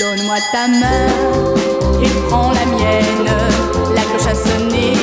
[0.00, 1.06] Donne-moi ta main
[2.02, 3.30] et prends la mienne.
[3.94, 4.94] La cloche a sonné,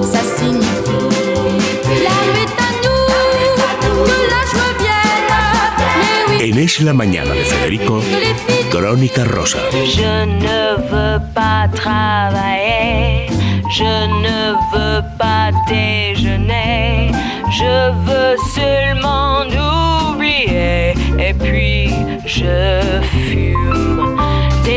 [0.00, 0.82] ça signifie
[2.00, 5.28] la nuit est à nous, que l'âge revienne.
[5.98, 8.00] Mais oui, En Es la Mañana de Federico,
[8.70, 9.58] Crónica Rosa.
[9.72, 13.26] Je ne veux pas travailler,
[13.70, 13.92] je
[14.26, 17.12] ne veux pas déjeuner,
[17.50, 19.42] je veux seulement
[20.14, 21.90] oublier et puis
[22.26, 24.11] je fume.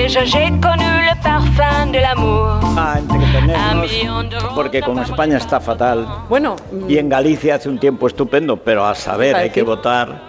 [0.05, 2.59] Déjà j'ai connu le parfum de l'amour.
[2.77, 6.55] a Un entretenernos, million de porque como España está fatal Bueno,
[6.87, 10.21] y en Galicia hace un tiempo estupendo, pero a saber, hay que votar.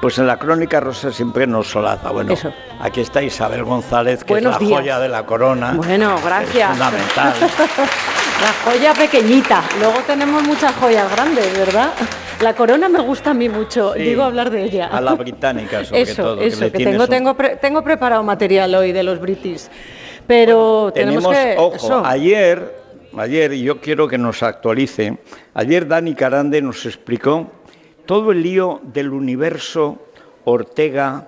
[0.00, 2.10] Pues en la crónica rosa siempre nos solaza.
[2.10, 2.52] Bueno, Eso.
[2.80, 4.78] aquí está Isabel González, que Buenos es la días.
[4.80, 5.72] joya de la corona.
[5.74, 6.70] Bueno, gracias.
[6.70, 7.34] Es fundamental.
[8.44, 9.62] la joya pequeñita.
[9.80, 11.90] Luego tenemos muchas joyas grandes, ¿verdad?
[12.44, 14.02] La corona me gusta a mí mucho, Sí.
[14.02, 14.88] digo hablar de ella.
[14.88, 18.74] A la británica, sobre eso, todo, Eso, que, tengo, un- tengo, pre- tengo preparado material
[18.74, 19.62] hoy de los British.
[20.26, 21.54] Pero tenemos, Tenemos, que...
[21.58, 22.04] ojo, eso.
[22.04, 22.74] ayer,
[23.16, 25.16] ayer, y yo quiero que nos actualice,
[25.54, 27.50] ayer Dani Carande nos explicó
[28.04, 29.96] todo el lío del universo
[30.44, 31.26] Ortega,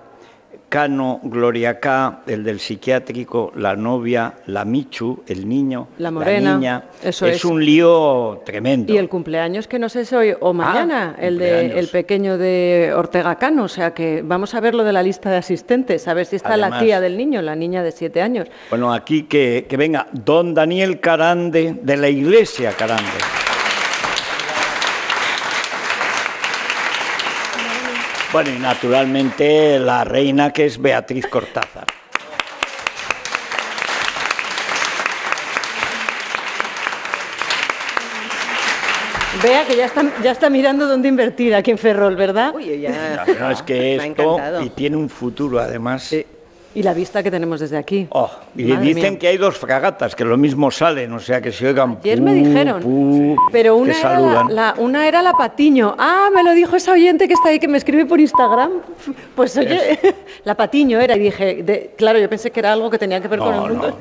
[0.69, 6.83] Cano, Gloria K, el del psiquiátrico, la novia, la Michu, el niño, La morena, niña.
[7.03, 7.45] eso es, es.
[7.45, 8.93] un lío tremendo.
[8.93, 12.37] Y el cumpleaños que no sé si hoy o mañana, el de Ah, el pequeño
[12.37, 16.07] de Ortega Cano, o sea que vamos a ver lo de la lista de asistentes,
[16.07, 18.47] a ver si está la tía del niño, la niña de siete años.
[18.69, 23.07] Bueno, aquí que, que venga don Daniel Carande, de la iglesia Carande.
[28.33, 31.85] Bueno, y naturalmente la reina que es Beatriz Cortázar.
[39.41, 42.53] Vea que ya está, ya está mirando dónde invertir aquí en Ferrol, ¿verdad?
[42.55, 43.23] Uy, ya.
[43.39, 46.13] No, es que esto, y tiene un futuro además.
[46.77, 48.05] Y la vista que tenemos desde aquí.
[48.11, 49.19] Oh, y Madre dicen mía.
[49.19, 51.97] que hay dos fragatas, que lo mismo salen, o sea que se oigan.
[52.03, 55.95] Ayer me dijeron, pero que una era la, una era la Patiño.
[55.97, 58.73] Ah, me lo dijo esa oyente que está ahí, que me escribe por Instagram.
[59.35, 59.97] Pues oye,
[60.43, 61.15] la Patiño era.
[61.15, 63.61] Y dije, de- claro, yo pensé que era algo que tenía que ver con el
[63.61, 63.87] mundo.
[63.89, 63.95] no.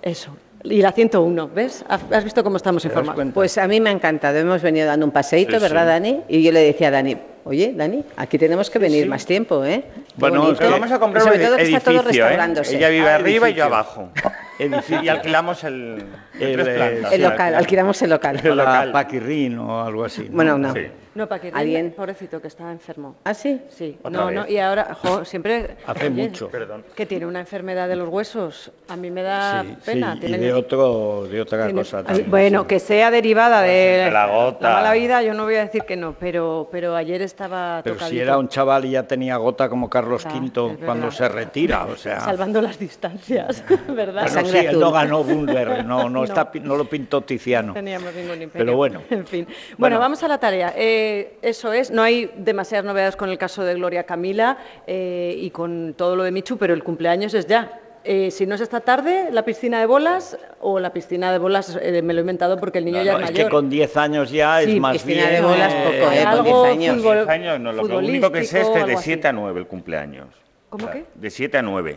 [0.00, 0.30] Eso.
[0.64, 1.84] Y la 101, ¿ves?
[1.88, 3.32] ¿Has visto cómo estamos ¿Te das informados?
[3.34, 4.38] Pues a mí me ha encantado.
[4.38, 6.20] Hemos venido dando un paseíto, ¿verdad, Dani?
[6.28, 9.84] Y yo le decía a Dani, oye, Dani, aquí tenemos que venir más tiempo, ¿eh?
[9.94, 12.28] Qué Bueno, es que- Vamos a comprar sobre un todo que está todo edificio, ¿eh?
[12.28, 12.76] restaurándose.
[12.76, 14.10] Ella vive Ah, arriba y yo abajo.
[14.58, 15.02] Edificio.
[15.02, 16.04] Y alquilamos el,
[16.38, 17.04] el El.
[17.12, 18.40] El local, alquilamos el local.
[18.44, 18.92] la local.
[18.92, 20.26] Paquirrín o algo así.
[20.28, 20.36] ¿no?
[20.36, 20.74] Bueno, no.
[21.14, 21.92] No, para que ¿Alguien?
[21.92, 23.16] pobrecito, que está enfermo.
[23.24, 23.60] ¿Ah, sí?
[23.68, 24.34] Sí, Otra no, vez.
[24.36, 25.76] no, y ahora, jo, siempre...
[25.86, 26.48] Hace mucho.
[26.48, 26.84] Perdón.
[26.94, 28.70] Que tiene una enfermedad de los huesos.
[28.88, 30.16] A mí me da Sí, pena.
[30.20, 32.30] sí, y de, otro, de otra tiene- cosa también.
[32.30, 32.66] bueno, sí.
[32.68, 34.72] que sea derivada de de la gota.
[34.72, 38.18] mala vida, yo no voy a decir que no, pero, pero ayer estaba Pero si
[38.18, 41.96] era un chaval y ya tenía gota como Carlos Ah, V cuando se retira, o
[41.96, 42.20] sea...
[42.20, 44.28] salvando las distancias, ¿verdad?
[44.32, 46.24] Bueno, sí, él no ganó Bunler, no, no, No.
[46.24, 47.68] Está, no lo pintó Tiziano.
[47.68, 48.64] No teníamos ningún imperio.
[48.66, 49.02] Pero bueno.
[49.10, 49.44] En fin.
[49.44, 49.98] Bueno, Bueno.
[49.98, 50.72] vamos a la tarea.
[50.76, 51.00] Eh,
[51.42, 55.94] eso es, no hay demasiadas novedades con el caso de Gloria Camila eh, y con
[55.96, 57.78] todo lo de Michu, pero el cumpleaños es ya.
[58.04, 61.78] Eh, si no es esta tarde, la piscina de bolas o la piscina de bolas,
[61.80, 63.46] eh, me lo he inventado porque el niño No, ya no, es es mayor.
[63.46, 65.34] que con 10 años ya Sí, es más piscina bien...
[65.34, 66.18] de bolas eh, poco, ¿eh?
[66.18, 66.96] Con algo 10 años.
[66.96, 69.26] fútbol- 10 años, no, lo, lo único que sé es que futbolístico, de algo 7
[69.28, 69.38] a así.
[69.40, 70.26] 9 el cumpleaños.
[70.68, 71.04] ¿Cómo qué?
[71.14, 71.96] De 7 a 9.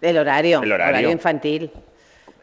[0.00, 0.60] El horario.
[0.62, 1.10] El horario.
[1.12, 1.70] infantil.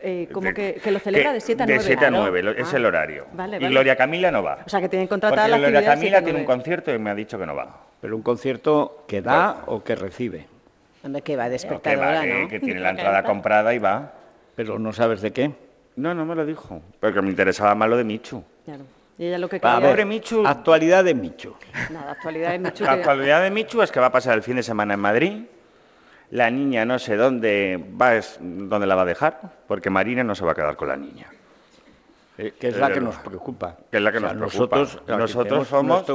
[0.01, 1.77] Eh, como que, que lo celebra de 7 a 9.
[1.79, 2.23] De 7 a claro.
[2.23, 3.25] 9, lo- es Ah, el horario.
[3.33, 3.69] Vale, Y vale.
[3.69, 4.59] Gloria Camila no va.
[4.65, 6.45] O sea, que tienen Porque contratada la Gloria actividad de 7 Camila a tiene un
[6.45, 6.57] 9.
[6.57, 7.81] concierto y me ha dicho que no va.
[8.01, 10.47] Pero un concierto que da o que recibe.
[11.03, 12.47] Hombre, que va No, que, despertadora, va, que- ¿no?
[12.47, 14.13] que tiene la entrada comprada y va.
[14.55, 15.51] Pero no sabes de qué.
[15.95, 16.81] No, no me lo dijo.
[16.99, 18.43] Porque me interesaba más lo de Michu.
[18.65, 18.83] Claro.
[19.17, 19.79] Y ella lo que quería...
[19.79, 20.47] ver, Pobre Michu.
[20.47, 21.53] actualidad de Michu.
[21.91, 22.83] Nada, actualidad de Michu.
[22.85, 24.99] La que- actualidad de Michu es que va a pasar el fin de semana en
[25.01, 25.41] Madrid.
[26.31, 30.35] La niña no sé dónde va, es- dónde la va a dejar, porque Marina no
[30.35, 31.27] se va a quedar con la niña.
[32.41, 33.75] eh, que es la que nos preocupa.
[33.91, 34.77] que es la que O sea, nos preocupa.
[34.77, 36.05] Nosotros, Nosotros somos-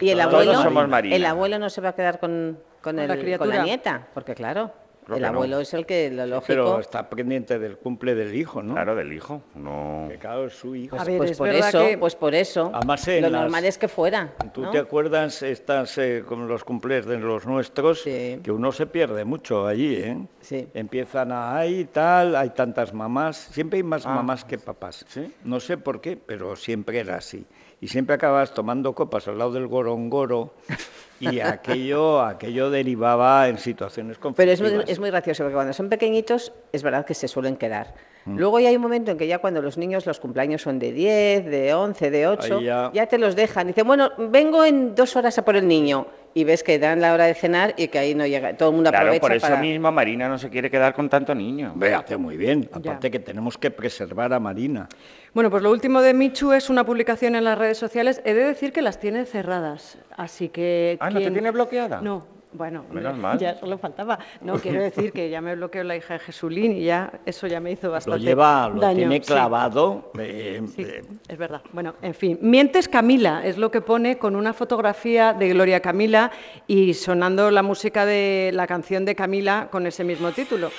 [0.00, 1.16] Y el Todos abuelo, somos Marina.
[1.16, 3.56] el abuelo no se va a quedar con, con, Con el- la con criatura.
[3.56, 4.70] la nieta, porque claro,
[5.04, 5.28] Creo el no.
[5.28, 6.46] abuelo es el que lo lógico.
[6.46, 8.74] Pero está pendiente del cumple del hijo, ¿no?
[8.74, 9.42] Claro, del hijo.
[9.54, 10.06] No.
[10.08, 10.96] Que claro, es su hijo.
[10.98, 12.70] A ver, pues es por eso, que- pues por eso.
[12.72, 14.32] Además, lo las- normal es que fuera.
[14.54, 14.70] ¿Tú ¿no?
[14.70, 18.02] te acuerdas estas eh, con los cumples de los nuestros?
[18.02, 18.38] Sí.
[18.44, 20.18] Que uno se pierde mucho allí, ¿eh?
[20.40, 20.68] Sí.
[20.74, 25.04] Empiezan a ahí tal, hay tantas mamás, siempre hay más Ah, mamás que papás.
[25.08, 25.32] ¿sí?
[25.44, 27.44] No sé por qué, pero siempre era así.
[27.80, 30.54] Y siempre acabas tomando copas al lado del gorongoro
[31.22, 34.88] y aquello, aquello derivaba en situaciones Pero es muy, conflictivas.
[34.88, 37.94] es muy gracioso, porque cuando son pequeñitos es verdad que se suelen quedar.
[38.26, 40.92] Luego ya hay un momento en que ya cuando los niños, los cumpleaños son de
[40.92, 43.06] 10, de 11, de 8, Ahí ya- ya...
[43.06, 43.66] te los dejan.
[43.66, 46.06] Dicen, bueno, vengo en dos horas a por el niño.
[46.34, 48.56] Y ves que dan la hora de cenar y que ahí no llega.
[48.56, 49.60] Todo el mundo Claro, aprovecha por eso para...
[49.60, 51.72] mismo Marina no se quiere quedar con tanto niño.
[51.76, 52.62] Ve, hace muy bien.
[52.62, 52.68] Ya.
[52.92, 54.88] Aparte que tenemos que preservar a Marina.
[55.34, 58.22] Bueno, pues lo último de Michu es una publicación en las redes sociales.
[58.24, 60.96] He de decir que las tiene cerradas, así que...
[61.00, 62.00] Ah, ¿no te tiene bloqueada?
[62.00, 63.38] No, bueno, Menos mal.
[63.38, 64.18] ya solo faltaba.
[64.40, 67.60] No, quiero decir que ya me bloqueó la hija de Jesulín y ya eso ya
[67.60, 69.20] me hizo Lo bastante lleva, lo daño, tiene sí.
[69.26, 70.12] clavado.
[70.18, 71.62] eh, Sí, eh, es verdad.
[71.72, 72.38] Bueno, en fin.
[72.42, 76.30] Mientes Camila es lo que pone con una fotografía de Gloria Camila
[76.66, 80.70] y sonando la música de la canción de Camila con ese mismo título.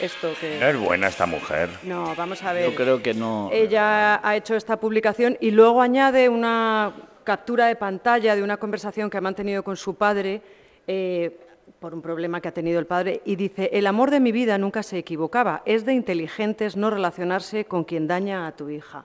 [0.00, 0.70] Esto No que...
[0.70, 1.68] es buena esta mujer.
[1.84, 2.70] No, vamos a ver.
[2.70, 3.50] yo creo que no.
[3.52, 6.92] Ella ha hecho esta publicación y luego añade una
[7.24, 10.42] captura de pantalla de una conversación que ha mantenido con su padre
[10.86, 11.38] eh,
[11.78, 14.58] por un problema que ha tenido el padre y dice, el amor de mi vida
[14.58, 19.04] nunca se equivocaba, es de inteligentes no relacionarse con quien daña a tu hija.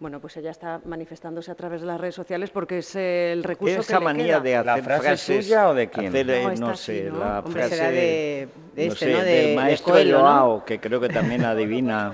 [0.00, 3.80] Bueno, pues ella está manifestándose a través de las redes sociales porque es el recurso
[3.80, 4.64] Esa que manía le de queda.
[4.64, 5.44] ¿La hacer frase frases.
[5.46, 6.08] suya o de quién?
[6.08, 7.18] hacer, eh, No, así, sé, ¿no?
[7.20, 7.76] la Hombre, frase.
[7.76, 9.18] será de- de este, sé, ¿no?
[9.20, 12.12] De- del de maestro Coelho, que creo que también adivina.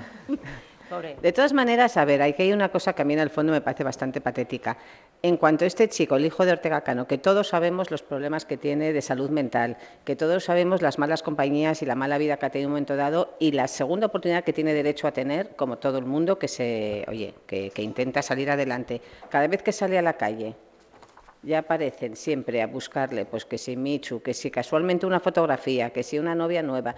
[1.21, 3.53] De todas maneras, a ver, aquí hay una cosa que a mí en el fondo
[3.53, 4.77] me parece bastante patética.
[5.21, 8.45] En cuanto a este chico, el hijo de Ortega Cano, que todos sabemos los problemas
[8.45, 12.37] que tiene de salud mental, que todos sabemos las malas compañías y la mala vida
[12.37, 15.11] que ha tenido en un momento dado y la segunda oportunidad que tiene derecho a
[15.11, 19.01] tener, como todo el mundo, que se, oye, que, que intenta salir adelante.
[19.29, 20.55] Cada vez que sale a la calle,
[21.43, 26.03] ya aparecen siempre a buscarle, pues que si Michu, que si casualmente una fotografía, que
[26.03, 26.95] si una novia nueva.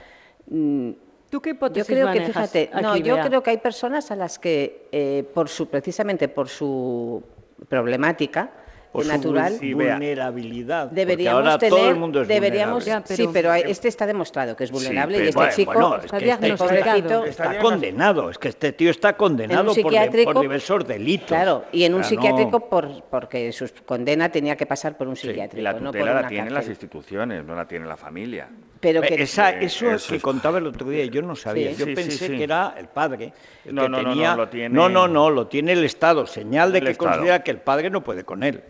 [0.47, 0.91] Mm,
[1.33, 3.25] ¿Tú qué yo hipótesis creo que, manejas fíjate, no, aquí, yo Bea?
[3.25, 7.23] creo que hay personas a las que, eh, por su, precisamente por su
[7.67, 8.51] problemática
[8.91, 10.91] Por su natural, vul- vulnerabilidad.
[10.91, 13.05] deberíamos ahora tener, todo el mundo es deberíamos, vulnerable.
[13.09, 15.71] Ya, sí, pero- pero este está demostrado que es vulnerable y pero- este bueno, chico,
[15.73, 19.91] bueno, es está que este- pobrecito, Está condenado, es que este tío está condenado por,
[19.91, 21.29] de- por diversos delitos.
[21.29, 24.95] Claro, y en un O sea, no- psiquiátrico por, porque su condena tenía que pasar
[24.95, 26.73] por un Sí, psiquiátrico, y la no por tutela la tienen las cárcel.
[26.73, 28.49] instituciones, no la tiene la familia.
[28.83, 31.35] Pero Ve, que, esa- Eh, eso, eso que es- contaba el otro día, yo no
[31.35, 31.71] sabía.
[31.71, 31.77] Sí.
[31.77, 32.37] Yo Sí, pensé sí.
[32.37, 33.33] que era el padre.
[33.65, 34.35] El No, que no, no, no, tenía...
[34.35, 36.27] lo tiene- no, no, no, lo tiene el Estado.
[36.27, 37.11] Señal de El que Estado.
[37.11, 38.61] considera que el padre no puede con él.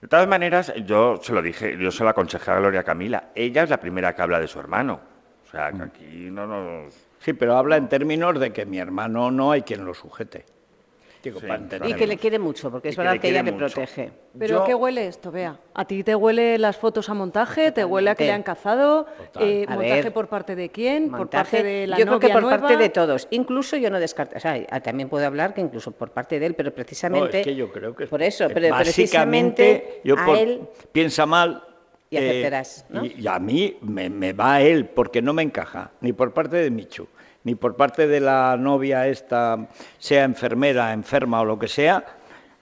[0.00, 3.30] De todas maneras, yo se lo dije, yo se lo aconsejé a Gloria Camila.
[3.34, 5.00] Ella es la primera que habla de su hermano.
[5.46, 6.94] O sea, que aquí no nos...
[7.18, 10.46] Sí, pero habla en términos de que mi hermano no hay quien lo sujete.
[11.22, 13.56] Digo, Sí, para y que le quiere mucho, porque es verdad que ella mucho.
[13.56, 14.10] protege.
[14.38, 15.58] ¿Pero Yo- qué huele esto, Vea?
[15.74, 17.72] ¿A ti te huele las fotos a montaje?
[17.72, 19.06] ¿Te huele a que le han cazado?
[19.40, 21.10] Eh, ¿Montaje ver, por parte de quién?
[21.10, 22.58] ¿Por parte de la yo creo que por nueva?
[22.60, 23.26] parte de todos.
[23.30, 26.46] Incluso yo no descarto, o sea, ah, también puedo hablar que incluso por parte de
[26.46, 27.32] él, pero precisamente.
[27.32, 30.60] No, es que yo creo que es- Por eso, pero básicamente precisamente yo a él.
[30.92, 31.64] piensa mal
[32.10, 33.04] Y eh, aceptarás, ¿no?
[33.04, 36.32] y, y a mí me, me va a él porque no me encaja ni por
[36.32, 37.08] parte de Michu
[37.48, 39.68] ni por parte de la novia esta
[39.98, 42.04] sea enfermera enferma o lo que sea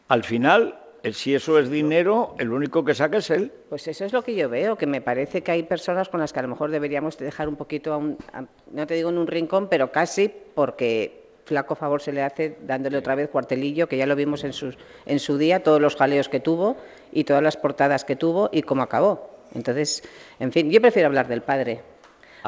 [0.06, 4.04] al final eh, si eso es dinero el único que saca es él Pues eso
[4.04, 6.42] es lo que yo veo, que me parece que hay personas con las que a
[6.42, 9.66] lo mejor deberíamos dejar un poquito, a un, a- no te digo en un rincón,
[9.68, 14.14] pero casi, porque flaco favor se le hace dándole otra vez cuartelillo, que ya lo
[14.14, 16.76] vimos en, sus, en su día, todos los jaleos que tuvo
[17.12, 19.30] y todas las portadas que tuvo y cómo acabó.
[19.54, 20.02] Entonces,
[20.40, 21.80] en fin, yo prefiero hablar del padre.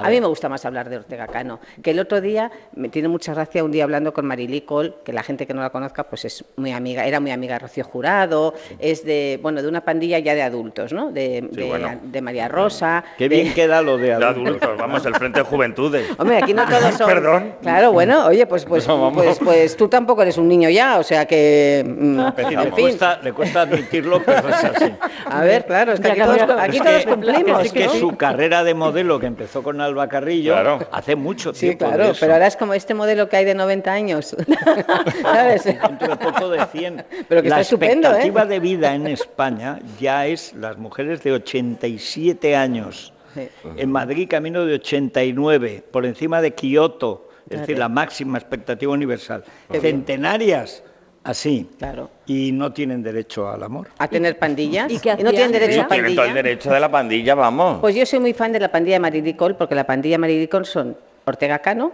[0.05, 3.09] A, mí me gusta más hablar de Ortega Cano, que el otro día me tiene
[3.09, 6.05] mucha gracia un día hablando con Marilí Col, que la gente que no la conozca
[6.05, 9.81] pues es muy amiga, era muy amiga de Rocío Jurado, es de bueno de una
[9.83, 11.11] pandilla ya de adultos, ¿no?
[11.12, 11.99] De, de- bueno.
[12.03, 13.05] de María Rosa.
[13.17, 14.76] qué de- bien queda lo de De adultos.
[14.78, 16.07] vamos, el Frente de Juventudes.
[16.19, 17.07] Hombre, aquí no todos son.
[17.09, 17.55] Perdón.
[17.62, 21.02] Claro, bueno, oye, pues, pues, No, pues, pues tú tampoco eres un niño ya, o
[21.02, 21.85] sea que.
[21.87, 22.73] mm, en le, fin.
[22.85, 24.93] cuesta, le cuesta admitirlo pero es así
[25.26, 27.64] A ver, claro, es que aquí todos, aquí Es todos que- cumplimos.
[27.64, 27.93] es que ¿no?
[27.95, 30.78] su carrera de modelo que empezó con Alba Carrillo Claro.
[30.92, 32.21] hace mucho Sí, tiempo de claro, eso.
[32.21, 34.37] pero ahora es como este modelo que hay de 90 años.
[35.23, 35.64] ¿Sabes?
[35.64, 37.04] dentro de poco de 100.
[37.28, 38.11] Pero que la está estupendo, ¿eh?
[38.12, 43.12] expectativa de vida en España ya es las mujeres de 87 años.
[43.35, 43.49] Sí.
[43.76, 47.61] En Madrid camino de 89, por encima de Kioto, es Fíjate.
[47.61, 49.45] decir, la máxima expectativa universal.
[49.80, 50.83] Centenarias,
[51.25, 51.68] así.
[51.78, 52.10] Claro.
[52.26, 53.88] Y no tienen derecho al amor.
[53.98, 54.90] A tener pandillas.
[54.90, 57.80] ¿Y qué no tienen derecho a ¿Tienen Tienen todo el derecho de la pandilla, vamos.
[57.80, 61.58] Pues yo soy muy fan de la pandilla Maridicol, porque la pandilla Maridicol son Ortega
[61.58, 61.92] Cano,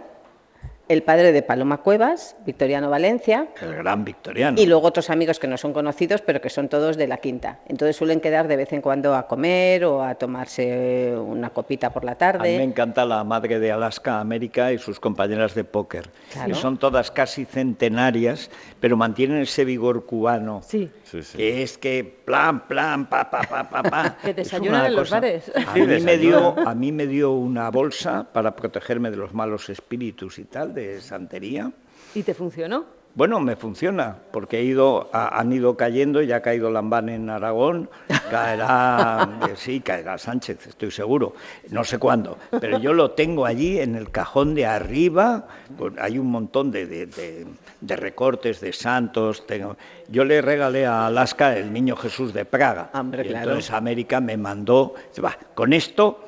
[0.87, 4.61] el padre de Paloma Cuevas, Victoriano Valencia, El gran victoriano.
[4.61, 7.59] y luego otros amigos que no son conocidos, pero que son todos de la quinta.
[7.67, 12.03] Entonces suelen quedar de vez en cuando a comer o a tomarse una copita por
[12.05, 12.63] la A mí me tarde.
[12.63, 16.09] encanta la madre de Alaska América y sus compañeras de póker.
[16.31, 16.51] Claro.
[16.51, 18.49] Y son todas casi centenarias,
[18.79, 20.61] pero mantienen ese vigor cubano.
[20.63, 20.91] Sí.
[21.03, 21.37] Sí, sí.
[21.37, 24.17] Que es que plan, plan, pa, pa, pa, pa, pa.
[24.23, 25.51] Que Es desayunan los bares.
[25.55, 29.69] A mí, me dio, a mí me dio una bolsa para protegerme de los malos
[29.69, 31.71] espíritus y tal, de santería.
[32.13, 32.85] ¿Y te funcionó?
[33.15, 37.29] Bueno, me funciona, porque he ido, ha- han ido cayendo, ya ha caído Lambán en
[37.29, 37.89] Aragón,
[38.29, 41.33] caerá, eh, sí, caerá Sánchez, estoy seguro,
[41.71, 46.19] no sé cuándo, pero yo lo tengo allí en el cajón de arriba, pues hay
[46.19, 47.47] un montón de, de- de-
[47.79, 49.77] de recortes de santos, tengo-
[50.09, 53.51] yo le regalé a Alaska el Niño Jesús de Praga, Hombre, y claro.
[53.51, 56.25] entonces América me mandó, dice, va, con esto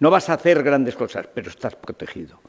[0.00, 2.40] no vas a hacer grandes cosas, pero estás protegido.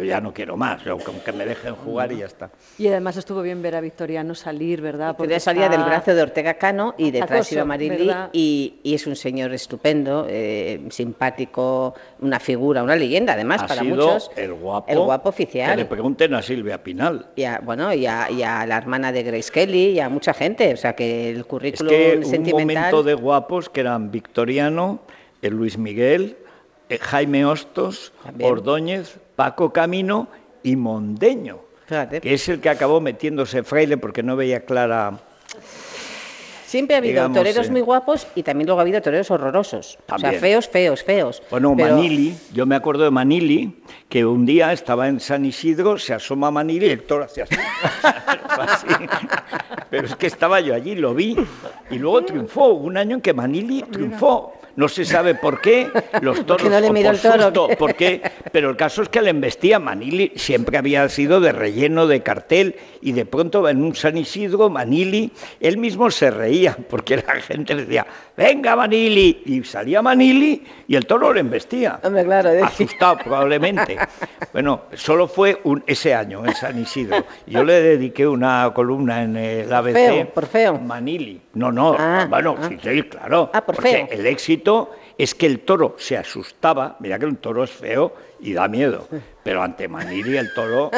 [0.00, 2.48] Pero ya no quiero más, yo con que me dejen jugar y ya está.
[2.78, 5.08] Y además estuvo bien ver a Victoriano salir, ¿verdad?
[5.14, 8.76] Porque Victoria salía está- del brazo de Ortega Cano y detrás Acoso, iba Marili y,
[8.82, 13.96] y es un señor estupendo, eh, simpático, una figura, una leyenda además ha para sido
[14.06, 14.30] muchos.
[14.36, 15.86] el guapo, El guapo Que le oficial.
[15.86, 17.26] pregunten a Silvia Pinal.
[17.36, 20.32] Y a, bueno, y a, y a la hermana de Grace Kelly y a mucha
[20.32, 20.72] gente.
[20.72, 22.76] O sea que el Es currículum que un sentimental.
[22.84, 25.00] momento de guapos que eran Victoriano,
[25.42, 26.38] el Luis Miguel,
[26.88, 28.50] eh, Jaime Hostos, También.
[28.50, 30.28] Ordóñez, Paco Camino
[30.62, 32.20] y Mondeño, Fíjate.
[32.20, 35.18] que es el que acabó metiéndose fraile porque no veía clara.
[36.66, 39.98] Siempre ha habido digamos, toreros eh, muy guapos y también luego ha habido toreros horrorosos.
[40.12, 41.42] O sea, feos, feos, feos.
[41.50, 45.96] Bueno, Pero- Manili, yo me acuerdo de Manili, que un día estaba en San Isidro,
[45.96, 47.56] se asoma Manili y el toro hacía así.
[48.50, 48.86] Así.
[49.88, 51.34] Pero es que estaba yo allí, lo vi,
[51.90, 52.66] y luego triunfó.
[52.74, 54.59] Un año en que Manili triunfó.
[54.76, 55.88] No se sabe por qué,
[56.22, 57.76] los toros no le o miró por el toro, susto, ¿qué?
[57.76, 58.22] por qué,
[58.52, 62.76] pero el caso es que le embestía Manili, siempre había sido de relleno de cartel,
[63.02, 67.74] y de pronto en un San Isidro, Manili, él mismo se reía, porque la gente
[67.74, 71.98] le decía, venga Manili, y salía Manili, y el toro le embestía.
[72.02, 73.98] Hombre, claro, de- Asustado probablemente.
[74.52, 77.24] Bueno, solo fue un, ese año en San Isidro.
[77.46, 79.92] Yo le dediqué una columna en el ABC.
[79.94, 80.78] feo, por feo.
[80.78, 81.40] Manili.
[81.54, 82.68] No, no, Ah, bueno, ah.
[82.68, 83.50] sí, sí, claro.
[83.52, 84.08] Ah, por porque feo.
[84.10, 84.59] el éxito
[85.18, 86.96] es que el toro se asustaba.
[87.00, 89.06] Mira que un toro es feo y da miedo.
[89.42, 90.90] Pero ante Manili el toro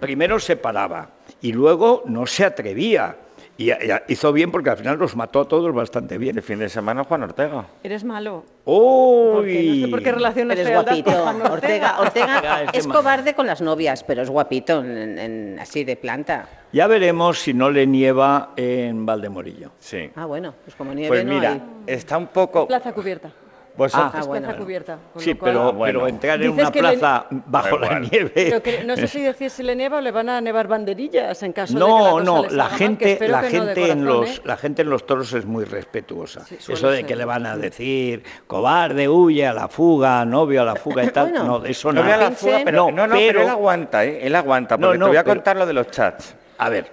[0.00, 3.16] primero se paraba y luego no se atrevía.
[3.58, 3.76] Y, y
[4.08, 6.36] hizo bien porque al final los mató a todos bastante bien.
[6.36, 7.66] Este fin de semana Juan Ortega.
[7.82, 8.44] Eres malo.
[8.66, 9.80] ¡Uy!
[9.80, 11.10] No sé por qué relacionas Pero es fealdad guapito.
[11.12, 14.80] con Juan Ortega, Ortega Ortega es es de cobarde con las novias, pero es guapito
[14.84, 16.48] en- en- así de planta.
[16.72, 19.70] Ya veremos si no le nieva en Valdemorillo.
[19.78, 20.10] Sí.
[20.16, 21.62] Ah, bueno, pues como nieve Pues no mira, hay.
[21.86, 22.66] está un poco...
[22.66, 23.30] Plaza cubierta.
[23.76, 24.56] Vosotros- Ah, es bueno.
[24.56, 24.98] cubierta.
[25.12, 26.00] con Sí, pero, bueno.
[26.00, 28.30] pero entrar en una le- plaza bajo la nieve.
[28.34, 31.42] Pero que no sé si decir si le nieva o le van a nevar banderillas
[31.42, 33.58] en caso de que la No, cosa no, la salga mal, que gente, la que
[33.58, 34.42] no gente en los, ¿eh?
[34.44, 36.44] la gente en los toros es muy respetuosa.
[36.46, 37.06] Sí, Eso de ser.
[37.06, 41.08] que le van a decir cobarde, huye a la fuga, novio a la fuga y
[41.08, 42.16] tal, Bueno, no, de eso No nada.
[42.16, 44.20] vea la fuga, pero, No, no, no, pero, pero- él aguanta, ¿eh?
[44.26, 46.34] Él aguanta, No, porque no, te voy a pero- contar lo de los chats.
[46.58, 46.92] A ver,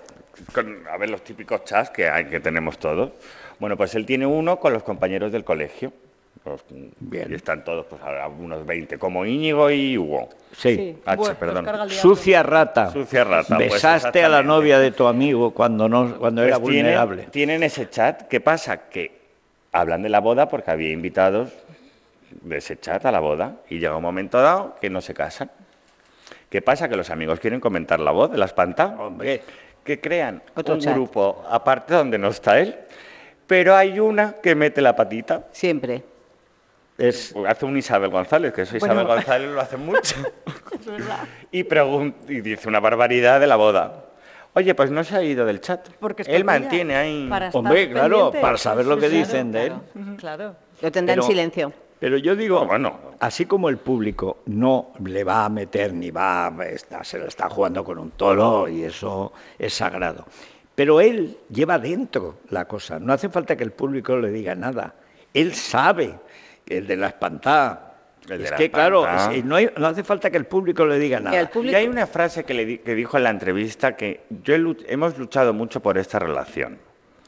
[0.54, 3.12] Con- a ver, los típicos chats que, hay, que tenemos todos.
[3.60, 5.94] Bueno, pues él tiene uno con los compañeros del colegio.
[6.46, 6.64] Los-
[7.00, 7.32] Bien.
[7.32, 10.30] Y están todos, pues ahora unos 20, como Íñigo y Hugo.
[10.52, 10.76] sí.
[10.76, 11.90] Sí, H, bueno, perdón.
[11.90, 12.92] Sucia rata.
[12.92, 16.70] Sucia rata, pues, Besaste a la novia de tu amigo cuando no, cuando era Pues
[16.72, 17.24] tienen- vulnerable.
[17.32, 18.24] Tienen ese chat.
[18.28, 18.90] ¿Qué pasa?
[18.90, 19.22] Que
[19.72, 21.50] hablan de la boda porque había invitados
[22.42, 25.50] de ese chat a la boda y llega un momento dado que no se casan.
[26.50, 26.90] ¿Qué pasa?
[26.90, 28.96] Que los amigos quieren comentar la boda, la espanta.
[29.00, 29.42] Hombre,
[29.84, 30.94] Que crean Otro un chat.
[30.94, 32.76] grupo aparte donde no está él.
[33.48, 35.44] Pero hay una que mete la patita.
[35.52, 36.04] Siempre.
[36.98, 38.94] Es Hace un Isabel González, que eso Bueno.
[38.96, 40.16] Isabel González lo hace mucho.
[41.52, 44.06] y, y dice una barbaridad de la boda.
[44.56, 45.88] Oye, pues no se ha ido del chat.
[46.00, 47.28] Porque es Él mantiene ahí.
[47.30, 48.40] para estar Hombre, claro, pendiente.
[48.42, 49.74] para saber lo que Sí, dicen de él.
[49.94, 50.56] claro, Claro.
[50.82, 51.74] Lo tendrá Pero- en silencio.
[52.00, 53.00] Pero yo digo, bueno.
[53.22, 57.28] así como el público no le va a meter ni va a está- se lo
[57.28, 60.26] está jugando con un toro y eso es sagrado.
[60.76, 63.00] Pero él lleva dentro la cosa.
[63.00, 64.96] No hace falta que el público le diga nada.
[65.34, 66.16] Él sabe,
[66.68, 67.90] el de la espantada.
[68.30, 69.06] Es que, claro,
[69.44, 71.50] no, hay- no hace falta que el público le diga nada.
[71.50, 74.56] público- Y hay una frase que, le di- que dijo en la entrevista que yo
[74.56, 76.80] he hemos luchado mucho por esta relación.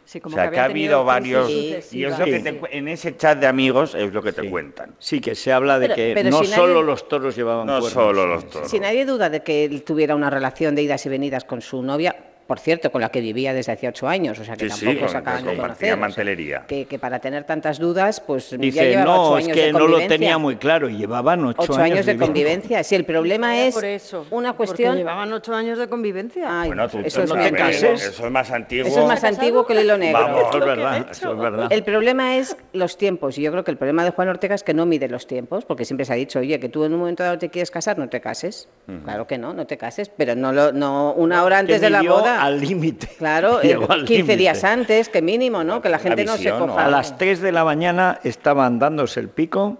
[0.05, 1.45] Sí, O como sea, que, ha habían tenido habido varios...
[1.47, 2.43] crisis Y es lo que Sí.
[2.43, 4.49] te en ese chat de amigos es lo que te Sí.
[4.49, 4.93] cuentan.
[4.99, 7.65] Sí, que se habla de Pero- que pero no si nadie- solo los toros llevaban
[7.65, 7.91] No cuernos.
[7.91, 8.69] solo los toros.
[8.71, 11.81] Si nadie duda de que él tuviera una relación de idas y venidas con su
[11.81, 12.15] novia,
[12.47, 14.85] por cierto, con la que vivía desde hacía ocho años, o sea que Sí, sí,
[14.85, 15.85] tampoco con- se acaban que de conocer.
[15.85, 16.65] o sea, mantelería.
[16.67, 19.63] que, que para tener tantas dudas, pues ya Dice, llevaba no, ocho es años que
[19.65, 22.83] de no lo tenía muy claro y llevaban ocho, Ocho años de convivencia.
[22.83, 24.25] Si el problema es Por eso.
[24.31, 24.95] una cuestión...
[24.97, 26.61] llevaban ocho años de convivencia.
[26.61, 27.71] Ay, Bueno, tú eso es no muy te antiguo.
[27.91, 28.03] cases.
[28.09, 28.87] Eso es más antiguo.
[28.87, 30.19] Eso es más antiguo que el hilo negro.
[30.21, 30.41] Vamos.
[30.49, 31.67] Eso es verdad, eso es verdad.
[31.71, 33.37] El problema es los tiempos.
[33.37, 35.65] Y yo creo que el problema de Juan Ortega es que no mide los tiempos,
[35.65, 37.97] porque siempre se ha dicho, oye, que tú en un momento dado te quieres casar,
[37.97, 38.67] no te cases.
[39.03, 41.89] Claro que no, no te cases, pero no, lo, no una hora Que antes de
[41.89, 43.07] la midió al límite.
[43.17, 44.37] Claro, eh, Llegó al 15 límite.
[44.37, 45.81] días antes, que mínimo, ¿no?
[45.81, 46.67] Que la La gente no se visión, ¿no?
[46.67, 46.85] coja.
[46.85, 49.77] A las 3 de la mañana estaban dándose el pico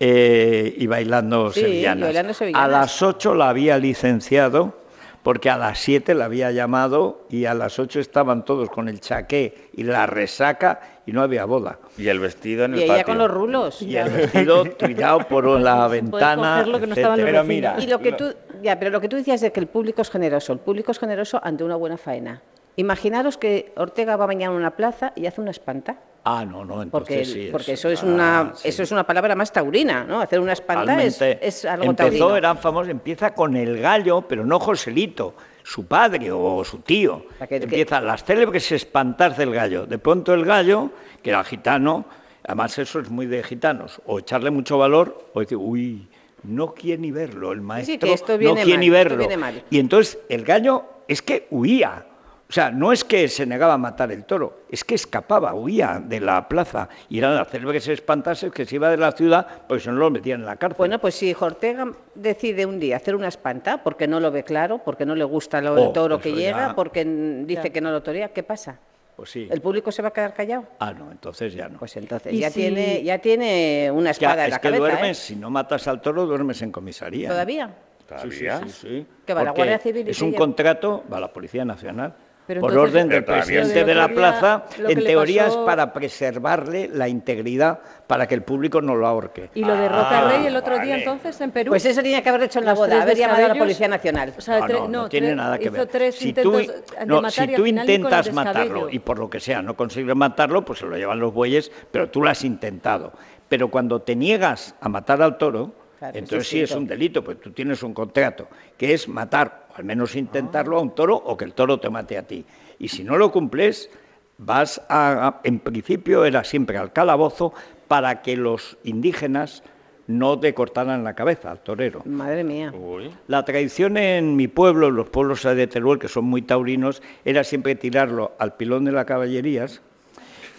[0.00, 2.08] eh, y bailando Sí, sevillanas.
[2.08, 2.64] bailando sevillanas.
[2.64, 4.76] A las 8 la había licenciado
[5.22, 9.00] porque a las 7 la había llamado y a las 8 estaban todos con el
[9.00, 11.78] chaqué y la resaca y no había boda.
[11.98, 13.06] Y el vestido en el Y ella patio.
[13.06, 13.82] con los rulos.
[13.82, 16.64] Y el vestido tirado por la ventana.
[16.64, 16.94] que no.
[17.16, 19.66] Pero mira, Y lo que tú, ya, pero lo que tú decías de que el
[19.66, 22.42] público es generoso, el público es generoso ante una buena faena.
[22.76, 25.96] Imaginaros que Ortega va mañana a una plaza y hace una espanta.
[26.24, 27.48] Ah, no, no, entonces Porque, sí.
[27.50, 28.68] porque eso es ah, una sí.
[28.68, 30.20] eso es una palabra más taurina, ¿no?
[30.20, 32.36] Hacer una espanta es, algo Empezó, taurino.
[32.36, 35.34] eran famosos, empieza con el gallo, pero no Joselito,
[35.64, 37.24] su padre o su tío.
[37.38, 39.86] sea, que- que- Empiezan las célebres espantas del gallo.
[39.86, 40.90] De pronto el gallo,
[41.22, 42.04] que era gitano,
[42.44, 46.08] además eso es muy de gitanos, o echarle mucho valor, o decir, uy,
[46.44, 49.18] no quiere ni verlo, el maestro que esto no quiere mal, ni esto verlo.
[49.18, 49.62] viene mal.
[49.70, 52.04] Y entonces el gallo es que huía.
[52.50, 56.00] O sea, no es que se negaba a matar el toro, es que escapaba, huía
[56.02, 56.88] de la plaza.
[57.10, 60.10] Y eran las célebres espantases que se iba de la ciudad, porque si no lo
[60.10, 60.78] metían en la cárcel.
[60.78, 64.78] Bueno, pues si Ortega decide un día hacer una espanta porque no lo ve claro,
[64.82, 66.74] porque no le gusta lo, Oh, el toro que eso llega, ya.
[66.74, 68.78] porque dice que no lo torea, ¿qué pasa?
[69.18, 69.48] Pues sí.
[69.50, 70.64] ¿El público se va a quedar callado?
[70.78, 71.80] Ah, no, entonces ya no.
[71.80, 74.78] Pues entonces ya si- tiene ya tiene una Ya, espada en es la que cabeza.
[74.80, 75.22] duermes, ¿eh?
[75.26, 77.28] si no matas al toro, duermes en comisaría.
[77.28, 77.66] ¿Todavía?
[77.66, 78.60] Sí, sí, ¿Todavía?
[78.68, 79.06] sí, sí.
[79.26, 82.14] Que va la Guardia Civil y Es que un contrato, va la Policía Nacional.
[82.48, 85.46] Pero por entonces- orden del Pero todavía- presidente de del la plaza, lo en teoría
[85.48, 89.50] es para preservarle la integridad para que el público no lo ahorque.
[89.54, 91.68] Y lo de Rota Ah, Rey el otro día entonces en Perú.
[91.68, 94.32] Pues eso tenía que haber hecho en la boda, haber llamado a la Policía Nacional.
[94.36, 95.86] O sea, no, tre- no, no tiene tre- nada que ver.
[95.88, 96.58] tres Si tú,
[97.06, 100.86] no, matar si intentas matarlo y por lo que sea no consigues matarlo, pues se
[100.86, 103.12] lo llevan los bueyes, pero tú lo has intentado.
[103.46, 107.40] Pero cuando te niegas a matar al toro, Claro, entonces sí es un delito, pues
[107.40, 111.44] tú tienes un contrato, que es matar, al menos intentarlo a un toro o que
[111.44, 112.44] el toro te mate a ti.
[112.80, 113.88] Y si no lo cumples,
[114.36, 117.54] vas a, en principio era siempre al calabozo
[117.86, 119.62] para que los indígenas
[120.08, 122.02] no te cortaran la cabeza al torero.
[122.06, 122.72] Madre mía.
[122.74, 123.10] Uy.
[123.28, 127.44] La tradición en mi pueblo, en los pueblos de Teruel, que son muy taurinos, era
[127.44, 129.80] siempre tirarlo al pilón de las caballerías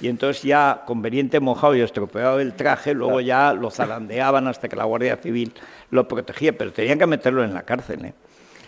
[0.02, 4.78] y entonces ya conveniente mojado y estropeado el traje, luego ya lo zarandeaban hasta que
[4.78, 5.52] la Guardia Civil
[5.92, 8.06] lo protegía, pero tenían que meterlo en la cárcel.
[8.06, 8.14] ¿eh?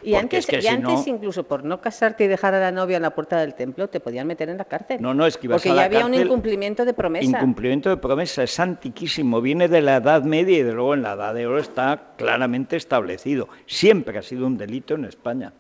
[0.03, 2.53] Y Porque antes, es que y si antes no- incluso por no casarte y dejar
[2.55, 5.01] a la novia en la puerta del templo, te podían meter en la cárcel.
[5.01, 7.25] No, no, es que ibas Porque a la ya había un incumplimiento de promesa.
[7.25, 11.13] Incumplimiento de promesa es antiquísimo, viene de la Edad Media y de luego en la
[11.13, 13.47] Edad de Oro está claramente establecido.
[13.65, 15.53] Siempre ha sido un delito en España.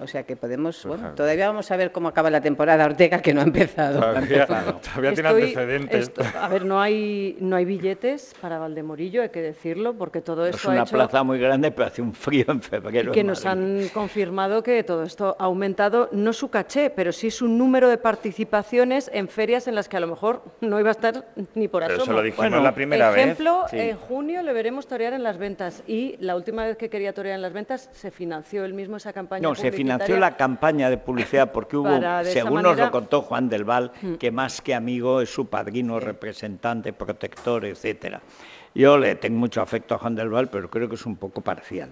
[0.00, 3.32] O sea que podemos, bueno, todavía vamos a ver cómo acaba la temporada Ortega, que
[3.32, 4.00] no ha empezado.
[4.00, 6.00] Todavía, todavía tiene Estoy- antecedentes.
[6.08, 10.46] esto- a ver, no hay, no hay billetes para Valdemorillo, hay que decirlo, porque todo
[10.46, 13.12] Es esto ha una hecho plaza muy grande, pero hace un frío en febrero.
[13.12, 17.30] que en nos han confirmado que todo esto ha aumentado, no su caché, pero sí
[17.30, 20.92] su número de participaciones en ferias en las que a lo mejor no iba a
[20.92, 22.04] estar ni por Pero asomo.
[22.04, 23.24] eso lo dijimos Bueno, la primera vez.
[23.24, 23.78] Ejemplo, Sí.
[23.78, 27.36] en junio le veremos torear en las ventas y la última vez que quería torear
[27.36, 30.98] en las ventas se financió él mismo esa campaña No, se financió la campaña de
[30.98, 31.88] publicidad porque hubo,
[32.32, 36.92] según nos lo contó Juan del Val, que más que amigo es su padrino, representante,
[36.92, 38.20] protector, etcétera.
[38.74, 41.40] Yo le tengo mucho afecto a Juan del Val, pero creo que es un poco
[41.40, 41.90] parcial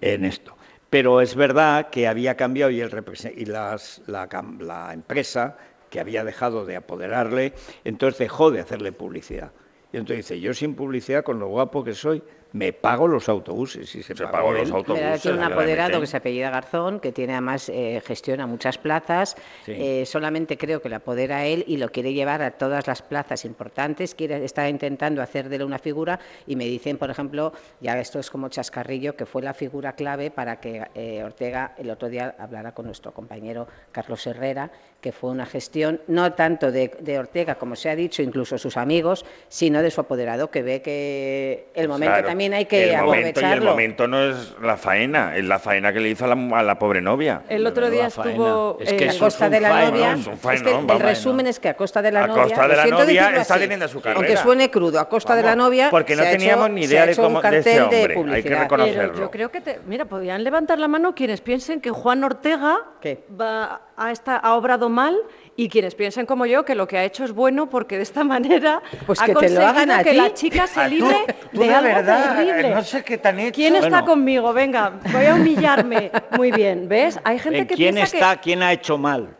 [0.00, 0.56] en esto.
[0.90, 2.90] Pero es verdad que había cambiado y, el
[3.36, 4.28] y las- la,
[4.60, 5.56] la empresa
[5.88, 9.52] que había dejado de apoderarle, entonces dejó de hacerle publicidad.
[9.92, 13.94] Y entonces dice, yo sin publicidad, con lo guapo que soy, me pago los autobuses.
[13.94, 15.04] Y se, Se pagó los autobuses.
[15.04, 19.36] Mira, tiene un apoderado que se apellida Garzón, que tiene además eh, gestiona muchas plazas.
[19.64, 19.72] Sí.
[19.74, 23.44] Eh, solamente creo que le apodera él y lo quiere llevar a todas las plazas
[23.44, 24.14] importantes.
[24.14, 28.18] Quiere, está intentando hacer de él una figura y me dicen, por ejemplo, ya esto
[28.18, 32.34] es como chascarrillo, que fue la figura clave para que eh, Ortega el otro día
[32.38, 37.56] hablara con nuestro compañero Carlos Herrera, que fue una gestión no tanto de, de Ortega,
[37.56, 41.88] como se ha dicho, incluso sus amigos, sino de su apoderado, que ve que el
[41.88, 45.44] momento Claro, también hay que el momento, y el momento no es la faena, es
[45.44, 47.42] la faena que le hizo a la, a la pobre novia.
[47.48, 48.78] El otro día estuvo...
[48.80, 50.12] Es que eh, a costa es de la novia.
[50.12, 51.02] es un es que faenón, el vamos.
[51.02, 52.42] resumen es que a costa de la A novia.
[52.44, 54.42] costa de la está así, teniendo su Aunque carrera.
[54.42, 55.88] suene crudo, a costa de la novia.
[55.90, 58.60] porque no teníamos hecho- ni idea de cómo- de este hombre, hay que publicidad.
[58.62, 58.96] reconocer.
[59.12, 62.78] Pero yo creo que, te- mira, podían levantar la mano quienes piensen que Juan Ortega
[63.00, 63.24] ¿Qué?
[63.40, 65.16] va, ha, obrado mal
[65.56, 68.24] y quienes piensen como yo que lo que ha hecho es bueno porque de esta
[68.24, 70.16] manera Pues ha que te lo hagan conseguido a que ti.
[70.16, 71.16] la chica se Ah, tú- libre
[71.52, 72.70] tú de de algo verdad, terrible.
[72.74, 73.54] no sé qué te han hecho.
[73.54, 74.06] ¿Quién está Bueno.
[74.06, 74.52] conmigo?
[74.52, 76.10] Venga, voy a humillarme.
[76.36, 77.18] Muy bien, ¿ves?
[77.24, 78.36] Hay gente ¿En que quién piensa está?
[78.40, 79.36] ¿Quién ha hecho mal?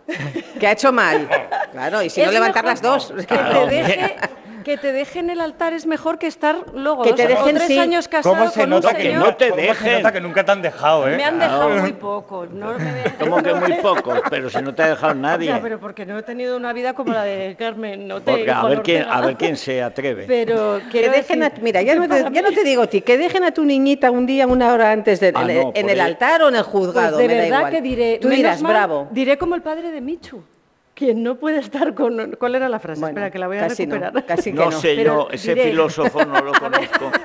[0.61, 1.29] Que ha hecho mal.
[1.73, 3.15] Claro, y si que no levantar mejor las dos.
[3.17, 3.65] Que Claro.
[3.67, 4.17] te deje
[4.63, 7.29] que te deje en el altar es mejor que estar luego Que dos te o
[7.29, 7.79] dejen, tres sí.
[7.79, 9.19] años casado ¿Cómo se con nota un que señor.
[9.21, 9.93] no te cómo se dejen?
[9.95, 11.17] nota que nunca te han dejado, eh?
[11.17, 12.47] Me han dejado muy poco.
[12.47, 13.05] No me.
[13.19, 15.49] Como que muy pocos, pero si no te ha dejado nadie.
[15.49, 18.07] Ya, pero porque no he tenido una vida como la de Carmen.
[18.09, 19.17] No te Porque a ver quién, Ortega.
[19.19, 20.25] a ver quién se atreve.
[20.27, 22.87] Pero Que dejen a, decir mira, ya no, te, ya mí- no te digo a
[22.87, 25.73] ti, que dejen a tu niñita un día, una hora antes, de, Ah, en, no,
[25.75, 27.73] en por el altar o en el juzgado, Pues de me da verdad igual.
[27.73, 28.19] que diré.
[28.21, 29.09] Tú dirás, mal, bravo.
[29.11, 30.43] Diré como el padre de Michu.
[30.95, 32.33] Quien no puede estar con.
[32.39, 33.01] ¿Cuál era la frase?
[33.01, 34.27] Bueno, Espera, que la voy a casi no, recuperar.
[34.27, 34.73] casi que no no.
[34.79, 37.11] sé Pero yo, ese diré- filósofo no lo conozco.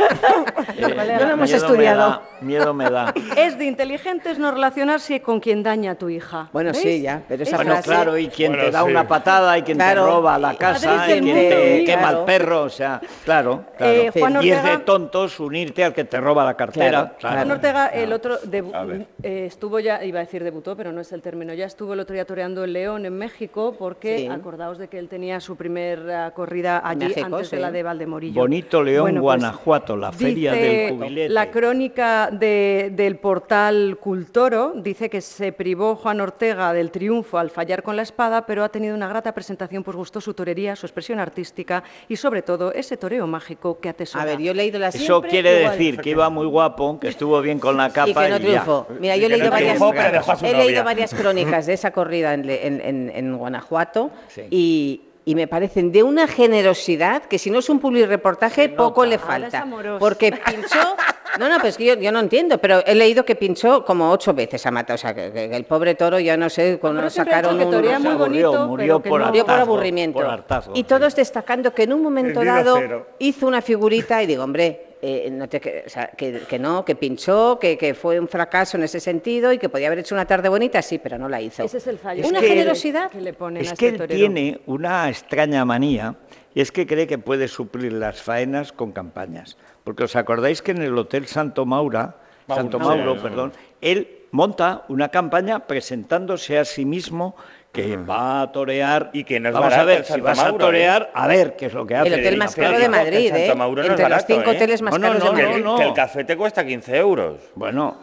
[0.78, 0.82] Eh.
[0.82, 0.90] No
[1.28, 2.00] lo hemos miedo me estudiado.
[2.10, 3.14] da, miedo me da.
[3.38, 6.50] Es de inteligentes no relacionarse con quien daña a tu hija.
[6.54, 6.84] Bueno, ¿Veis?
[6.84, 8.90] sí, ya, pero esa Es Bueno, frase- claro, y quien Bueno, te da sí.
[8.92, 10.04] una patada, y quien Claro.
[10.06, 12.20] te roba la casa, y quien mundo, te quema claro.
[12.20, 13.94] el perro, o sea, claro, claro.
[13.94, 16.90] Eh, Juan y es de tontos unirte al que te roba la cartera.
[16.90, 17.36] Claro, claro.
[17.38, 21.12] Juan Ortega, el otro, debu- eh, estuvo ya, iba a decir debutó, pero no es
[21.12, 24.28] el término, ya estuvo el otro día toreando en León, en México, porque Sí.
[24.28, 28.40] acordaos de que él tenía su primera corrida allí México, antes de la de Valdemorillo.
[28.42, 31.34] Bonito León, Bueno, pues, Guanajuato, la feria del jubilete.
[31.34, 37.50] La crónica de- del portal Cultoro dice que se privó Juan Ortega del triunfo al
[37.50, 40.86] fallar con la espada, pero ha tenido una grata presentación, pues gustó su torería, su
[40.86, 44.24] expresión artística y sobre todo ese toreo mágico que atesora.
[44.24, 44.96] A ver, yo he leído las...
[44.96, 45.72] Eso quiere igual.
[45.78, 48.88] decir que iba muy guapo, que estuvo bien con la capa y que no triunfó.
[49.00, 52.68] Mira, yo he leído no varias, he leído varias crónicas de esa corrida en, Le-
[52.68, 54.42] en- en- en Guanajuato Sí.
[54.52, 59.18] y, y me parecen de una generosidad que si no es un publireportaje poco le
[59.18, 59.66] falta.
[60.00, 60.96] Porque pinchó...
[61.40, 64.34] No, no, pues que yo, yo no entiendo, pero he leído que pinchó como ocho
[64.34, 64.94] veces a Mata.
[64.96, 67.68] O sea, que, que el pobre toro ya no sé, cuando ha sacaron un...
[68.02, 70.20] muy bonito, murió pero que por no- Murió por aburrimiento.
[70.20, 70.84] por hartazgo, y sí.
[70.84, 73.08] todos destacando que en un momento dado cero.
[73.20, 76.84] hizo una figurita y digo, hombre, eh, no te que, o sea, que, que no,
[76.84, 80.16] que pinchó, que, que fue un fracaso en ese sentido y que podía haber hecho
[80.16, 81.62] una tarde bonita, sí, pero no la hizo.
[81.64, 82.28] Ese es el fallo.
[82.28, 83.12] Una que- generosidad.
[83.12, 84.16] que le ponen a Es este que él torero.
[84.18, 86.16] tiene una extraña manía
[86.56, 89.56] y es que cree que puede suplir las faenas con campañas.
[89.88, 92.84] Porque os acordáis que en el Hotel Santo Maura, Mauro, Santo sí.
[92.84, 97.38] Mauro, perdón, él monta una campaña presentándose a sí mismo
[97.72, 100.40] que va a torear Y que no es vamos barato a ver el si vas
[100.40, 100.60] a Mauro, ¿eh?
[100.60, 103.44] torear a ver qué es lo que hace El hotel más caro de Madrid, Santo
[103.54, 103.56] ¿eh?
[103.56, 104.56] Mauro no es Entre los barato, cinco ¿eh?
[104.58, 105.58] hoteles más No, no, caros no, de Que Madrid.
[105.60, 105.78] el, no.
[105.78, 107.40] que el café te cuesta 15 euros.
[107.56, 107.96] bueno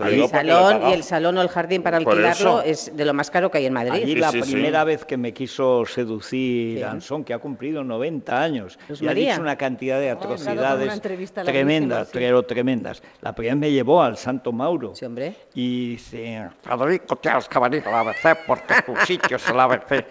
[0.00, 3.50] El salón y el salón o el jardín para alquilarlo es de lo más caro
[3.50, 3.92] que hay en Madrid.
[4.02, 4.52] Allí Sí, la sí, sí.
[4.52, 6.82] primera vez que me quiso seducir Sí.
[6.82, 9.30] Ansón, que ha cumplido 90 años, Luz y ha María.
[9.32, 12.12] dicho una cantidad de atrocidades entrevista tremendas, sí.
[12.14, 13.02] pero tremendas.
[13.20, 14.94] La primera vez me llevó al Santo Mauro.
[14.94, 15.34] Sí, hombre.
[15.54, 20.04] Y dice, Federico, que venir a la ABC porque tu sitio es la ABC.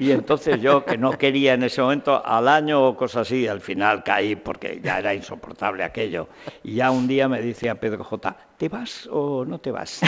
[0.00, 3.60] Y entonces yo, que no quería en ese momento, al año o cosas así, al
[3.60, 6.26] final caí porque ya era insoportable aquello.
[6.64, 10.00] Y ya un día me dice a Pedro J, ¿te vas o no te vas?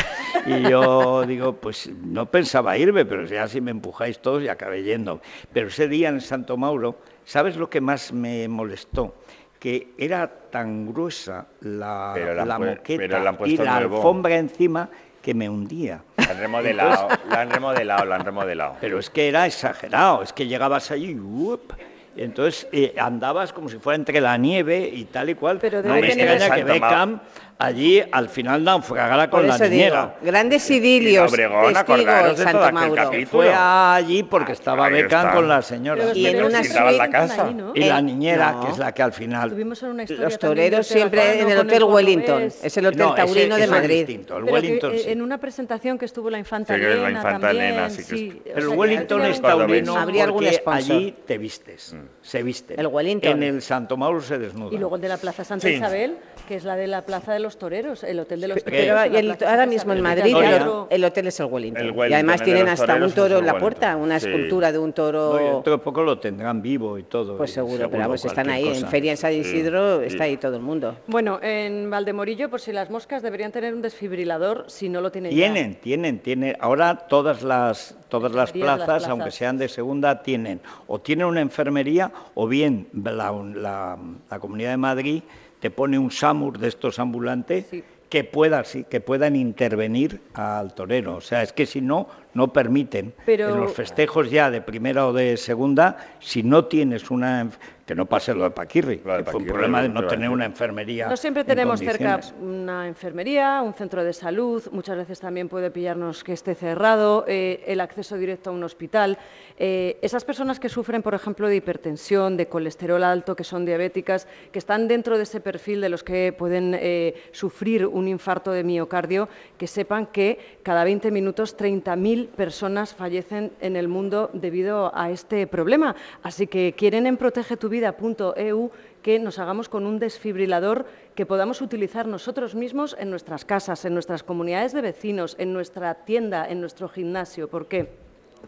[0.46, 4.82] Y yo digo, pues no pensaba irme, pero ya si me empujáis todos y acabé
[4.82, 5.20] yendo.
[5.52, 9.14] Pero ese día en Santo Mauro, ¿sabes lo que más me molestó?
[9.60, 12.14] Que era tan gruesa la,
[12.46, 13.96] la moqueta pero han y la nuevo.
[13.98, 14.88] alfombra encima
[15.22, 16.02] que me hundía.
[16.16, 18.76] La han remodelado, la han remodelado, la han remodelado.
[18.80, 21.72] Pero es que era exagerado, es que llegabas allí ¡up!
[22.16, 25.58] Y entonces eh, andabas como si fuera entre la nieve y tal y cual.
[25.60, 27.20] Pero no me extraña que Beckham
[27.58, 30.16] allí al final naufragara con la digo, niñera.
[30.20, 32.94] grandes idilios, Obregón, testigo acordaros el de aquel Mauro.
[32.96, 33.26] capítulo.
[33.30, 35.32] Fue allí porque estaba ahí Beckham está.
[35.34, 36.04] con la señora.
[36.12, 37.46] Y en una suite- la casa.
[37.46, 37.72] ahí, ¿no?
[37.74, 38.66] Y la Eh, niñera, no.
[38.66, 39.50] que es la que al final...
[39.50, 42.42] Tuvimos una historia Los también toreros siempre en el Hotel Wellington.
[42.42, 44.06] Es el Hotel No, ese- Taurino de Madrid.
[44.06, 45.04] distinto, el Pero Wellington sí.
[45.10, 49.40] en una presentación que estuvo la Infanta Elena también, sí o Pero el Wellington es
[49.40, 49.94] taurino
[50.32, 52.78] porque allí te vistes, se visten.
[52.78, 53.30] El Wellington.
[53.32, 54.74] En el Santo Mauro se desnuda.
[54.74, 55.74] Y luego el de la Plaza Santa Sí.
[55.74, 59.00] Isabel, que es la de la Plaza de los Toreros, el Hotel de los Toreros.
[59.04, 60.00] Pero en el- ahora mismo en.
[60.02, 61.82] Madrid el, el hotel es el Wellington.
[61.82, 64.26] El y Wellington, además el de tienen hasta un toro en la puerta, una Sí.
[64.28, 65.34] escultura de un toro.
[65.34, 67.36] No, y dentro de poco lo tendrán vivo y todo.
[67.36, 68.66] Pues y seguro, pero vamos, están ahí.
[68.66, 68.88] En cosa.
[68.88, 70.06] Feria en San Isidro Sí.
[70.08, 70.96] está ahí todo el mundo.
[71.06, 75.30] Bueno, en Valdemorillo, por si las moscas, deberían tener un desfibrilador si no lo tienen
[75.32, 75.36] ya.
[75.36, 76.56] Tienen, tienen, tienen.
[76.60, 79.08] Ahora todas las, todas las Enfermerías, las plazas, plazas.
[79.10, 81.91] aunque sean de segunda, tienen o tienen una enfermería
[82.34, 83.98] o bien la, la-
[84.30, 85.22] la Comunidad de Madrid
[85.60, 87.84] te pone un SAMUR de estos ambulantes Sí.
[88.08, 91.16] que, pueda, sí, que puedan intervenir al torero.
[91.16, 95.06] O sea, es que si no, no permiten Pero- en los festejos ya de primera
[95.06, 97.48] o de segunda, si no tienes una...
[97.84, 100.30] Que no pase lo de Paquirri, Lo de que fue un problema de no tener
[100.30, 105.18] una enfermería No siempre en tenemos cerca una enfermería, un centro de salud, muchas veces
[105.18, 109.18] también puede pillarnos que esté cerrado, eh, el acceso directo a un hospital.
[109.58, 114.28] Eh, esas personas que sufren, por ejemplo, de hipertensión, de colesterol alto, que son diabéticas,
[114.52, 118.62] que están dentro de ese perfil de los que pueden eh, sufrir un infarto de
[118.62, 125.10] miocardio, que sepan que cada 20 minutos 30.000 personas fallecen en el mundo debido a
[125.10, 125.94] este problema.
[126.22, 128.70] Así que quieren en protegetuvida.eu
[129.02, 133.94] que nos hagamos con un desfibrilador que podamos utilizar nosotros mismos en nuestras casas, en
[133.94, 137.48] nuestras comunidades de vecinos, en nuestra tienda, en nuestro gimnasio.
[137.48, 137.90] ¿Por qué?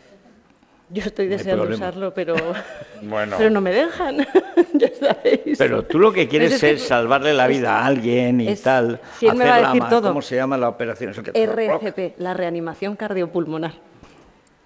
[0.90, 1.86] Yo estoy No deseando problema.
[1.86, 2.36] usarlo, pero,
[3.02, 3.36] Bueno.
[3.38, 4.18] pero no me dejan.
[4.74, 5.58] ya sabéis.
[5.58, 8.62] Pero tú lo que quieres Es que- es salvarle la vida a alguien y es-
[8.62, 9.00] tal.
[9.20, 10.08] si él me va a hacer la decir ma- todo.
[10.10, 11.12] ¿Cómo se llama la operación?
[11.12, 13.74] Eso que- RCP, la reanimación cardiopulmonar.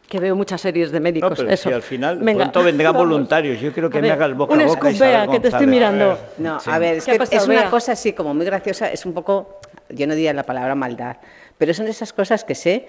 [0.07, 1.34] Que veo muchas series de No, médicos.
[1.38, 1.69] pero eso.
[1.69, 3.07] si al final Venga, pronto vendrán vamos.
[3.10, 3.60] voluntarios.
[3.60, 4.89] Yo quiero que A me ver, hagas boca un a boca.
[4.91, 6.19] Bea, que te estoy mirando.
[6.38, 6.69] No, Sí.
[6.69, 9.05] a ver, es, ¿Qué ha que pasado, es una cosa así como muy graciosa, es
[9.05, 11.15] un poco, yo no diría la palabra maldad,
[11.62, 12.88] pero son esas cosas que sé,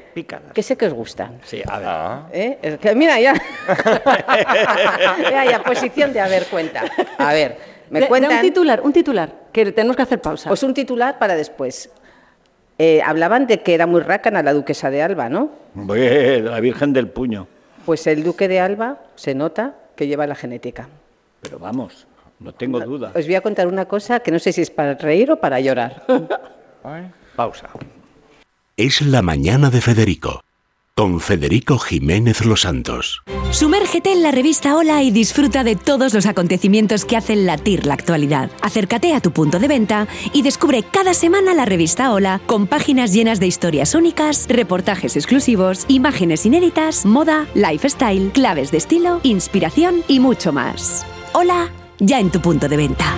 [0.55, 1.39] que sé que os gustan.
[1.45, 1.87] Sí, a ver.
[1.91, 2.27] Ah.
[2.33, 2.59] ¿eh?
[2.63, 3.35] Es que, mira ya,
[5.19, 6.85] mira ya, posición de haber cuenta.
[7.19, 7.59] A ver,
[7.91, 10.49] me De- de cuentan, un titular, un titular, que tenemos que hacer pausa.
[10.49, 11.91] pues un titular para después.
[12.79, 15.51] Eh, hablaban de que era muy rácana la duquesa de Alba, ¿no?
[15.75, 17.49] Bueno, la Virgen del Puño.
[17.85, 20.89] Pues el duque de Alba se nota que lleva la genética.
[21.43, 22.07] Pero vamos,
[22.41, 23.13] no tengo duda.
[23.15, 25.61] Os voy a contar una cosa que no sé si es para reír o para
[25.61, 26.05] llorar.
[27.37, 27.69] Pausa.
[28.79, 30.45] Es la mañana de Federico,
[30.95, 33.23] con Federico Jiménez Los Santos.
[33.51, 37.93] Sumérgete en la revista Hola y disfruta de todos los acontecimientos que hacen latir la
[37.93, 38.51] actualidad.
[38.63, 43.13] Acércate a tu punto de venta y descubre cada semana la revista Hola con páginas
[43.13, 50.19] llenas de historias únicas, reportajes exclusivos, imágenes inéditas, moda, lifestyle, claves de estilo, inspiración y
[50.19, 51.05] mucho más.
[51.35, 53.15] Hola, ya en tu punto de venta.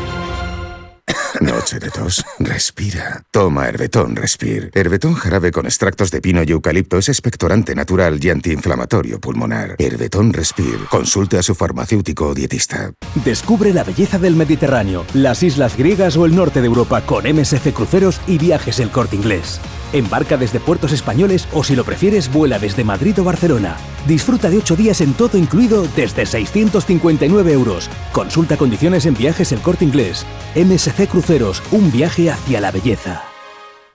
[1.40, 2.25] Noche de tos.
[2.38, 3.23] Respira.
[3.31, 4.71] Toma Herbetón Respir.
[4.75, 9.77] Herbetón jarabe con extractos de pino y eucalipto es expectorante natural y antiinflamatorio pulmonar.
[9.79, 10.79] Herbetón Respir.
[10.90, 12.93] Consulte a su farmacéutico o dietista.
[13.25, 17.73] Descubre la belleza del Mediterráneo, las islas griegas o el norte de Europa con MSC
[17.73, 19.61] Cruceros y Viajes El Corte Inglés.
[19.92, 23.77] Embarca desde puertos españoles o si lo prefieres vuela desde Madrid o Barcelona.
[24.07, 27.90] Disfruta de 8 días en todo incluido desde 659 euros.
[28.12, 30.27] Consulta condiciones en Viajes El Corte Inglés.
[30.55, 33.23] MSC Cruceros, un viaje hacia la belleza.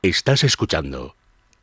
[0.02, 1.19] Estás escuchando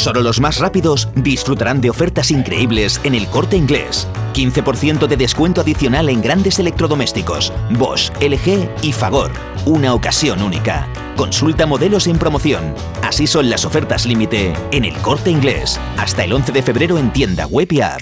[0.00, 4.08] Solo los más rápidos disfrutarán de ofertas increíbles en el corte inglés.
[4.32, 9.30] 15% de descuento adicional en grandes electrodomésticos, Bosch, LG y Fagor.
[9.66, 10.88] Una ocasión única.
[11.18, 12.74] Consulta modelos en promoción.
[13.02, 15.78] Así son las ofertas límite en el corte inglés.
[15.98, 18.00] Hasta el 11 de febrero en tienda web y app.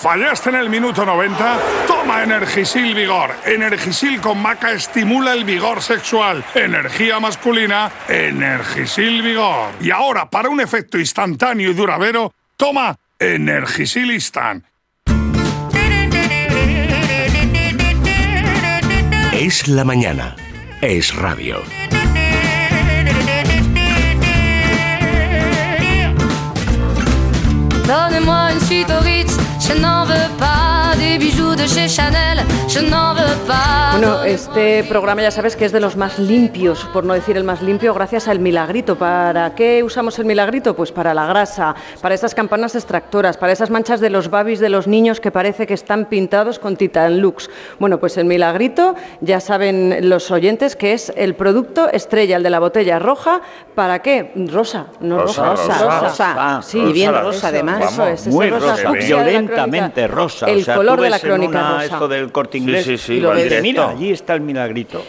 [0.00, 1.58] ¿Fallaste en el minuto 90?
[1.86, 3.34] Toma Energisil Vigor.
[3.44, 6.42] Energisil con maca estimula el vigor sexual.
[6.54, 9.72] Energía masculina, Energisil Vigor.
[9.78, 14.64] Y ahora, para un efecto instantáneo y duradero, toma Energisil Instant.
[19.34, 20.34] Es la mañana.
[20.80, 21.62] Es Radio.
[27.90, 32.80] Donnez-moi une suite au Ritz, je n'en veux pas des bijoux de chez Chanel, je
[32.80, 33.90] n'en veux pas.
[33.92, 37.44] Bueno, este programa ya sabes que es de los más limpios, por no decir el
[37.44, 38.96] más limpio, gracias al milagrito.
[38.96, 40.74] ¿Para qué usamos el milagrito?
[40.74, 44.68] Pues para la grasa, para esas campanas extractoras, para esas manchas de los babis de
[44.68, 47.50] los niños que parece que están pintados con Titan Lux.
[47.78, 52.50] Bueno, pues el milagrito, ya saben los oyentes que es el producto estrella, el de
[52.50, 53.40] la botella roja.
[53.74, 54.32] ¿Para qué?
[54.50, 55.50] Rosa, no rosa.
[55.50, 56.34] Rosa, rosa, rosa.
[56.38, 57.80] Ah, sí, Rosa, bien rosa, rosa además.
[57.80, 60.46] vamos, eso es, muy rosa rosa, violentamente rosa.
[60.46, 61.84] El o sea, color de la en crónica una- rosa.
[61.84, 62.84] Esto del corte Sí, inglés.
[62.84, 63.62] sí, sí, y lo directo.
[63.62, 65.02] mira, allí está el milagrito.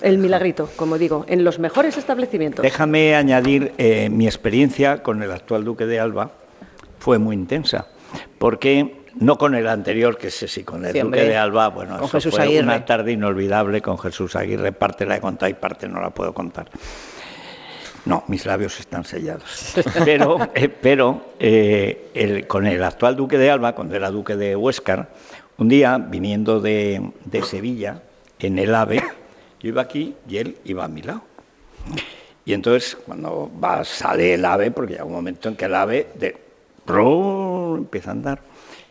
[0.00, 2.62] El milagrito, como digo, en los mejores establecimientos.
[2.62, 6.32] Déjame añadir eh, mi experiencia con el actual duque de Alba
[6.98, 7.86] fue muy intensa,
[8.38, 11.96] porque no con el anterior, que sé sí, con el Sí, duque de Alba, bueno,
[11.98, 12.64] Con eso Jesús fue Aguirre.
[12.64, 16.32] una tarde inolvidable con Jesús Aguirre, parte la he contado y parte no la puedo
[16.34, 16.68] contar.
[18.04, 19.74] No, mis labios están sellados.
[20.04, 24.56] Pero, eh, pero eh, el- con el actual duque de Alba, cuando era duque de
[24.56, 25.08] Huéscar,
[25.58, 28.02] un día, viniendo de, de Sevilla,
[28.40, 29.02] en el AVE,
[29.60, 31.22] yo iba aquí y él iba a mi lado.
[32.44, 36.08] Y entonces, cuando va, sale el ave, porque llega un momento en que el ave
[36.16, 36.36] de,
[36.84, 37.76] ¡prum!
[37.78, 38.40] empieza a andar.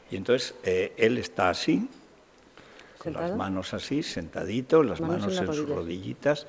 [0.10, 1.90] Y entonces eh, él está así,
[2.98, 6.48] con las manos así, sentadito, las Manos en sus rodillitas,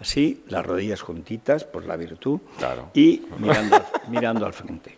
[0.00, 2.90] así, las rodillas juntitas, por la virtud, Claro.
[2.94, 4.96] y mirando, al- mirando al frente.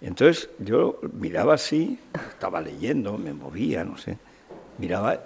[0.00, 1.98] Entonces yo miraba así,
[2.28, 4.18] estaba leyendo, me movía, no sé,
[4.78, 5.18] miraba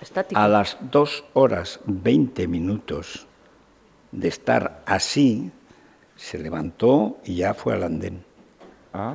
[0.00, 0.40] Estático.
[0.40, 3.26] a las dos horas 20 minutos
[4.10, 5.50] de estar así,
[6.16, 8.24] se levantó y ya fue al andén.
[8.92, 9.14] Ah.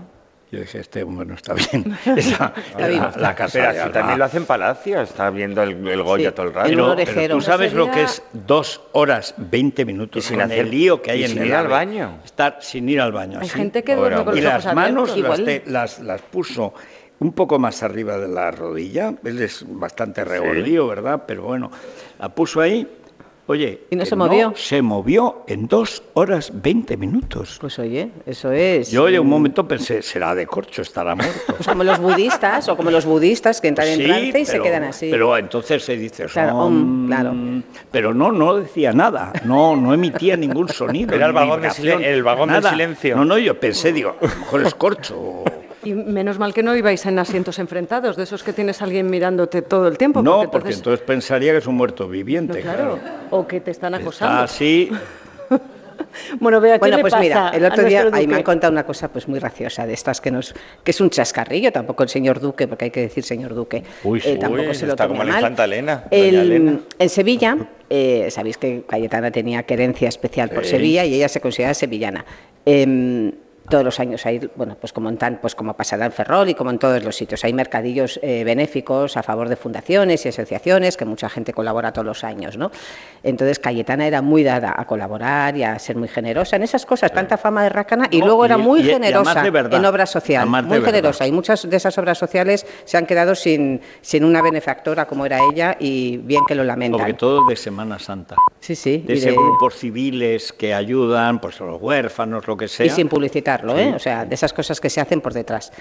[0.49, 1.97] Yo dije, este hombre no está bien.
[2.15, 3.03] Esa era bien.
[3.17, 6.47] la casa Pero así también lo hacen Palacio, está viendo el, el Goya Sí, todo
[6.47, 6.69] el rato.
[6.69, 10.45] Pero, pero tú No sabes lo que es dos horas 20 minutos Y sin con
[10.45, 12.19] hacer- el lío que hay y en sin el ir al baño.
[12.23, 13.39] Estar sin ir al baño.
[13.41, 13.57] Hay así.
[13.57, 15.29] gente que duerme con y los las ojos manos abiertos.
[15.31, 15.63] las, Igual.
[15.63, 16.73] te- las, las puso
[17.19, 19.13] un poco más arriba de la rodilla.
[19.25, 21.23] Él es bastante regordío, ¿verdad?
[21.27, 21.69] Pero bueno,
[22.19, 22.87] la puso ahí.
[23.49, 24.51] Oye, ¿Y no se movió?
[24.57, 27.57] se movió en dos horas 20 minutos.
[27.61, 28.91] Pues oye, eso es.
[28.91, 31.53] Yo en un momento pensé, será de corcho, estará muerto.
[31.55, 34.59] Pues como los budistas, o como los budistas que entran en Sí, trance y se
[34.61, 35.07] quedan así.
[35.09, 37.33] Pero entonces se dice, Claro, om, claro.
[37.89, 41.15] pero no, no decía nada, no, no emitía ningún sonido.
[41.15, 42.69] Era el vagón de silen- el vagón del nada.
[42.71, 43.15] silencio.
[43.15, 45.43] No, no, yo pensé, digo, a lo mejor es corcho.
[45.83, 49.61] Y menos mal que no ibais en asientos enfrentados, de esos que tienes alguien mirándote
[49.61, 50.21] todo el tiempo.
[50.23, 52.61] No, porque entonces pensaría que es un muerto no, viviente.
[52.61, 54.41] claro, o que te están Está acosando.
[54.43, 54.89] así,
[56.39, 58.43] Bueno, vea, ¿qué Bueno, le pues pasa mira, el a otro día ahí me han
[58.43, 62.01] contado una cosa pues muy graciosa de estas que nos que es un chascarrillo, tampoco
[62.03, 63.83] el señor Duque, porque hay que decir señor Duque.
[64.03, 64.29] Uy, sí.
[64.29, 65.39] eh, tampoco Uy, se lo está como la mal.
[65.41, 66.79] infanta Elena, doña El- Elena.
[66.97, 67.57] en Sevilla,
[67.89, 70.71] eh, sabéis que Cayetana tenía querencia especial por Sí.
[70.71, 72.25] Sevilla y ella se considera sevillana.
[72.65, 73.31] Em,
[73.69, 76.53] todos los años hay, bueno, pues como en tan, pues como pasará en Ferrol y
[76.53, 80.97] como en todos los sitios, hay mercadillos eh, benéficos a favor de fundaciones y asociaciones
[80.97, 82.71] que mucha gente colabora todos los años, ¿no?
[83.23, 87.11] Entonces Cayetana era muy dada a colaborar y a ser muy generosa en esas cosas,
[87.11, 90.41] tanta fama de rácana y No, luego era muy y- generosa verdad, en obra social,
[90.43, 90.91] además de muy verdad.
[90.93, 95.25] generosa y muchas de esas obras sociales se han quedado sin, sin una benefactora como
[95.25, 96.99] era ella y bien que lo lamentan.
[96.99, 98.35] sobre todo de Semana Santa.
[98.59, 99.03] Sí, sí.
[99.05, 102.85] De de- grupos civiles que ayudan, pues a los huérfanos, lo que sea.
[102.85, 103.81] Y sin publicitarlo, Sí.
[103.81, 103.93] ¿eh?
[103.95, 105.71] O sea, de esas cosas que se hacen por detrás.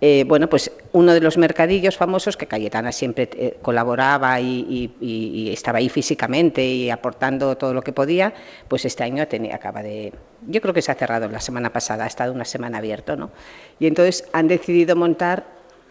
[0.00, 5.06] Eh, bueno, pues uno de los mercadillos famosos que Cayetana siempre eh, colaboraba y, y-
[5.06, 8.32] y- estaba ahí físicamente y aportando todo lo que podía,
[8.68, 10.12] pues este año tenía, acaba de...
[10.48, 13.30] Yo creo que se ha cerrado la semana pasada, ha estado una semana abierto, ¿no?
[13.78, 15.44] Y entonces han decidido montar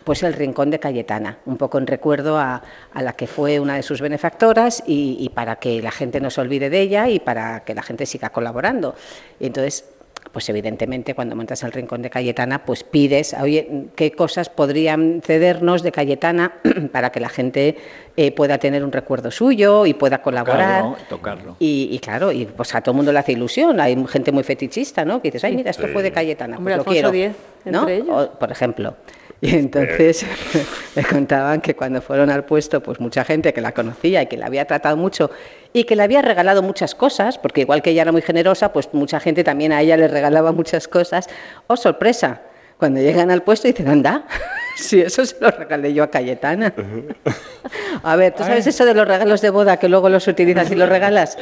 [0.03, 3.75] pues el Rincón de Cayetana, un poco en recuerdo a, a la que fue una
[3.75, 7.19] de sus benefactoras y, y para que la gente no se olvide de ella y
[7.19, 8.95] para que la gente siga colaborando.
[9.39, 9.85] Y entonces,
[10.31, 15.83] pues evidentemente cuando montas el Rincón de Cayetana, pues pides, oye, ¿qué cosas podrían cedernos
[15.83, 16.53] de Cayetana
[16.91, 17.77] para que la gente
[18.15, 20.83] eh, pueda tener un recuerdo suyo y pueda colaborar?
[20.83, 21.55] Tocarlo, tocarlo.
[21.59, 23.79] Y, y claro, y pues a todo el mundo le hace ilusión.
[23.79, 25.21] Hay gente muy fetichista, ¿no?
[25.21, 26.57] Que dices, ay, mira, esto fue de Cayetana.
[26.57, 27.31] Hombre, pues lo Alfonso quiero.
[27.31, 27.79] X, ¿no?
[27.81, 28.29] entre ellos.
[28.33, 28.95] O, por ejemplo.
[29.41, 30.23] Y entonces
[30.95, 34.37] me contaban que cuando fueron al puesto, pues mucha gente que la conocía y que
[34.37, 35.31] la había tratado mucho
[35.73, 38.89] y que le había regalado muchas cosas, porque igual que ella era muy generosa, pues
[38.93, 41.27] mucha gente también a ella le regalaba muchas cosas.
[41.65, 42.41] ¡Oh, sorpresa!
[42.81, 44.25] Cuando llegan al puesto dicen, anda,
[44.75, 46.73] si eso se lo regalé yo a Cayetana.
[48.01, 50.75] A ver, ¿tú sabes eso de los regalos de boda que luego los utilizas y
[50.75, 51.37] los regalas?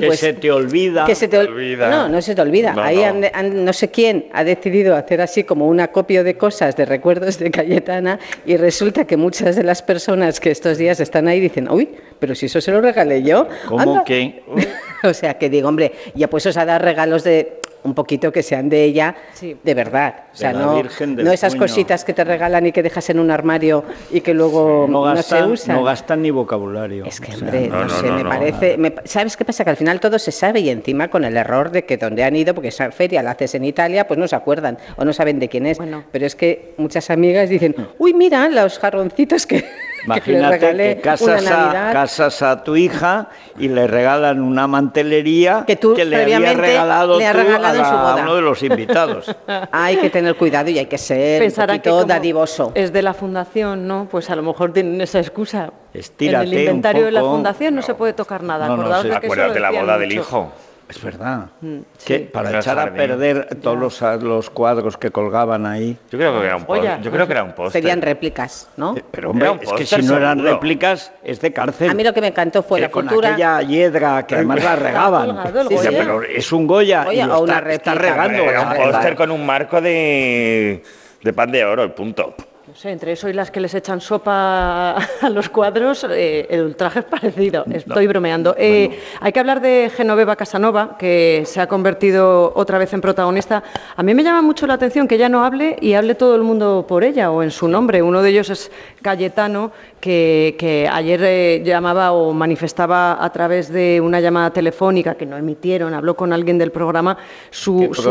[0.00, 1.04] Que Pues se te olvida.
[1.04, 1.88] que se te ol- olvida.
[1.88, 2.72] No, no se te olvida.
[2.72, 3.04] No, Ahí no.
[3.04, 6.86] han- han- no sé quién ha decidido hacer así como un acopio de cosas, de
[6.86, 11.38] recuerdos de Cayetana, y resulta que muchas de las personas que estos días están ahí
[11.38, 13.46] dicen, uy, pero si eso se lo regalé yo.
[13.68, 14.02] ¿Cómo anda".
[14.04, 14.42] que?
[15.04, 18.68] o sea, que digo, hombre, ya puestos a dar regalos de un poquito que sean
[18.68, 20.24] de ella de verdad.
[20.32, 21.62] O sea, no, no esas Puño.
[21.64, 25.14] cositas que te regalan y que dejas en un armario y que luego No no,
[25.14, 25.76] gastan, se usan.
[25.76, 27.04] no gastan ni vocabulario.
[27.04, 28.76] Es que, hombre, no, sé, me parece...
[28.76, 29.64] me ¿Sabes qué pasa?
[29.64, 32.36] Que al final todo se sabe y encima con el error de que donde han
[32.36, 35.38] ido, porque esa feria la haces en Italia, pues no se acuerdan o no saben
[35.38, 35.78] de quién es.
[36.12, 39.64] Pero es que muchas amigas dicen, uy, mira, los jarroncitos que,
[40.04, 43.28] Imagínate que casas una a, casas a tu hija
[43.58, 47.78] y le regalan una mantelería que, tú le habías previamente regalado, le has tú regalado
[47.78, 49.36] en a, la- uno de los invitados.
[49.72, 52.72] Hay que tener cuidado y hay que ser Pensarán un poquito dadivoso.
[52.74, 54.08] es de la fundación, ¿no?
[54.10, 55.72] Pues a lo mejor tienen esa excusa.
[55.92, 58.68] Estírate en el inventario un de la fundación no, se puede tocar nada.
[58.68, 59.10] No, no, sí.
[59.10, 60.52] Acuérdate la boda del hijo.
[60.90, 61.46] Es verdad.
[61.60, 62.28] Mm, Que sí.
[62.32, 65.96] para echar a perder todos los, los cuadros que colgaban ahí.
[66.10, 66.90] Yo creo que era un póster.
[66.90, 67.00] Joya.
[67.00, 67.80] Yo creo que era un póster.
[67.80, 68.96] Serían réplicas, ¿no?
[69.12, 70.54] Pero hombre, Era un es que póster si no eran seguro.
[70.54, 71.90] réplicas, es de cárcel.
[71.90, 73.28] A mí lo que me encantó fue Que la con futura...
[73.34, 75.38] aquella hiedra que además la regaban.
[75.68, 78.42] Sí, sí, pero es un Goya, Goya y lo o una está, está regando.
[78.42, 80.82] Era un póster con un marco de,
[81.22, 82.34] de pan de oro, el punto.
[82.80, 87.00] Sé, entre eso y las que les echan sopa a los cuadros, eh, el traje
[87.00, 87.62] es parecido.
[87.70, 88.54] Estoy bromeando.
[88.56, 93.62] Eh, Hay que hablar de Genoveva Casanova, que se ha convertido otra vez en protagonista.
[93.94, 96.42] A mí me llama mucho la atención que ella no hable y hable todo el
[96.42, 98.00] mundo por ella o en su nombre.
[98.02, 98.70] Uno de ellos es
[99.02, 105.26] Cayetano, que, que ayer eh, llamaba o manifestaba a través de una llamada telefónica que
[105.26, 107.18] no emitieron, habló con alguien del programa,
[107.50, 108.10] su, ¿Qué su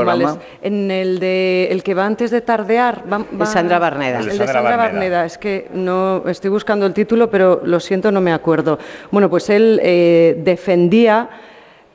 [0.61, 3.01] en el de el que va antes de tardear.
[3.11, 4.19] va- va- Sandra Barneda.
[4.19, 4.99] El El de de Sandra, Sandra Barneda.
[4.99, 5.25] Barneda.
[5.25, 8.79] Es que no estoy buscando el título, pero lo siento, no me acuerdo.
[9.11, 11.29] Bueno, pues él eh, defendía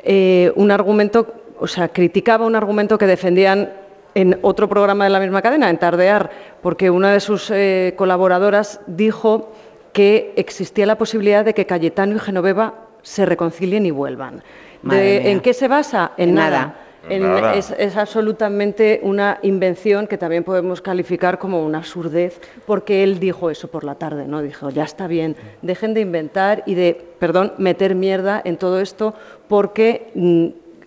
[0.03, 3.71] eh, un argumento, o sea, criticaba un argumento que defendían
[4.15, 6.31] en otro programa de la misma cadena, en Tardear,
[6.63, 9.53] porque una de sus eh, colaboradoras dijo
[9.93, 14.43] que existía la posibilidad de que Cayetano y Genoveva se reconcilien y vuelvan.
[14.83, 15.31] De-.
[15.31, 16.13] ¿En qué se basa?
[16.17, 16.51] En, En nada.
[16.51, 16.75] nada.
[17.09, 23.19] En- es, es absolutamente una invención que también podemos calificar como una absurdez, porque él
[23.21, 24.43] dijo eso por la tarde, ¿no?
[24.43, 29.15] Dijo, ya está bien, dejen de inventar y de, perdón, meter mierda en todo esto,
[29.49, 30.47] porque mm,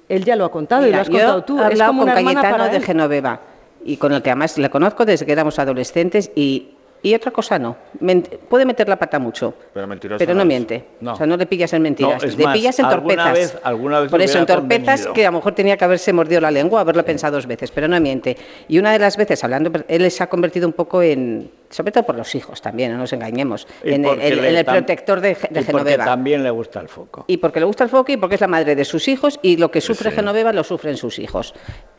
[0.09, 1.61] él ya lo ha contado y lo has yo contado tú.
[1.61, 2.83] he Es como con una Cayetano para de él.
[2.83, 3.39] Genoveva
[3.85, 6.69] y con el que además le conozco desde que éramos adolescentes y,
[7.01, 7.75] y otra cosa no.
[8.01, 9.87] Ment- puede meter la pata mucho, Pero
[10.17, 10.83] pero no, miente.
[11.01, 11.13] No.
[11.13, 13.53] O sea, no le pillas en mentiras, No, le más, pillas en alguna torpezas.
[13.53, 15.13] vez- alguna vez Por eso, en torpezas convenido.
[15.13, 17.87] que a lo mejor tenía que haberse mordido la lengua, haberlo pensado dos veces, pero
[17.87, 18.35] no miente.
[18.67, 22.03] Y una de las veces, hablando, él se ha convertido un poco en, sobre todo
[22.05, 25.63] por los hijos también, no nos engañemos, en el, en protector de, Ge- de y
[25.63, 26.05] porque Genoveva.
[26.05, 27.25] también le gusta el foco.
[27.27, 29.57] Y porque le gusta el foco y porque es la madre de sus hijos y
[29.57, 31.53] lo que sufre Genoveva lo sufren sus hijos.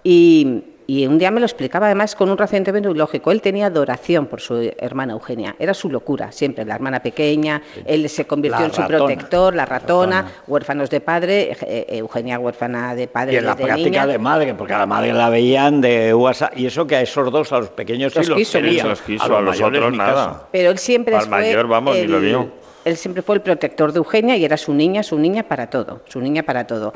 [0.04, 3.30] Y, y un día me lo explicaba además con un razonamiento lógico.
[3.30, 5.54] Él tenía adoración por su hermana Eugenia.
[5.58, 6.64] Era su locura, siempre.
[6.64, 8.98] La hermana pequeña, él se convirtió La en su ratona.
[8.98, 10.42] protector, la ratona, Ratona.
[10.46, 14.06] huérfanos de padre, eh, Eugenia huérfana de padre Y en la desde práctica niña.
[14.06, 16.56] de madre, porque a la madre la veían de WhatsApp.
[16.56, 18.72] Y eso que a esos dos, a los pequeños, Los sí los quiso quería.
[18.84, 18.88] mucho.
[18.88, 20.48] Los quiso, a los mayores ni nada.
[20.52, 22.50] Pero él siempre Al fue mayor, vamos, ni el, lo vio.
[22.84, 26.02] Él siempre fue el protector de Eugenia y era su niña, su niña para todo,
[26.06, 26.94] su niña para todo.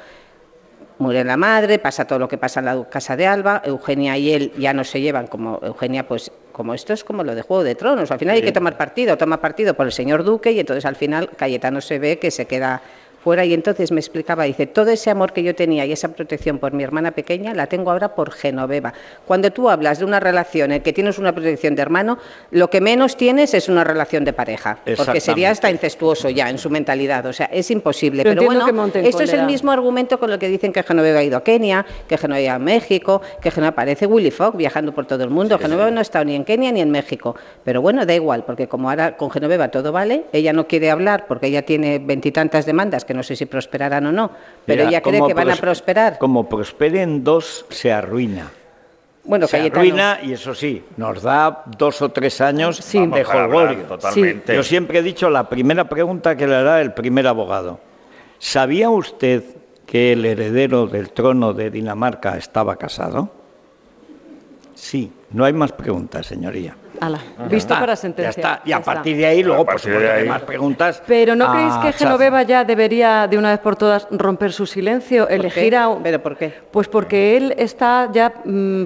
[0.98, 4.32] Muere la madre, pasa todo lo que pasa en la casa de Alba, Eugenia y
[4.32, 7.64] él ya no se llevan como Eugenia, pues como esto es como lo de Juego
[7.64, 10.60] de Tronos, al final hay que tomar partido, toma partido por el señor Duque y
[10.60, 12.82] entonces al final Cayetano se ve que se queda
[13.22, 16.58] fuera y entonces me explicaba, dice, todo ese amor que yo tenía y esa protección
[16.58, 18.92] por mi hermana pequeña la tengo ahora por Genoveva.
[19.26, 22.18] Cuando tú hablas de una relación en que tienes una protección de hermano,
[22.50, 26.58] lo que menos tienes es una relación de pareja, porque sería hasta incestuoso ya en
[26.58, 28.24] su mentalidad, o sea, es imposible.
[28.24, 31.36] Pero bueno, esto es el mismo argumento con el que dicen que Genoveva ha ido
[31.36, 35.06] a Kenia, que Genoveva ha ido a México, que Genoveva parece Willy Fogg viajando por
[35.06, 35.58] todo el mundo.
[35.58, 38.66] Genoveva no ha estado ni en Kenia ni en México, pero bueno, da igual, porque
[38.68, 43.04] como ahora con Genoveva todo vale, ella no quiere hablar porque ella tiene veintitantas demandas
[43.04, 44.30] que no sé si prosperarán o no,
[44.66, 46.18] pero Mira, ella cree que van a pros- prosperar.
[46.18, 48.50] Como prosperen dos, se arruina.
[49.24, 53.24] Bueno, se Cayetano- arruina y eso sí, nos da dos o tres años Vamos de
[53.24, 53.78] jolgorio.
[53.84, 54.54] totalmente.
[54.56, 57.78] Yo siempre he dicho la primera pregunta que le hará el primer abogado.
[58.40, 59.44] ¿Sabía usted
[59.86, 63.30] que el heredero del trono de Dinamarca estaba casado?
[64.74, 66.74] Sí, no hay más preguntas, señoría.
[67.06, 68.30] Ala, Ya visto para Ya sentencia.
[68.30, 68.62] está.
[68.64, 68.92] Y ya a está.
[68.94, 70.28] partir de ahí, luego, por supuesto, hay ahí.
[70.28, 71.02] más preguntas.
[71.06, 71.92] Pero ¿no creéis a que.
[71.94, 76.22] Genoveva ya debería de una vez por todas romper su silencio, elegir a un- ¿Pero
[76.22, 76.54] por qué?
[76.70, 78.84] Pues porque él está ya mm,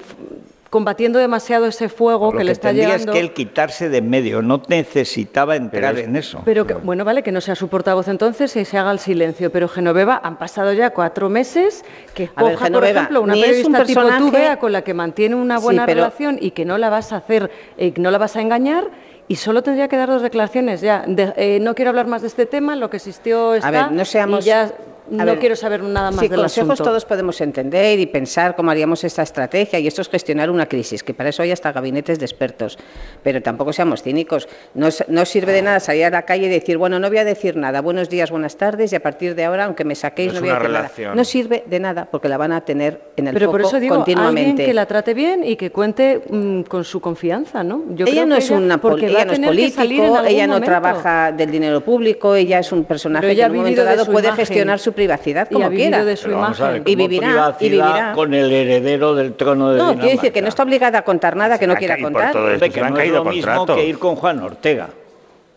[0.70, 3.12] combatiendo demasiado ese fuego Lo que, le está tendría llegando.
[3.12, 6.42] es que él quitarse de en medio, no necesitaba entrar en eso.
[6.44, 9.50] Pero que, bueno, vale, que no sea su portavoz entonces y se haga el silencio.
[9.50, 13.34] Pero Genoveva, han pasado ya cuatro meses que A ver, coja, por Genoveva, ejemplo, una
[13.34, 16.38] es un periodista tipo tú, Bea, con la que mantiene una Sí, buena pero- relación
[16.40, 18.90] y que no la vas a hacer, eh, que no la vas a engañar.
[19.28, 21.02] Y solo tendría que dar dos declaraciones ya.
[21.06, 23.70] De- eh, no quiero hablar más de este tema, lo que existió está.
[23.70, 24.70] ver, no seamos- y ya A
[25.10, 26.90] no ver, quiero saber nada más Sí, del consejos asunto.
[26.90, 31.02] todos podemos entender y pensar cómo haríamos esta estrategia y esto es gestionar una crisis,
[31.02, 32.78] que para eso hay hasta gabinetes de expertos.
[33.22, 34.48] Pero tampoco seamos cínicos.
[34.74, 37.24] No, no sirve de nada salir a la calle y decir, bueno, no voy a
[37.24, 40.40] decir nada, buenos días, buenas tardes y a partir de ahora, aunque me saquéis, no
[40.40, 41.04] voy a decir relación.
[41.08, 41.14] nada.
[41.16, 43.80] No sirve de nada porque la van a tener en el Pero foco por eso
[43.80, 44.64] digo, alguien continuamente.
[44.64, 47.84] que la trate bien y que cuente mm, con su confianza, ¿no?
[47.90, 49.82] Yo ella creo no que es una porque ella no es político,
[50.26, 50.66] ella no momento.
[50.66, 54.28] trabaja del dinero público, ella es un personaje que ella en un momento dado puede
[54.28, 54.46] imagen.
[54.46, 56.04] gestionar su privacidad Y como ha vivido quiera.
[56.04, 60.00] de su ver, Y ¿cómo vivirá, y con el heredero del trono de No, Dinamarca.
[60.00, 62.32] quiere decir que no está obligada a contar nada que no quiera por contar.
[62.32, 62.64] todo esto.
[62.64, 64.88] Hombre, se que han no es caído lo mismo que ir con Juan Ortega.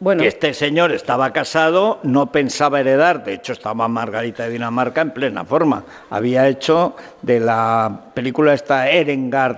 [0.02, 5.02] Bueno, Que este señor estaba casado, no pensaba heredar, de hecho estaba Margarita de Dinamarca
[5.02, 5.84] en plena forma.
[6.10, 9.58] Había hecho de la película esta Erengard,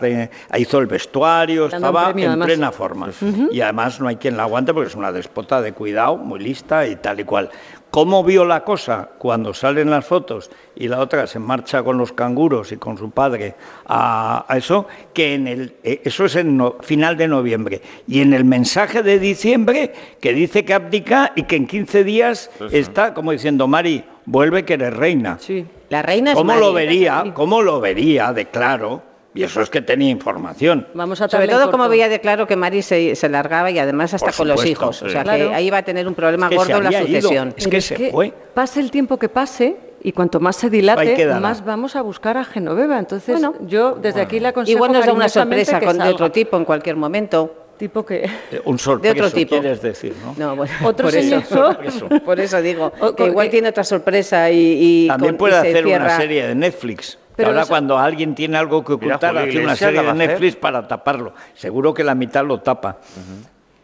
[0.58, 2.46] hizo el vestuario, Dando estaba premio, en además.
[2.48, 3.10] plena forma.
[3.52, 6.88] Y además no hay quien la aguante porque es una despota de cuidado, muy lista
[6.88, 7.48] y tal y cual.
[7.92, 12.14] ¿Cómo vio la cosa cuando salen las fotos y la otra se marcha con los
[12.14, 14.88] canguros y con su padre a, a eso?
[15.14, 17.82] Que en el, eh, eso es en no- final de noviembre.
[18.08, 22.50] Y en el mensaje de diciembre que dice que abdica y que en 15 días
[22.72, 25.38] está como diciendo, Mari, vuelve que eres reina.
[25.42, 25.66] Sí.
[25.90, 26.60] la reina es ¿Cómo Mari.
[26.62, 27.24] lo vería?
[27.34, 29.04] ¿Cómo lo vería de claro?
[29.34, 30.88] Y eso es que tenía información.
[30.94, 33.80] Vamos a Sobre en todo como veía de claro que Mari se, se largaba y
[33.80, 35.02] además hasta con los hijos.
[35.04, 35.50] O sea Claro.
[35.50, 37.22] que ahí va a tener un problema Es que gordo la había ido.
[37.22, 37.54] sucesión.
[37.56, 38.34] Es que se fue.
[38.54, 42.44] Pase el tiempo que pase y cuanto más se dilate, más vamos a buscar a
[42.44, 43.00] Genoveva.
[43.00, 43.54] Entonces, Bueno.
[43.68, 46.66] yo desde aquí le aconsejo Igual nos da una sorpresa con, de otro tipo en
[46.66, 47.56] cualquier momento.
[47.78, 48.26] Tipo que...
[48.52, 49.56] Eh, Un sorpreso, otro tipo.
[49.60, 50.36] quieres decir, ¿no?
[50.38, 52.22] No, bueno, Otro por eso, señor.
[52.24, 55.54] por eso digo, O- que igual que- tiene otra sorpresa y, y También con- puede
[55.58, 57.18] y se hacer una serie de Netflix.
[57.36, 60.14] Pero Ahora eso- cuando alguien tiene algo que Mira, ocultar, Julio hace una serie de.
[60.14, 61.34] Netflix para taparlo.
[61.54, 62.98] Seguro que la mitad lo tapa.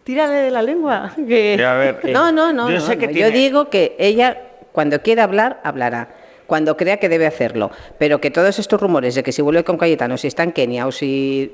[0.03, 1.11] Tírale de la lengua.
[1.27, 1.55] Que...
[1.57, 2.69] Sí, a ver, eh, No, no, no.
[2.69, 3.13] yo no, sé que no.
[3.13, 4.37] tiene- Yo digo que ella,
[4.71, 6.09] cuando quiera hablar, hablará.
[6.45, 7.71] Cuando crea que debe hacerlo.
[7.97, 10.87] Pero que todos estos rumores de que si vuelve con Cayetano, si está en Kenia
[10.87, 11.53] o si.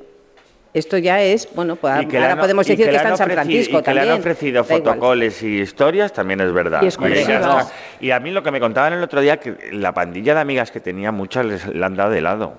[0.73, 1.47] Esto ya es.
[1.53, 3.83] Bueno, pues que ahora han- podemos decir que, le está en San Francisco y que
[3.83, 4.05] también.
[4.07, 6.81] le han ofrecido fotocoles y historias también es verdad.
[7.99, 10.71] Y a mí lo que me contaban el otro día, que la pandilla de amigas
[10.71, 12.53] que tenía, muchas les le han dado de lado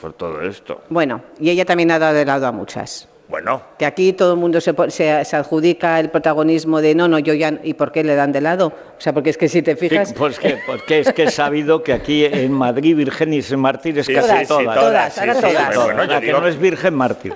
[0.00, 0.82] por todo esto.
[0.88, 3.08] Bueno, y ella también ha dado de lado a muchas.
[3.28, 7.08] Bueno, Que aquí todo el mundo se, po- se, se adjudica el protagonismo de no,
[7.08, 7.58] no, yo ya.
[7.64, 8.68] ¿Y por qué le dan de lado?
[8.68, 10.12] O sea, porque es que si te Sí, fijas.
[10.16, 14.14] pues que, porque es que he sabido que aquí en Madrid Virgenis y mártires Sí,
[14.14, 14.78] casi sí, sí, todas.
[14.78, 15.68] todas, ahora sí, sí, todas.
[15.68, 17.34] pero bueno, yo la que no es virgen mártir.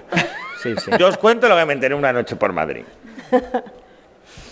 [0.63, 0.91] Sí, sí.
[0.99, 2.85] yo os cuento lo que me enteré una noche por Madrid.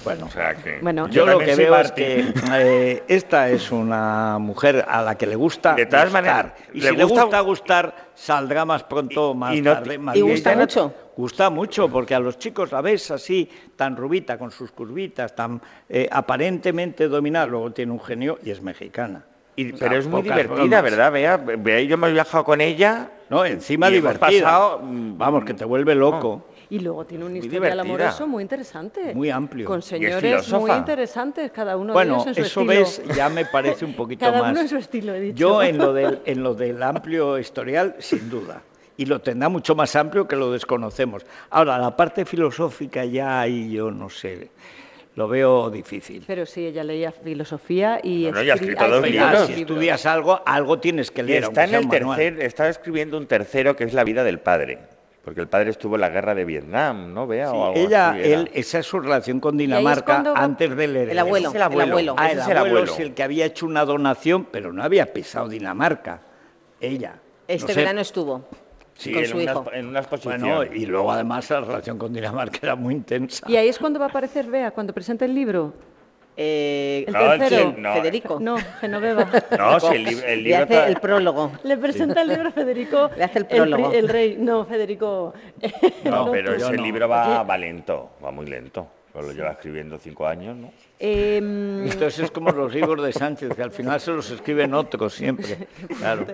[0.08, 1.08] Bueno, O sea que Bueno.
[1.08, 5.36] yo lo que veo es que eh, esta es una mujer a la que le
[5.36, 6.22] gusta De todas gustar.
[6.22, 9.74] maneras, y le si le gusta- gusta gustar, saldrá más pronto o más y no-
[9.74, 9.98] tarde.
[9.98, 10.94] más y gusta mucho.
[11.16, 15.60] Gusta mucho, porque a los chicos la ves así, tan rubita, con sus curvitas, tan
[15.88, 19.24] eh, aparentemente dominada, luego tiene un genio y es mexicana.
[19.56, 20.82] Y- O sea, pero es muy divertida, bromas.
[20.82, 21.12] ¿verdad?
[21.12, 23.10] Vea, vea, yo me he viajado con ella.
[23.28, 24.42] No, encima Y hemos divertida.
[24.44, 26.46] pasado, mm, Vamos, que te vuelve loco.
[26.70, 29.14] Y luego tiene un Muy historial amoroso muy interesante.
[29.14, 29.66] Muy amplio.
[29.66, 32.80] Con Y es señores muy interesantes, cada uno Bueno, de ellos en su eso estilo.
[33.06, 34.52] ves, ya me parece un poquito Cada más.
[34.52, 35.36] uno en su estilo, he dicho.
[35.38, 38.60] Yo en lo, del, en lo del amplio historial, sin duda.
[38.98, 41.24] Y lo tendrá mucho más amplio que lo desconocemos.
[41.50, 44.50] Ahora, la parte filosófica ya ahí yo no sé,
[45.14, 46.24] lo veo difícil.
[46.26, 48.24] Pero sí, ella leía filosofía y...
[48.24, 49.46] Bueno, ya ha escri- escrito dos libros.
[49.46, 51.44] Si estudias algo, algo tienes que Y leer.
[51.44, 54.80] está en el tercer, está escribiendo un tercero que es la vida del padre.
[55.28, 57.26] Porque el padre estuvo en la guerra de Vietnam, ¿no?
[57.26, 60.74] Vea, Sí, o algo ella, así él, esa es su relación con es Dinamarca antes
[60.74, 61.12] del heredero.
[61.12, 61.82] El abuelo, es el abuelo.
[61.82, 62.14] el abuelo.
[62.16, 62.92] Ah, el es el abuelo abuelo.
[62.94, 66.22] es el que había hecho una donación, pero no había pisado Dinamarca.
[66.80, 67.16] Ella.
[67.46, 68.48] Este No sé, verano estuvo
[68.94, 69.70] Sí, con en su una, hijo.
[69.74, 70.40] en una exposición.
[70.40, 73.44] Bueno, y luego además la relación con Dinamarca era muy intensa.
[73.50, 75.74] Y ahí es cuando va a aparecer Bea, cuando presenta el libro.
[76.40, 77.74] Eh, El No, tercero.
[77.76, 77.94] no.
[77.94, 78.38] Federico.
[78.40, 79.28] No, Genoveva.
[79.58, 80.62] No, si el, lib- el Le libro...
[80.62, 81.52] hace el prólogo.
[81.64, 83.10] Le presenta el libro a Federico.
[83.16, 83.92] Le hace el prólogo.
[83.92, 84.36] El, rey.
[84.38, 85.34] No, Federico.
[86.04, 86.82] No, pero ese no.
[86.82, 88.86] libro va, va lento, va muy lento.
[89.14, 90.70] Lo lleva escribiendo cinco años, ¿no?
[91.00, 95.12] Em, Entonces es como los libros de Sánchez, que al final se los escriben otros
[95.14, 95.66] siempre.
[95.98, 96.24] Claro.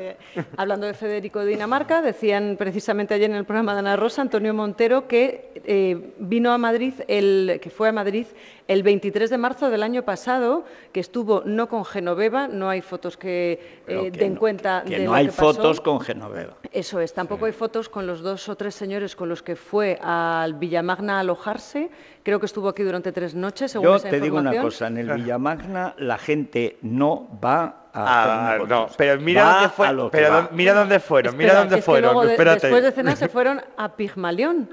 [0.58, 4.52] hablando de Federico de Dinamarca, decían precisamente ayer en el programa de Ana Rosa, Antonio
[4.52, 8.26] Montero, que eh, vino a Madrid, el, que fue a Madrid
[8.66, 13.16] el 23 de marzo del año pasado, que estuvo no con Genoveva, no hay fotos
[13.16, 15.52] que eh, que den no- cuenta que de no lo hay que pasó.
[15.54, 16.54] fotos con Genoveva.
[16.72, 19.98] Eso es, tampoco hay fotos con los dos o tres señores con los que fue
[20.02, 21.90] al Villamagna a alojarse.
[22.22, 24.96] Creo que estuvo aquí durante tres noches, según Yo esa te digo una cosa, en
[24.98, 30.48] el Villamagna la gente no va a Ah, no, pero mira dónde fue, que pero
[30.50, 32.66] mira dónde fueron, mira dónde es que fueron, luego de- espérate.
[32.66, 34.68] después de cenar se fueron a Pigmalión,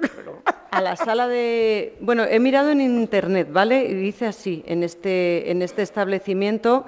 [0.72, 1.98] a la sala de...
[2.00, 3.81] Bueno, he mirado en internet, ¿vale?
[3.90, 6.86] Y dice así, en este, en este establecimiento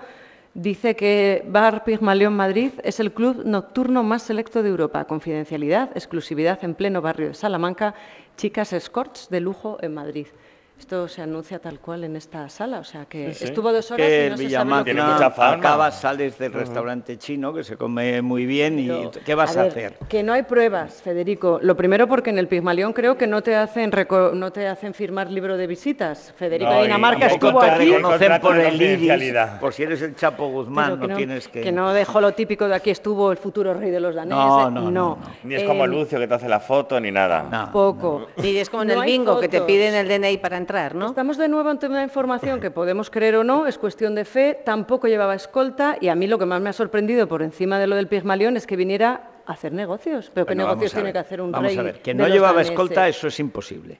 [0.55, 5.05] Dice que Bar Pigmalión Madrid es el club nocturno más selecto de Europa.
[5.05, 7.95] Confidencialidad, exclusividad en pleno barrio de Salamanca,
[8.37, 10.27] chicas escorts de lujo en Madrid.
[10.79, 13.45] Esto se anuncia tal cual en esta sala, o sea que Sí, sí.
[13.45, 15.51] estuvo dos horas que y no el se sabe lo que Villamagna pasa.
[15.53, 19.61] acabas, sales del restaurante chino que se come muy bien y Pero, ¿qué vas a,
[19.63, 19.93] ver, hacer?
[20.09, 21.59] Que no hay pruebas, Federico.
[21.61, 23.91] Lo primero porque en el Pigmalión creo que no te hacen
[24.33, 26.33] no te hacen firmar libro de visitas.
[26.37, 27.85] Federico No, de Dinamarca estuvo te aquí.
[27.85, 31.61] reconocen por el iris, por si eres el Chapo Guzmán, no, que no, tienes que...
[31.61, 34.35] que no dejó lo típico de aquí estuvo el futuro rey de los daneses.
[34.37, 37.69] No, no, no, Ni es como Eh, Lucio que te hace la foto ni nada.
[37.71, 38.27] Poco.
[38.37, 41.07] Y es como en No el bingo, que te piden el DNI para entrar, ¿no?
[41.07, 44.57] Estamos de nuevo ante una información que podemos creer o no, es cuestión de fe,
[44.63, 47.87] tampoco llevaba escolta y a mí lo que más me ha sorprendido por encima de
[47.87, 50.31] lo del Pigmalión es que viniera a hacer negocios.
[50.33, 51.77] Pero ¿qué Bueno, vamos negocios tiene que hacer un vamos rey?
[51.77, 52.71] a ver, que no llevaba daneses?
[52.71, 53.99] escolta, eso es imposible.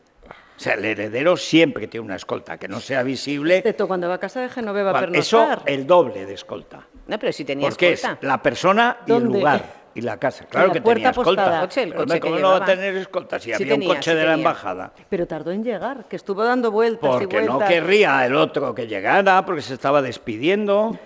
[0.55, 3.57] O sea, el heredero siempre tiene una escolta, que no sea visible.
[3.57, 6.88] Excepto cuando va a casa de Genoveva a Eso, el doble de escolta.
[7.07, 8.18] No, pero si tenía Porque escolta.
[8.22, 10.46] es la persona y el lugar y la casa.
[10.46, 11.60] Claro la que tenía escolta.
[11.62, 13.89] Coche, el Pero, coche que ¿Cómo no va a tener escolta si Sí había tenía,
[13.89, 14.91] un coche sí de la embajada?
[15.10, 18.88] Pero tardó en llegar, que estuvo dando vueltas y Porque no querría el otro que
[18.88, 20.98] llegara, porque se estaba despidiendo.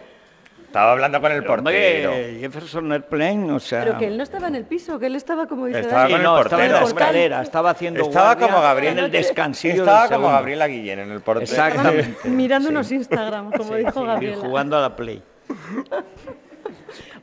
[0.67, 2.39] Estaba hablando con el Pero, hombre, portero.
[2.41, 3.85] Jefferson Airplane, o sea...
[3.85, 6.15] Pero que él no estaba en el piso, que él estaba como dice Estaba con
[6.17, 6.99] el no, estaba en la portero.
[6.99, 10.27] escalera, estaba haciendo Estaba como Gabriel en el descansillo Estaba del como.
[10.29, 11.45] Gabriela Guillén en el portero.
[11.49, 12.29] Exactamente.
[12.29, 14.37] Mirando unos Instagram, como Sí, dijo sí, Gabriela.
[14.37, 15.23] jugando a la Play.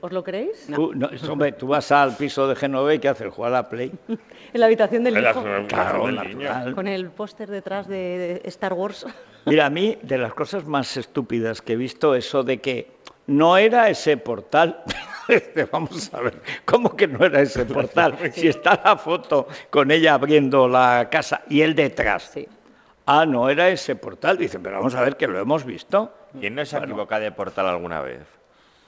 [0.01, 0.67] ¿Os lo creéis?
[0.75, 3.33] Tú, no, hombre, tú vas al piso de Genove y ¿qué haces?
[3.33, 3.93] Jugar a la Play.
[4.53, 5.43] En la habitación del hijo.
[5.67, 6.75] Claro, natural.
[6.77, 9.05] Con el póster detrás de Star Wars.
[9.47, 12.93] Mira, a mí, de las cosas más estúpidas que he visto, eso de que
[13.27, 14.83] no era ese portal.
[15.27, 16.35] Este, Vamos a ver,
[16.67, 18.15] ¿cómo que no era ese portal?
[18.35, 22.31] Si está la foto con ella abriendo la casa y él detrás.
[22.35, 22.47] Sí.
[23.07, 24.37] Ah, no era ese portal.
[24.37, 26.13] Dice, pero vamos a ver que lo hemos visto.
[26.39, 28.21] ¿Quién no se ha equivocado de portal alguna vez?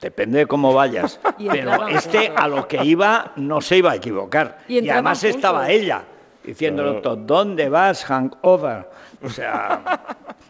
[0.01, 1.19] Depende de cómo vayas.
[1.39, 4.59] Y Pero este a lo que iba no se iba a equivocar.
[4.67, 6.03] Y además estaba ella
[6.43, 7.15] diciéndolo todo.
[7.15, 8.89] ¿Dónde vas, hangover?
[9.21, 9.99] O sea,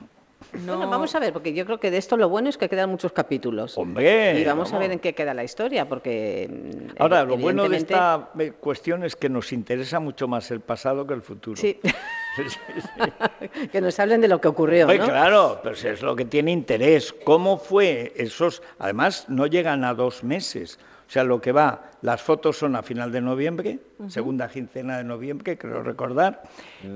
[0.66, 2.90] Bueno, vamos a ver, porque yo creo que de esto lo bueno es que quedan
[2.90, 3.78] muchos capítulos.
[3.78, 4.40] hombre.
[4.40, 6.50] Y vamos a ver en qué queda la historia, porque...
[6.50, 10.62] mm, Ahora, lo bueno de esta eh, cuestión es que nos interesa mucho más el
[10.62, 11.60] pasado que el futuro.
[11.60, 11.80] Sí.
[13.72, 14.88] que nos hablen de lo que ocurrió.
[14.88, 17.14] Claro, si es lo que tiene interés.
[17.24, 18.62] ¿Cómo fue esos?
[18.80, 20.80] Además, no llegan a dos meses.
[21.08, 23.80] O sea, lo que va, las fotos son a final de noviembre,
[24.10, 26.44] segunda quincena de noviembre, creo recordar.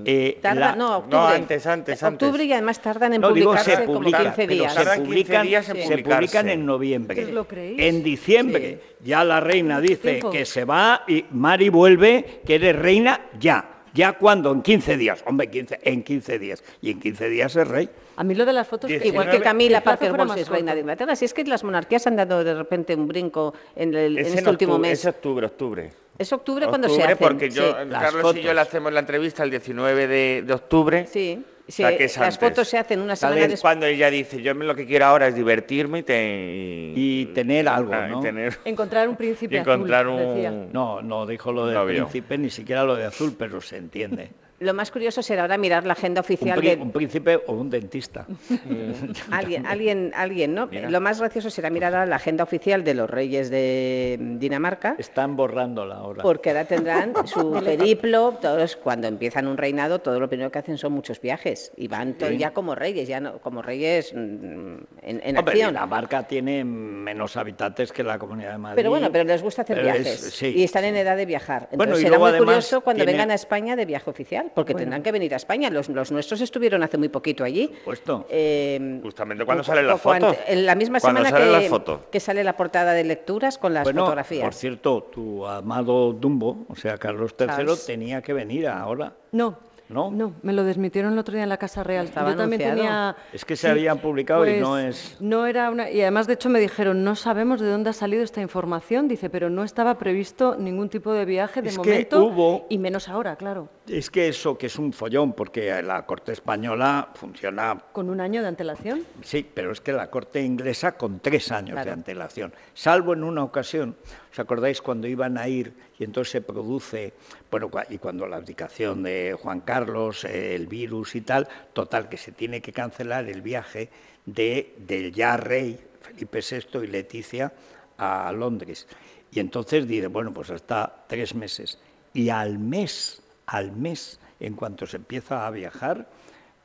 [0.05, 1.17] Eh, Tarda- la- no, octubre.
[1.17, 2.27] No, antes, antes, antes.
[2.27, 4.73] Octubre y además tardan en No, digo, publicarse se como publica, 15 pero días.
[4.73, 7.23] se Tardan 15 publican, días en se publican en noviembre.
[7.23, 7.79] ¿Os lo creéis?
[7.79, 10.29] En diciembre, ya la reina dice Tiempo.
[10.29, 13.67] que se va y Mari vuelve, que eres reina ya.
[13.93, 14.51] ¿Ya cuándo?
[14.53, 15.21] En 15 días.
[15.25, 16.63] Hombre, 15, en 15 días.
[16.81, 17.89] Y en 15 días es rey.
[18.21, 18.91] A mí lo de las fotos...
[18.91, 21.15] Igual que Camila Parker Bowles es reina de Inglaterra.
[21.15, 24.35] Si es que las monarquías han dado de repente un brinco en, el- en Es
[24.35, 24.99] este último mes.
[24.99, 25.89] Es octubre, octubre.
[26.19, 27.17] Es octubre cuando se hacen.
[27.17, 27.89] porque yo, sí.
[27.89, 31.07] Carlos y yo le hacemos la entrevista el 19 de, de octubre.
[31.07, 32.49] Sí, O sea, sí, que es las antes.
[32.49, 33.61] fotos se hacen una semana es después.
[33.61, 37.91] cuando ella dice, yo lo que quiero ahora es divertirme y, te- Y tener algo,
[37.95, 38.19] Ah, y ¿no?
[38.19, 40.35] tener- Encontrar un príncipe y encontrar azul, un...
[40.35, 40.51] decía.
[40.51, 42.03] No, no dijo lo del Novio.
[42.03, 44.29] príncipe, ni siquiera lo de azul, pero se entiende.
[44.61, 48.27] Lo más curioso será ahora mirar la agenda oficial de un príncipe o un dentista.
[49.31, 50.69] alguien, alguien, alguien, ¿no?
[50.71, 54.95] Lo más gracioso será mirar ahora la agenda oficial de los reyes de Dinamarca.
[54.99, 56.21] Están borrándola ahora.
[56.21, 60.77] Porque ahora tendrán su periplo, todos cuando empiezan un reinado, todo lo primero que hacen
[60.77, 62.37] son muchos viajes y van Sí.
[62.37, 65.69] ya como reyes, ya no, como reyes mm, en, en Hombre, acción.
[65.73, 68.75] Dinamarca tiene menos habitantes que la Comunidad de Madrid.
[68.75, 71.25] Pero bueno, pero les gusta hacer Pero es- viajes sí, y están en edad de
[71.25, 71.69] viajar.
[71.71, 74.07] Entonces Bueno, y será luego muy además curioso cuando tiene- vengan a España de viaje
[74.09, 74.83] oficial, porque Bueno.
[74.85, 75.69] tendrán que venir a España.
[75.69, 77.71] Los, los nuestros estuvieron hace muy poquito allí.
[77.85, 78.25] Puesto.
[78.29, 80.35] Eh, Justamente cuando salen las fotos.
[80.47, 84.01] En la misma semana salen que, que sale la portada de lecturas con las bueno,
[84.01, 84.43] fotografías.
[84.43, 87.85] por cierto, tu amado Dumbo, o sea, Carlos III, Charles.
[87.85, 89.13] tenía que venir ahora.
[89.31, 89.57] No,
[89.91, 90.09] ¿No?
[90.11, 92.05] no, me lo desmitieron el otro día en la Casa Real.
[92.05, 93.15] Estaba Yo también anunciado.
[93.15, 93.15] tenía...
[93.33, 95.89] Es que se habían publicado y pues, no es- No era una...
[95.91, 99.07] Y además, de hecho, me dijeron, no sabemos de dónde ha salido esta información.
[99.07, 102.23] Dice, pero no estaba previsto ningún tipo de viaje de Es que momento.
[102.25, 103.69] hubo- Y menos ahora, claro.
[103.87, 108.41] Es que eso, que es un follón, porque la corte española funciona Con un año
[108.41, 109.01] de antelación.
[109.21, 113.43] Sí, pero es que la Corte inglesa con tres años de antelación, salvo en una
[113.43, 113.95] ocasión,
[114.31, 117.13] ¿os acordáis cuando iban a ir y entonces se produce,
[117.49, 122.17] bueno, y cuando la abdicación de Juan Carlos, eh, el virus y tal, total, que
[122.17, 123.89] se tiene que cancelar el viaje
[124.25, 127.51] de, del ya rey Felipe VI y Leticia
[127.97, 128.87] a Londres.
[129.31, 131.77] Y entonces dice, bueno, pues hasta tres meses.
[132.13, 136.07] Y al mes, al mes, en cuanto se empieza a viajar,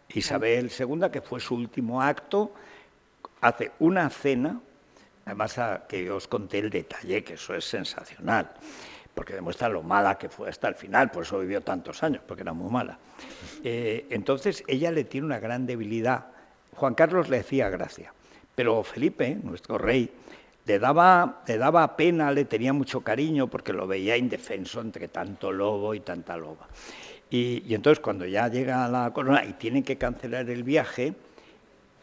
[0.09, 2.53] Isabel II, que fue su último acto,
[3.41, 4.61] hace una cena
[5.27, 8.49] Además, a- que os conté el detalle, que eso es sensacional,
[9.13, 12.43] porque demuestra lo mala que fue hasta el final, por eso vivió tantos años, porque
[12.43, 12.97] era muy mala.
[13.65, 16.27] Eh, entonces, ella le tiene una gran debilidad.
[16.75, 18.13] Juan Carlos le hacía gracia,
[18.55, 20.09] pero Felipe, nuestro rey,
[20.65, 25.51] le daba, le daba pena, le tenía mucho cariño, porque lo veía indefenso entre tanto
[25.51, 26.69] lobo y tanta loba.
[27.31, 31.15] Y, y entonces, cuando ya llega a la corona y tienen que cancelar el viaje,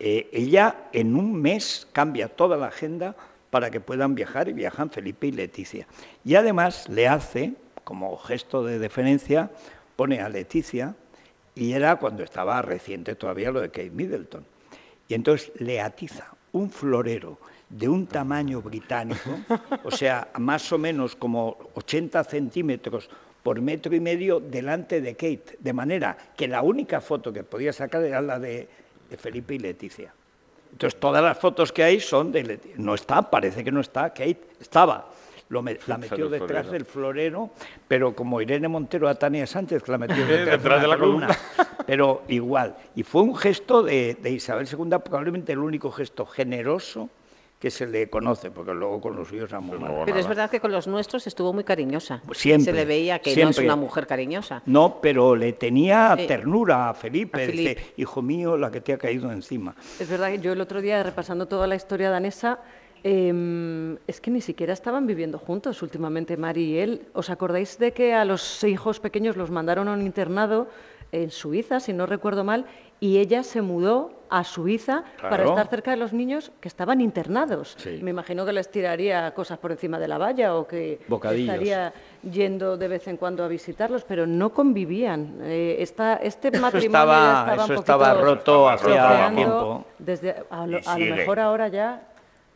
[0.06, 3.16] eh, ella en un mes cambia toda la agenda
[3.50, 5.88] para que puedan viajar y viajan Felipe y Leticia.
[6.26, 7.54] Y además le hace,
[7.86, 9.50] como gesto de deferencia,
[9.96, 10.94] pone a Leticia,
[11.56, 14.44] y era cuando estaba reciente todavía lo de Kate Middleton.
[15.08, 17.40] Y entonces le atiza un florero
[17.70, 19.40] de un tamaño británico,
[19.86, 23.10] o sea, más o menos como 80 centímetros
[23.42, 27.72] por metro y medio delante de Kate, de manera que la única foto que podía
[27.72, 28.68] sacar era la de,
[29.14, 30.12] de Felipe y Leticia.
[30.72, 32.76] Entonces todas las fotos que hay son de Leticia.
[32.80, 35.08] No está, parece que no está, Kate estaba.
[35.50, 37.52] Lo me- la metió detrás del florero,
[37.88, 41.28] pero como Irene Montero a Tania Sánchez, que la metió Detrás detrás, de la columna.
[41.86, 42.76] Pero igual.
[42.96, 47.08] Y fue un gesto de, de Isabel II, probablemente el único gesto generoso
[47.64, 50.04] que se le conoce, porque luego con los suyos era muy malo.
[50.06, 52.22] Pero es verdad que con los nuestros estuvo muy cariñosa.
[52.34, 54.62] Siempre, Se le veía que no es una mujer cariñosa.
[54.66, 56.28] No, pero le tenía Sí.
[56.28, 57.42] ternura a Felipe.
[57.42, 59.74] A Dice, hijo mío, la que te ha caído encima.
[59.98, 62.60] Es verdad que yo el otro día, repasando toda la historia danesa,
[63.02, 67.02] em, es que ni siquiera estaban viviendo juntos últimamente, Mari y él.
[67.14, 70.68] ¿Os acordáis de que a los hijos pequeños los mandaron a un internado
[71.14, 72.66] en Suiza, si no recuerdo mal,
[73.00, 77.76] y ella se mudó a Suiza para estar cerca de los niños que estaban internados?
[77.78, 78.00] Sí.
[78.02, 81.54] Me imagino que les tiraría cosas por encima de la valla o que Bocadillos.
[81.54, 81.94] estaría
[82.32, 85.38] yendo de vez en cuando a visitarlos, pero no convivían.
[85.44, 89.86] Eh, esta- este Eso matrimonio estaba- estaba eso un estaba roto hacía bloqueando tiempo.
[90.00, 92.02] Desde, a, lo, a lo mejor ahora ya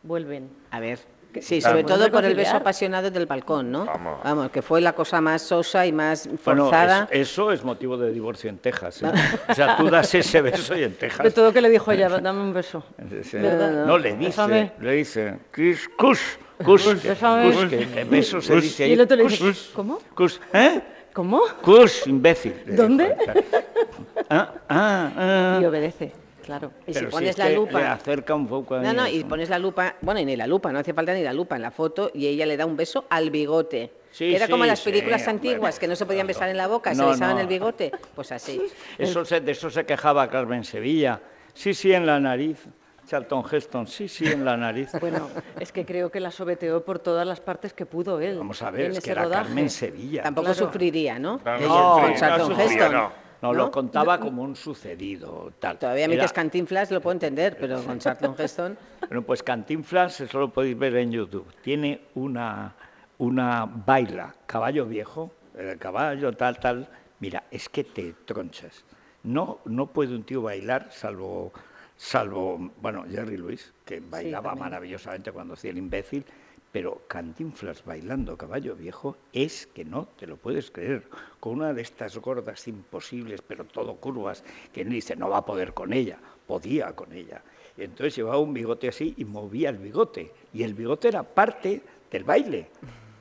[0.02, 0.48] vuelven.
[0.70, 0.98] A ver.
[1.40, 1.76] Sí, Claro.
[1.78, 3.84] sobre todo por el beso apasionado del balcón, ¿no?
[3.86, 4.50] Vamos.
[4.50, 7.08] que fue la cosa más sosa y más Bueno, forzada.
[7.10, 9.02] es- eso es motivo de divorcio en Texas.
[9.02, 9.12] ¿eh?
[9.48, 11.22] O sea, tú das ese beso y en Texas.
[11.24, 12.82] De todo que le dijo ella, dame un beso.
[13.22, 13.36] Sí.
[13.36, 13.84] ¿Verdad?
[13.86, 14.72] No, le dice, Bésame.
[14.80, 16.20] le dice, Chris, Kush,
[16.64, 18.90] Kush, que- beso se dice ahí.
[18.90, 19.98] Y el otro le dice, ¿cómo?
[20.14, 20.80] Kush, ¿eh?
[21.12, 21.42] ¿Cómo?
[21.62, 22.54] Kush, imbécil.
[22.66, 23.14] ¿Dónde?
[23.18, 23.32] dijo.
[24.30, 25.58] Ah, ah, ah.
[25.60, 26.12] Y obedece,
[26.48, 26.72] claro.
[26.86, 29.22] Y si pones es la que lupa- Le acerca un poco a No, no, y
[29.24, 31.62] pones la lupa, bueno, y ni la lupa, no hace falta ni la lupa en
[31.62, 33.92] la foto, y ella le da un beso al bigote.
[34.10, 36.66] Sí, Era como sí, las películas sí, antiguas, que no se podían besar en la
[36.66, 37.40] boca, se besaban no.
[37.42, 37.92] el bigote.
[38.14, 38.60] Pues así.
[38.96, 41.20] Eso se- de eso se quejaba Carmen Sevilla.
[41.52, 42.66] Sí, sí, en la nariz.
[43.06, 44.90] Charlton Heston, sí, sí, en la nariz.
[45.00, 48.36] Bueno, es que creo que la sobeteó por todas las partes que pudo él.
[48.36, 49.44] Vamos a ver, en es ese que era rodaje.
[49.44, 50.22] Carmen Sevilla.
[50.24, 50.66] Tampoco Claro.
[50.66, 51.38] sufriría, ¿no?
[51.38, 52.92] Claro, no con sufría, Charlton no Heston.
[52.92, 53.27] no.
[53.40, 55.52] No, lo contaba como un sucedido.
[55.60, 55.78] Tal.
[55.78, 58.78] Todavía a mí Era- que es Cantinflas lo puedo entender, pero con Charlton Heston...
[59.08, 61.46] Bueno, pues Cantinflas, eso lo podéis ver en YouTube.
[61.62, 62.74] Tiene una,
[63.18, 66.88] una baila, caballo viejo, el caballo tal, tal.
[67.20, 68.84] Mira, es que te tronchas.
[69.22, 71.52] No, no puede un tío bailar salvo,
[71.96, 76.24] salvo, bueno, Jerry Lewis, que bailaba maravillosamente cuando hacía el imbécil,
[76.72, 81.04] pero Cantinflas bailando caballo viejo es que no te lo puedes creer.
[81.40, 85.46] Con una de estas gordas imposibles, pero todo curvas, que él dice no va a
[85.46, 87.42] poder con ella, podía con ella.
[87.76, 90.32] Y entonces llevaba un bigote así y movía el bigote.
[90.52, 92.68] Y el bigote era parte del baile.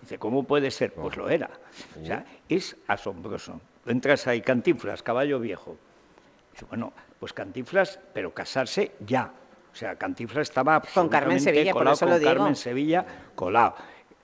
[0.02, 0.94] Dice, ¿cómo puede ser?
[0.94, 1.50] Pues lo era.
[2.02, 3.62] O sea, es asombroso.
[3.86, 5.78] Entras ahí, Cantinflas, caballo viejo.
[6.52, 9.32] Dice, bueno, pues Cantinflas, pero casarse ya.
[9.78, 12.32] O sea, Cantinflas estaba Con Carmen Sevilla, por colado con digo.
[12.32, 13.06] Carmen Sevilla,
[13.36, 13.76] colado.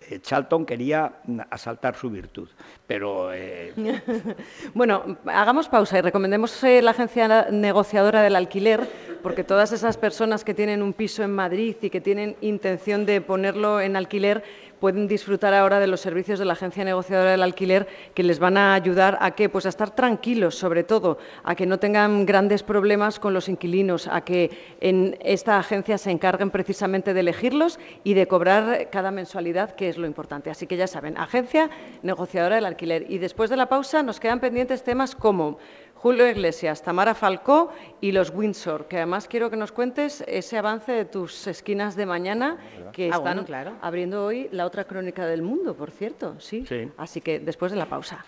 [0.09, 2.49] Eh, Charlton quería mm, asaltar su virtud,
[2.87, 3.71] pero eh,
[4.73, 8.89] Bueno, hagamos pausa y recomendemos eh, la agencia negociadora del alquiler,
[9.21, 13.21] porque todas esas personas que tienen un piso en Madrid y que tienen intención de
[13.21, 14.43] ponerlo en alquiler
[14.83, 18.57] pueden disfrutar ahora de los servicios de la agencia negociadora del alquiler que les van
[18.57, 22.63] a ayudar a que pues a estar tranquilos, sobre todo, a que no tengan grandes
[22.63, 28.13] problemas con los inquilinos, a que en esta agencia se encarguen precisamente de elegirlos y
[28.13, 30.49] de cobrar cada mensualidad, que es lo importante.
[30.49, 31.69] Así que ya saben, agencia
[32.01, 33.05] negociadora del alquiler.
[33.07, 35.59] Y después de la pausa nos quedan pendientes temas como
[36.03, 40.91] Julio Iglesias, Tamara Falcó y los Windsor, que además quiero que nos cuentes ese avance
[40.91, 42.57] de tus esquinas de mañana,
[42.91, 43.71] que Ah, están bueno, claro.
[43.81, 46.35] abriendo hoy la otra crónica del mundo, por cierto.
[46.39, 46.65] Sí.
[46.67, 46.89] Sí.
[46.97, 48.25] Así que después de la pausa.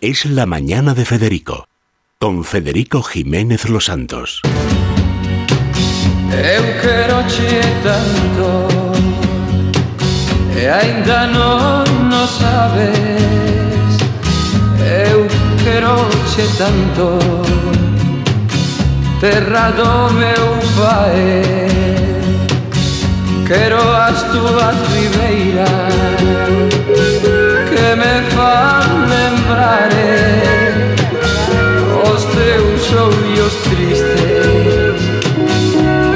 [0.00, 1.66] Es la mañana de Federico,
[2.18, 4.40] con Federico Jiménez Los Santos.
[6.32, 8.66] Eu quero che tanto
[10.56, 12.96] E ainda non no sabes
[15.64, 17.18] croce tanto
[19.20, 20.46] terra do meu
[20.78, 21.42] pai
[23.46, 25.94] quero as túas ribeiras
[27.68, 29.90] que me fan lembrar
[32.10, 35.00] os teus ollos tristes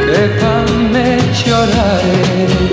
[0.07, 2.64] que fanme chorar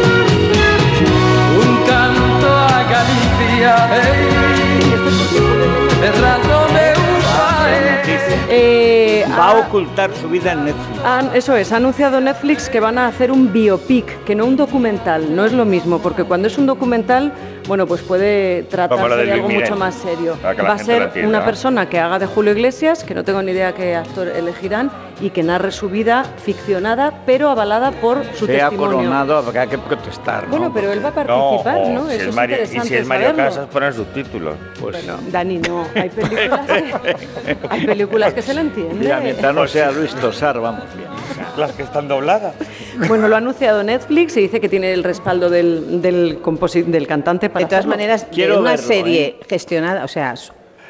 [9.51, 11.05] a ocultar su vida en Netflix.
[11.05, 14.55] han- eso es, ha anunciado Netflix que van a hacer un biopic, que no un
[14.57, 15.35] documental.
[15.35, 17.31] No es lo mismo, porque cuando es un documental,
[17.67, 20.37] bueno, pues puede tratarse lo de algo Miguel, mucho más serio.
[20.43, 23.51] Va a lo ser una persona que haga de Julio Iglesias, que no tengo ni
[23.51, 24.91] idea qué actor elegirán,
[25.21, 28.97] y que narre su vida ficcionada, pero avalada por su Sea testimonio.
[28.97, 30.45] coronado, habrá que protestar.
[30.45, 30.49] ¿no?
[30.49, 32.07] Bueno, pero él va a participar, o ¿no?
[32.09, 33.49] si Eso es Mario- y interesante si es Mario saberlo.
[33.51, 34.55] Casas, poner subtítulos.
[34.79, 35.17] Pues no.
[35.31, 35.85] Dani, no.
[35.95, 39.05] Hay películas que, hay películas que se le entiende.
[39.41, 41.09] Mientras no sea Luis Tosar, vamos bien.
[41.57, 42.53] Las que están dobladas.
[43.07, 47.07] Bueno, lo ha anunciado Netflix y dice que tiene el respaldo del, del, composi- del
[47.07, 47.95] cantante para De todas hacerlo.
[47.95, 49.39] maneras, Quiero de una verlo, serie ¿eh?
[49.49, 50.35] gestionada, o sea,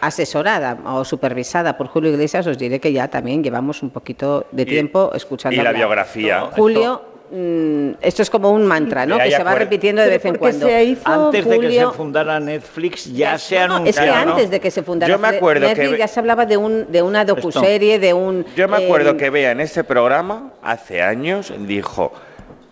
[0.02, 4.64] asesorada o supervisada por Julio Iglesias, os diré que ya también llevamos un poquito de
[4.64, 5.76] Y- tiempo escuchando Y la hablar.
[5.80, 6.42] biografía.
[6.54, 9.18] Julio, mm, esto es como un mantra, ¿no?
[9.18, 10.68] Que se va repitiendo de vez en cuando.
[10.68, 13.90] se hizo Antes de que se fundara Netflix ya se anunció.
[13.90, 16.46] es que antes de que se fundara Yo me acuerdo Netflix que- ya se hablaba
[16.46, 18.46] de, un, de una docuserie, de un...
[18.56, 22.12] Yo me acuerdo eh, que vea en este programa, hace años, dijo,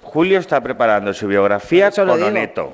[0.03, 2.10] Julio está preparando su biografía con.
[2.10, 2.74] Oneto.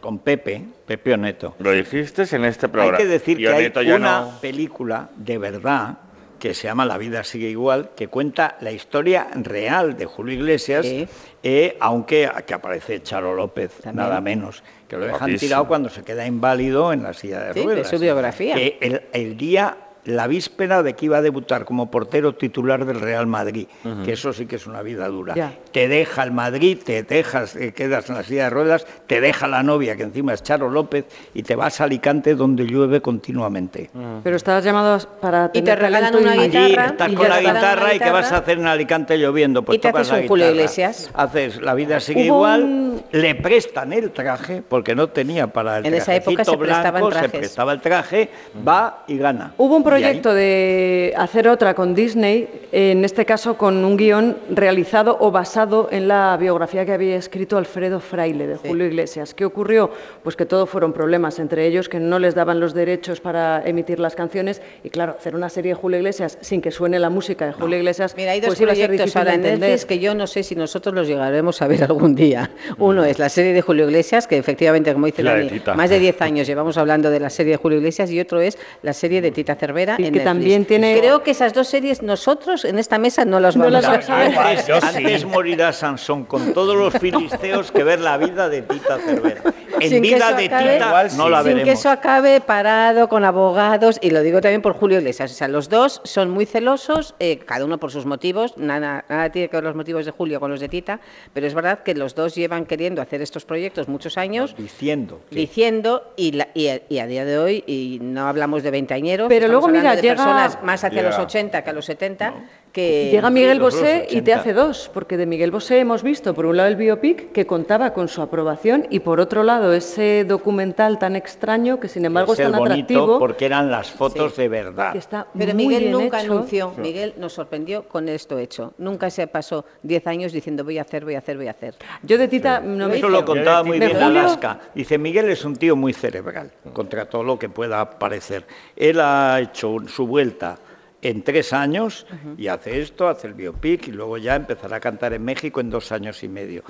[0.00, 1.54] Con Pepe, Pepe Oneto.
[1.58, 2.96] Lo dijiste en este programa.
[2.98, 5.94] Hay que decir Y que hay Oneto ya una no- película de verdad
[6.40, 10.84] que se llama La vida sigue igual, que cuenta la historia real de Julio Iglesias,
[10.84, 11.06] Sí.
[11.44, 13.96] eh, aunque que aparece Charo López, También.
[13.96, 15.38] nada menos, que lo dejan Guapísimo.
[15.40, 17.88] tirado cuando se queda inválido en la silla de Sí, de ruedas.
[17.88, 18.56] su biografía.
[18.56, 19.76] El día,
[20.16, 23.66] la víspera de que iba a debutar como portero titular del Real Madrid,
[24.04, 25.34] que eso sí que es una vida dura.
[25.34, 25.52] Ya.
[25.72, 29.46] Te deja el Madrid, te dejas, te quedas en la silla de ruedas, te deja
[29.48, 33.90] la novia, que encima es Charo López, y te vas a Alicante donde llueve continuamente.
[34.22, 36.64] Pero estabas llamado para Y te tener regalan una y- guitarra.
[36.64, 39.62] Allí estás y con la guitarra y ¿qué vas a hacer en Alicante lloviendo?
[39.62, 40.50] Pues Y te tocas haces la un guitarra.
[40.52, 41.10] Iglesias.
[41.14, 45.78] Haces La vida sigue Hubo igual, un- le prestan el traje, porque no tenía para
[45.78, 48.28] el En esa época se prestaban blanco, se prestaba el traje,
[48.66, 49.52] va y gana.
[49.56, 54.36] Hubo un ahí- proyecto de hacer otra con Disney, en este caso con un guion
[54.50, 59.34] realizado o basado en la biografía que había escrito Alfredo Fraile de Julio Iglesias.
[59.34, 59.90] ¿Qué ocurrió?
[60.22, 63.98] Pues que todo fueron problemas, entre ellos que no les daban los derechos para emitir
[63.98, 67.46] las canciones y claro, hacer una serie de Julio Iglesias sin que suene la música
[67.46, 69.58] de Julio Iglesias, Mira, hay dos pues iba a ser difícil de entender.
[69.60, 72.50] Netflix que yo no sé si nosotros los llegaremos a ver algún día.
[72.78, 75.98] Uno es la serie de Julio Iglesias, que efectivamente, como dice La Dani, más de
[75.98, 79.20] 10 años llevamos hablando de la serie de Julio Iglesias, y otro es la serie
[79.20, 79.56] de Tita
[79.88, 80.24] Y en que Netflix.
[80.24, 83.82] también tiene- Creo que esas dos series nosotros en esta mesa no las No vamos
[83.82, 84.36] las a ver.
[84.38, 89.42] Antes, antes morirá Sansón con todos los filisteos que ver la vida de Tita Cervera.
[89.84, 91.30] En Sin que vida de acabe- Tita Igual no sí.
[91.30, 91.78] la Sin que veremos.
[91.80, 95.30] eso acabe parado con abogados, y lo digo también por Julio Iglesias.
[95.30, 98.56] O sea, los dos son muy celosos, eh, cada uno por sus motivos.
[98.56, 101.00] Nada, nada tiene que ver los motivos de Julio con los de Tita,
[101.32, 104.54] pero es verdad que los dos llevan queriendo hacer estos proyectos muchos años.
[104.56, 108.62] Diciendo que diciendo y, la- y, a, y a día de hoy y no hablamos
[108.62, 111.24] de veinteañeros Pero estamos luego, mira, hablando de llega- personas más hacia los Llega.
[111.24, 112.34] 80 que a los 70
[112.72, 114.40] que Llega Miguel Bosé y te 80.
[114.40, 117.92] hace dos, porque de Miguel Bosé hemos visto, por un lado, el biopic, que contaba
[117.92, 122.38] con su aprobación, y por otro lado, ese documental tan extraño, que sin embargo es
[122.38, 124.42] tan bonito atractivo, porque eran las fotos Sí.
[124.42, 124.92] de verdad.
[124.92, 126.32] que está pero muy Miguel bien nunca hecho.
[126.32, 128.72] anunció, Miguel nos sorprendió con esto hecho.
[128.78, 131.74] Nunca se pasó 10 años diciendo voy a hacer, voy a hacer, voy a hacer.
[132.02, 133.08] Yo de Tita no me Eso hizo.
[133.08, 134.58] lo contaba muy bien Julio- Alaska.
[134.74, 138.44] Dice, Miguel es un tío muy cerebral, contra todo lo que pueda parecer.
[138.76, 140.56] Él ha hecho su vuelta
[141.02, 145.12] en tres años y hace esto, hace el biopic y luego ya empezará a cantar
[145.12, 146.62] en México en dos años y medio.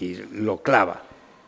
[0.00, 1.02] Y lo clava.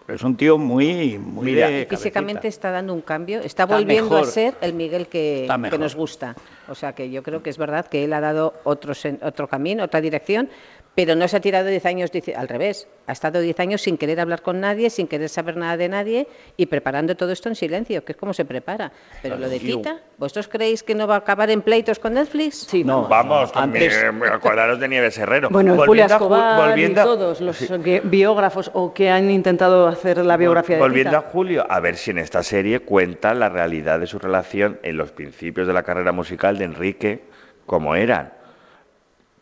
[0.07, 3.67] Pero es un tío muy, muy Mira, de Físicamente está dando un cambio, está, Está
[3.67, 6.35] volviendo a ser el Miguel que, que nos gusta.
[6.69, 9.85] O sea que yo creo que es verdad que él ha dado otro, otro camino,
[9.85, 10.49] otra dirección,
[10.95, 14.21] pero no se ha tirado 10 años, al revés, ha estado 10 años sin querer
[14.21, 18.05] hablar con nadie, sin querer saber nada de nadie y preparando todo esto en silencio,
[18.05, 18.91] que es como se prepara.
[19.23, 22.67] Pero lo de Tita, ¿vosotros creéis que no va a acabar en pleitos con Netflix?
[22.69, 23.07] Sí, No.
[23.09, 25.49] Vamos, Antes- me- me acordaros de Nieves Herrero.
[25.49, 29.11] Bueno, Julia Volviendo a Ju- Escobar volviendo y a- todos los que- biógrafos o que
[29.11, 31.23] han intentado hacer la biografía de Volviendo a.
[31.23, 35.13] Julio, a ver si en esta serie cuenta la realidad de su relación en los
[35.13, 37.23] principios de la carrera musical de Enrique,
[37.65, 38.33] como eran.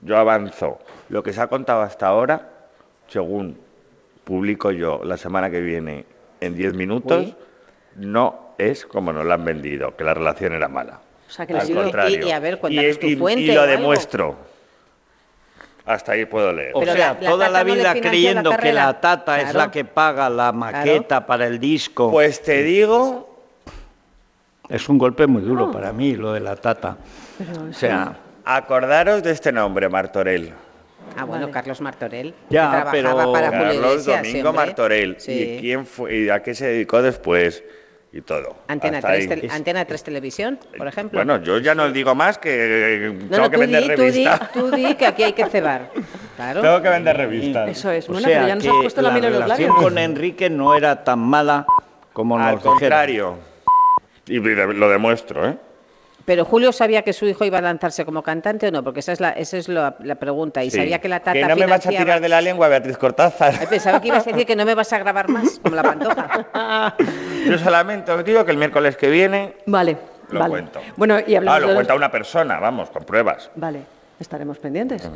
[0.01, 0.79] Yo avanzo.
[1.09, 2.49] Lo que se ha contado hasta ahora,
[3.09, 3.59] según
[4.25, 6.05] publico yo la semana que viene
[6.41, 7.35] en 10 minutos, Uy.
[7.97, 11.01] no es como nos la han vendido, que la relación era mala.
[11.27, 12.25] O sea, que Al contrario.
[12.27, 14.37] y- y a ver, cuéntanos tu y- fuente y o lo demuestro.
[15.87, 16.73] Hasta ahí puedo leer.
[16.75, 19.87] O sea, la- la toda la vida creyendo la que la tata es la que
[19.87, 22.11] paga la maqueta para el disco.
[22.11, 23.27] Pues te digo,
[24.69, 26.99] Es un golpe muy duro para mí lo de la tata.
[27.71, 30.53] O sea, acordaros de este nombre, Martorell.
[31.17, 32.35] Ah, bueno, Carlos Martorell.
[32.51, 34.67] Ya, que trabajaba pero- para Julio Carlos Iglesias, Domingo hombre.
[34.67, 35.17] Martorell.
[35.19, 35.33] Sí.
[35.33, 37.63] ¿Y quién fue y a qué se dedicó después?
[38.11, 38.57] Y todo.
[38.69, 39.41] Antena Hasta 3, ahí.
[39.41, 41.19] tel- Antena 3 Televisión, por ejemplo.
[41.19, 44.09] Bueno, yo ya no digo más que no, tengo no, que vender di, tú di,
[44.11, 44.53] revistas.
[44.53, 45.91] tú di que aquí hay que cebar.
[46.39, 46.63] Claro.
[46.63, 47.69] Tengo que vender revistas.
[47.69, 48.09] Eso es.
[48.09, 49.99] o Bueno, sea pero ya nos has puesto la, la mira en los relación con
[49.99, 51.67] Enrique no era tan mala
[52.13, 52.79] como Al nos dijeron.
[52.79, 53.39] contrario.
[54.29, 55.59] Y lo demuestro, ¿eh?
[56.29, 59.13] Pero Julio sabía que su hijo iba a lanzarse como cantante o no, porque esa
[59.13, 60.63] es la, esa es la, la pregunta.
[60.63, 60.77] Y Sí.
[60.77, 63.67] sabía que la tata Que no me vas a tirar de la lengua, Beatriz Cortázar.
[63.71, 66.95] Pensaba que ibas a decir que no me vas a grabar más, como la pantoja.
[67.47, 69.97] Yo solamente os digo que el miércoles que viene Vale,
[70.29, 70.51] lo vale.
[70.51, 70.81] cuento.
[70.97, 73.51] Bueno, y hablamos Ah, lo de los- cuenta una persona, vamos, con pruebas.
[73.55, 73.81] Vale,
[74.21, 75.09] estaremos pendientes.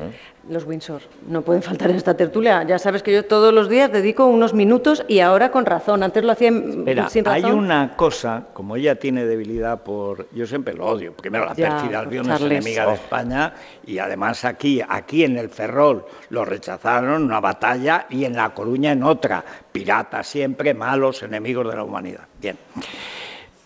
[0.49, 2.63] Los Windsor no pueden faltar en esta tertulia.
[2.63, 6.03] Ya sabes que yo todos los días dedico unos minutos y ahora con razón.
[6.03, 7.45] Antes lo hacía Espera, sin razón.
[7.45, 10.29] hay una cosa, como ella tiene debilidad por...
[10.33, 12.95] Yo siempre lo odio, primero la por Albión es enemiga de Oh.
[12.95, 13.55] España
[13.87, 18.51] y además aquí, aquí en el Ferrol lo rechazaron en una batalla y en La
[18.55, 19.45] Coruña en otra.
[19.73, 22.23] Piratas siempre, malos, enemigos de la humanidad.
[22.41, 22.57] Bien.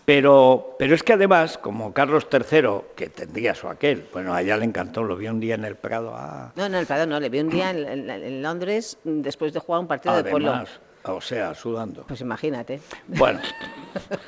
[0.07, 2.61] Pero, pero es que además, como Carlos III,
[2.95, 5.75] que tendría su aquel, bueno, a ella le encantó, lo vi un día en el
[5.75, 6.13] Prado.
[6.15, 9.51] ah, No, no, el Prado no, le vi un día en, en- en Londres después
[9.51, 10.49] de jugar un partido de polo.
[10.49, 12.03] además, o sea, sudando.
[12.07, 12.79] Pues imagínate.
[13.07, 13.41] Bueno,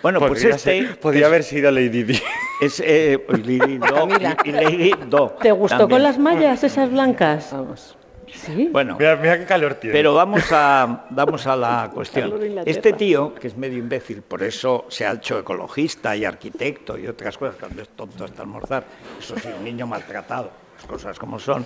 [0.01, 0.85] bueno pues Podría este...
[0.85, 2.21] ser- podría haber sido Lady Di.
[2.61, 4.09] Es eh, Lady Do
[4.43, 5.37] y, y Lady Do.
[5.41, 5.95] ¿Te gustó también.
[5.95, 7.47] con las mallas esas blancas?
[7.53, 7.95] Vamos.
[8.33, 8.69] Sí.
[8.71, 9.93] Bueno, Mira, mira qué calor tiene.
[9.93, 12.33] pero vamos a, vamos a la cuestión.
[12.65, 17.07] Este tío, que es medio imbécil, por eso se ha hecho ecologista y arquitecto y
[17.07, 18.83] otras cosas, cuando es tonto hasta almorzar,
[19.19, 21.65] eso sí, un niño maltratado, las cosas como son,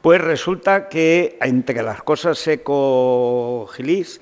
[0.00, 4.20] pues resulta que entre las cosas eco-gilis,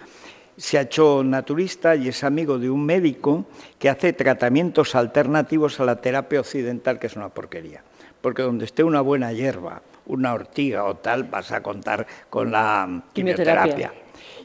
[0.56, 3.46] se ha hecho naturista y es amigo de un médico
[3.78, 7.82] que hace tratamientos alternativos a la terapia occidental, que es una porquería.
[8.22, 13.02] Porque donde esté una buena hierba, una ortiga o tal, vas a contar con la
[13.12, 13.62] Quimioterapia.
[13.74, 13.92] quimioterapia.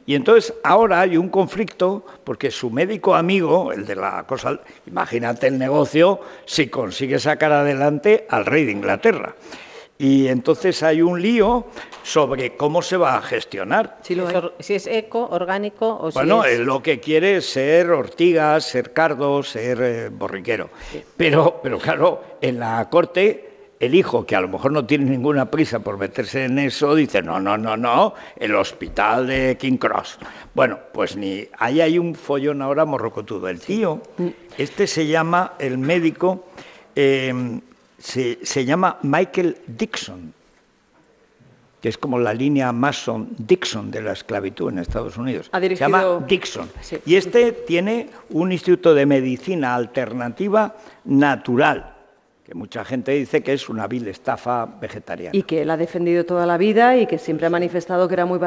[0.06, 5.48] Y entonces ahora hay un conflicto porque su médico amigo, el de la cosa, imagínate
[5.48, 9.36] el negocio, si consigue sacar adelante al rey de Inglaterra.
[10.00, 11.66] Y entonces hay un lío
[12.04, 13.98] sobre cómo se va a gestionar.
[14.04, 16.56] Si, es, or- si es eco, orgánico o Bueno, si es...
[16.60, 20.70] él lo que quiere es ser ortiga, ser cardo, ser eh, borriquero.
[21.18, 23.47] Pero, pero claro, en la corte,
[23.80, 27.22] el hijo, que a lo mejor no tiene ninguna prisa por meterse en eso, dice,
[27.22, 30.18] no, no, no, no, el hospital de King Cross.
[30.54, 33.48] Bueno, pues ni ahí hay un follón ahora morrocotudo.
[33.48, 34.02] El tío,
[34.58, 36.46] este se llama, el médico,
[36.96, 37.60] eh,
[38.00, 40.34] se, se llama Michael Dixon
[41.82, 45.50] que es como la línea Mason-Dixon de la esclavitud en Estados Unidos.
[45.52, 46.70] Ha Se llama Dixon.
[46.82, 46.98] Sí.
[47.06, 50.76] Y este tiene un instituto de medicina alternativa
[51.06, 51.97] natural,
[52.48, 55.38] que mucha gente dice que es una vil estafa vegetariana.
[55.38, 58.26] Y que él ha defendido toda la vida y que siempre ha manifestado que era
[58.26, 58.39] muy,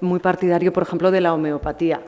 [0.00, 2.00] muy partidario, por ejemplo, de la homeopatía.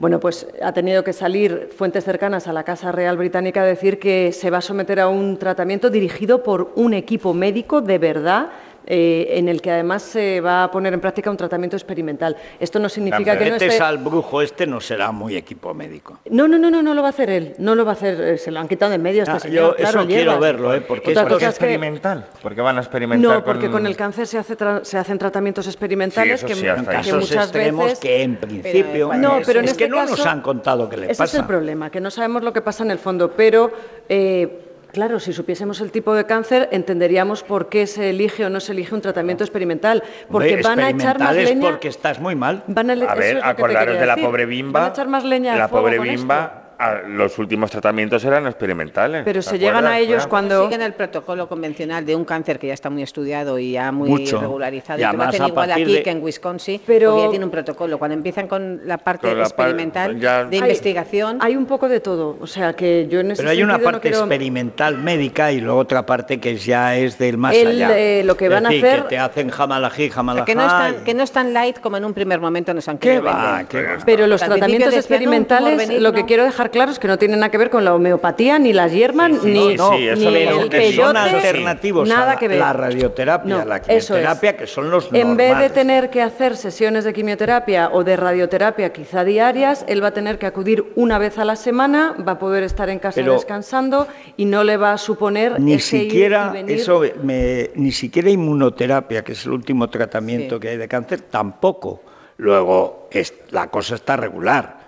[0.00, 4.00] Bueno, pues ha tenido que salir fuentes cercanas a la Casa Real Británica a decir
[4.00, 8.50] que se va a someter a un tratamiento dirigido por un equipo médico de verdad.
[8.86, 12.36] Eh, en el que además se va a poner en práctica un tratamiento experimental.
[12.60, 13.82] Esto no significa que no Metes esté...
[13.84, 16.18] al brujo este no será muy equipo médico.
[16.30, 17.54] No, no, no, no, no lo va a hacer él.
[17.58, 18.20] No lo va a hacer.
[18.20, 19.54] eh, Se lo han quitado de en medio a este Ah, señor.
[19.70, 20.40] yo claro, eso quiero hierbas.
[20.40, 20.80] verlo, ¿eh?
[20.80, 22.26] porque Otra esto cosa es es que- experimental.
[22.42, 25.18] ¿Por qué van a experimentar No, porque con el cáncer se, hace tra- se hacen
[25.18, 26.84] tratamientos experimentales Sí, que, sí, que.
[26.84, 27.98] Casos muchas extremos veces...
[28.00, 30.96] que en principio No, pero en es este que no nos caso- han contado qué
[30.96, 31.36] le Ese pasa.
[31.36, 33.70] es el problema, que no sabemos lo que pasa en el fondo, pero
[34.08, 38.60] eh, claro, si supiésemos el tipo de cáncer, entenderíamos por qué se elige o no
[38.60, 41.70] se elige un tratamiento experimental, porque Hombre, van a echar más leña.
[41.70, 42.62] porque estás muy mal.
[42.66, 44.28] Van a, A ver, acordaros de la decir.
[44.28, 44.80] pobre Bimba.
[44.80, 46.61] Van a echar más leña al La fuego pobre Bimba, esto.
[46.78, 49.22] A- los últimos tratamientos eran experimentales.
[49.24, 50.64] Pero ¿te se llegan a ellos Bueno, cuando...
[50.64, 54.08] Siguen el protocolo convencional de un cáncer que ya está muy estudiado y ya muy
[54.08, 54.40] Mucho.
[54.40, 54.98] regularizado.
[55.00, 57.44] Y Y, que lo hacen a igual aquí de- que en Wisconsin, Pero- ya tiene
[57.44, 57.98] un protocolo.
[57.98, 61.66] Cuando empiezan con la parte Con la par- experimental ya- de Hay- investigación, Hay un
[61.66, 64.08] poco de todo, o sea que yo en ese Pero hay una sentido no parte
[64.08, 67.98] quiero- experimental médica y luego otra parte que ya es del más El, allá.
[67.98, 70.44] eh, lo que Es van a decir, hacer- que te hacen jamalají, jamalají.
[70.46, 72.88] que no, es tan, que no es tan light como en un primer momento nos
[72.88, 73.62] han ¿Qué querido va?
[74.04, 76.02] Pero los tratamientos decían, "No, un tumor experimentales, benigno".
[76.08, 78.72] lo que quiero dejar claros que no tienen nada que ver con la homeopatía, ni
[78.72, 80.18] las hierbas, Sí, ni, no, eso el
[80.58, 82.58] son peyote, alternativos a nada la, que ver.
[82.58, 84.06] la radioterapia, No, la es.
[84.06, 85.72] quimioterapia, que son los En vez de normales.
[85.72, 90.38] tener que hacer sesiones de quimioterapia o de radioterapia quizá diarias, él va a tener
[90.40, 94.08] que acudir una vez a la semana, va a poder estar en casa Pero- descansando
[94.36, 96.78] y no le va a suponer Ni ese ir y siquiera venir.
[96.78, 102.02] eso, me- ni siquiera inmunoterapia, que es el último tratamiento que hay de cáncer, tampoco.
[102.38, 104.81] Luego es- la cosa está regular.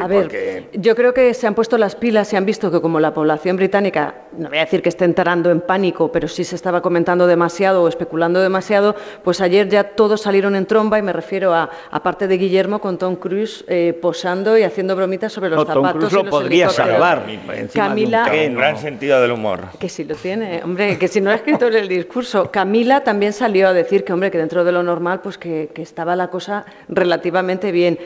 [0.00, 2.80] A ver, porque- yo creo que se han puesto las pilas y han visto que
[2.80, 6.44] como la población británica, no voy a decir que esté entrando en pánico, pero sí
[6.44, 11.02] se estaba comentando demasiado o especulando demasiado, pues ayer ya todos salieron en tromba y
[11.02, 15.50] me refiero a, aparte de Guillermo con Tom Cruise eh, posando y haciendo bromitas sobre
[15.50, 18.58] los No, Tom zapatos Cruise y lo podría salvar encima de un Camila, tren, Un
[18.58, 19.60] gran sentido del humor.
[19.78, 22.50] que sí lo tiene, hombre, que si no ha escrito en el discurso.
[22.50, 25.82] Camila también salió a decir que, hombre, que dentro de lo normal, pues que, que
[25.82, 27.98] estaba la cosa relativamente bien.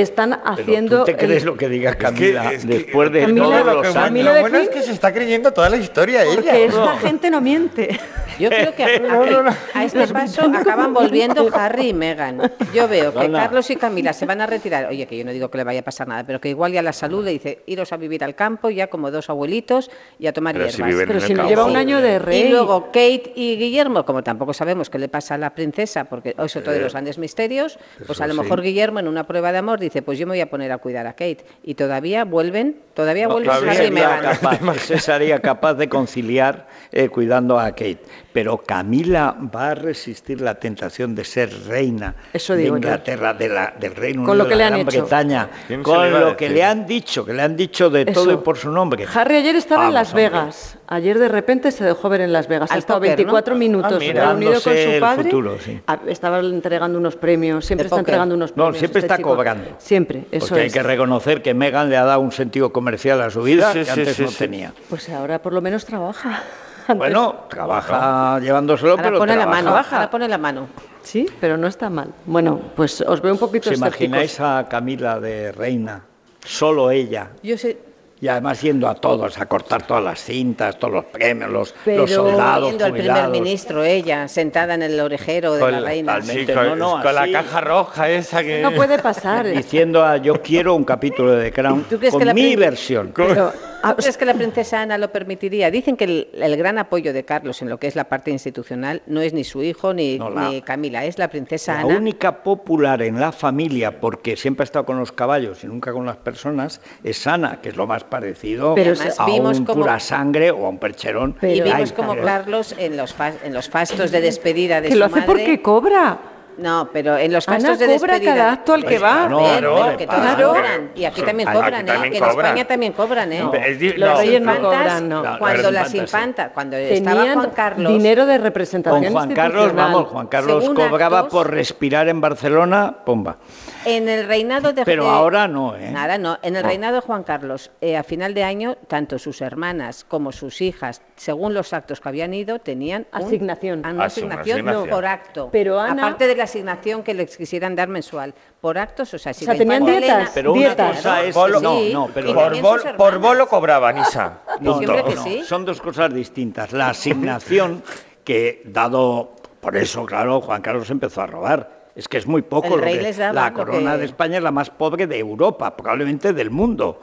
[0.00, 0.98] Están Pero haciendo...
[1.00, 3.88] ¿Tú te crees el- lo que diga Camila después de Camila- todos lo los que-
[3.88, 4.04] años?
[4.04, 6.66] Camila Lo bueno es que se está creyendo toda la historia Porque ella.
[6.66, 7.98] esta gente no miente.
[8.38, 8.86] Yo creo que a,
[9.48, 12.40] a- a este paso acaban volviendo Harry y Meghan.
[12.72, 13.28] Yo veo que.
[13.32, 14.86] Carlos y Camila se van a retirar.
[14.88, 16.80] Oye, que yo no digo que le vaya a pasar nada, pero que igual ya
[16.82, 19.90] la salud le dice iros a vivir al campo ya como dos abuelitos
[20.20, 20.90] y a tomar Pero si hierbas.
[20.92, 21.50] viven Pero en si el no campo.
[21.50, 22.42] lleva un año de rey.
[22.42, 26.36] Y luego Kate y Guillermo, como tampoco sabemos qué le pasa a la princesa, porque
[26.38, 28.40] eso todo de los grandes misterios, pues eso a lo sí.
[28.40, 30.78] mejor Guillermo en una prueba de amor dice, pues yo me voy a poner a
[30.78, 31.44] cuidar a Kate.
[31.62, 34.36] Y todavía vuelven, todavía No, vuelven ese Harry y sería Meghan.
[34.36, 38.00] capaz, sería capaz de conciliar eh, cuidando a Kate.
[38.38, 42.76] Pero Camila va a resistir la tentación de ser reina Eso de yo.
[42.76, 45.00] Inglaterra, de la, del Reino Con Unido, lo que de le la han Gran hecho.
[45.02, 48.30] Bretaña, ¿Quién se con lo que le han dicho, que le han dicho de todo
[48.32, 49.06] y por su nombre.
[49.12, 50.28] Harry ayer estaba en Las hombre.
[50.28, 50.78] Vegas.
[50.86, 52.70] Ayer de repente se dejó ver en Las Vegas.
[52.70, 53.16] Ha estado póker, ¿no?
[53.16, 55.24] 24 minutos Ah, mira, reunido con su padre.
[55.24, 55.80] futuro, sí.
[55.88, 57.66] Ah, Estaba entregando unos premios.
[57.66, 58.78] Siempre está entregando unos No, premios.
[58.78, 59.30] siempre este está chico.
[59.30, 59.70] cobrando.
[59.78, 63.30] Siempre, eso Porque hay que reconocer que Meghan le ha dado un sentido comercial a
[63.30, 64.36] su vida Sí, sí, que sí, antes sí, no sí.
[64.38, 64.72] tenía.
[64.88, 66.44] Pues ahora por lo menos trabaja.
[66.88, 69.62] Antes- Bueno, trabaja llevándolo, Ahora pero pone la trabaja.
[69.62, 70.68] mano, ahora pone la mano.
[71.02, 72.08] Sí, pero no está mal.
[72.26, 74.00] Bueno, pues os veo un poquito ¿Os escépticos.
[74.06, 76.02] imagináis a Camila de reina?
[76.44, 77.28] Solo ella.
[77.42, 77.78] Yo sé,
[78.20, 81.98] Y además yendo a todos, a cortar todas las cintas, todos los premios, los, Pero-
[82.02, 85.86] los soldados viendo al primer ministro, ella, sentada en el orejero de Con la la-
[85.88, 86.14] reina.
[86.14, 86.52] totalmente.
[86.52, 88.60] Sí, con, no, no, con la caja roja esa que...
[88.60, 89.46] No puede pasar.
[89.46, 92.56] Diciendo a yo quiero un capítulo de The Crown ¿Tú crees con que la mi
[92.56, 93.12] versión.
[93.14, 95.70] Pero, ah, ¿Tú crees que la princesa Ana lo permitiría?
[95.70, 99.02] Dicen que el, el gran apoyo de Carlos en lo que es la parte institucional
[99.06, 101.96] no es ni su hijo ni, No, la- ni Camila, es la princesa La Ana.
[101.96, 106.04] única popular en la familia, porque siempre ha estado con los caballos y nunca con
[106.06, 110.00] las personas, es Ana, que es lo más parecido Pero a vimos un cómo- pura
[110.00, 111.36] sangre o a un percherón.
[111.36, 114.88] Y Pero- vimos Ay, como Carlos en los, fas- en los fastos de despedida de
[114.88, 115.26] que su lo hace madre...
[115.26, 116.18] porque cobra.
[116.58, 118.34] No, pero en los Ana fastos de cobra despedida...
[118.34, 119.28] cada acto al que Pues va.
[119.28, 120.48] claro, Ven, claro, que todos claro.
[120.48, 120.90] cobran.
[120.96, 121.92] Y aquí también Aquí cobran, ¿eh?
[122.06, 122.14] En.
[122.24, 123.42] España también cobran, ¿eh?
[123.44, 125.22] No, es Los no, reyes no cobran, no.
[125.22, 127.92] No, Cuando las infantas, cuando estaba Tenían Juan Carlos...
[127.92, 132.20] dinero de Con representación Juan Carlos, vamos, Juan Carlos Según cobraba actos- por respirar en
[132.20, 133.36] Barcelona, pomba.
[133.84, 135.90] En el reinado de Pero de- ahora no, ¿eh?
[135.90, 136.38] Nada, no.
[136.42, 136.68] En el No.
[136.68, 141.00] reinado de Juan Carlos, eh, a final de año, tanto sus hermanas como sus hijas,
[141.16, 143.82] según los actos que habían ido, tenían Asignación.
[143.84, 144.88] ah, Ah, una asignación asignación.
[144.90, 145.48] por acto.
[145.52, 148.34] Pero Ana- Aparte de la asignación que les quisieran dar mensual.
[148.60, 150.96] Por actos, o sea, si O sea, la tenían dietas, Elena- Pero una dietas.
[150.96, 151.34] cosa es...
[151.34, 152.30] Bolo- no, Sí, no, pero...
[152.30, 154.40] y Por, bol- por bolo cobraban, Isa.
[154.60, 155.42] No, no, que no, sí.
[155.44, 156.72] Son dos cosas distintas.
[156.72, 157.82] La asignación
[158.24, 161.77] que dado, por eso, claro, Juan Carlos empezó a robar.
[161.98, 163.98] Es que es muy poco El lo rey que les daba la lo corona que-
[163.98, 167.00] de España es la más pobre de Europa, probablemente del mundo.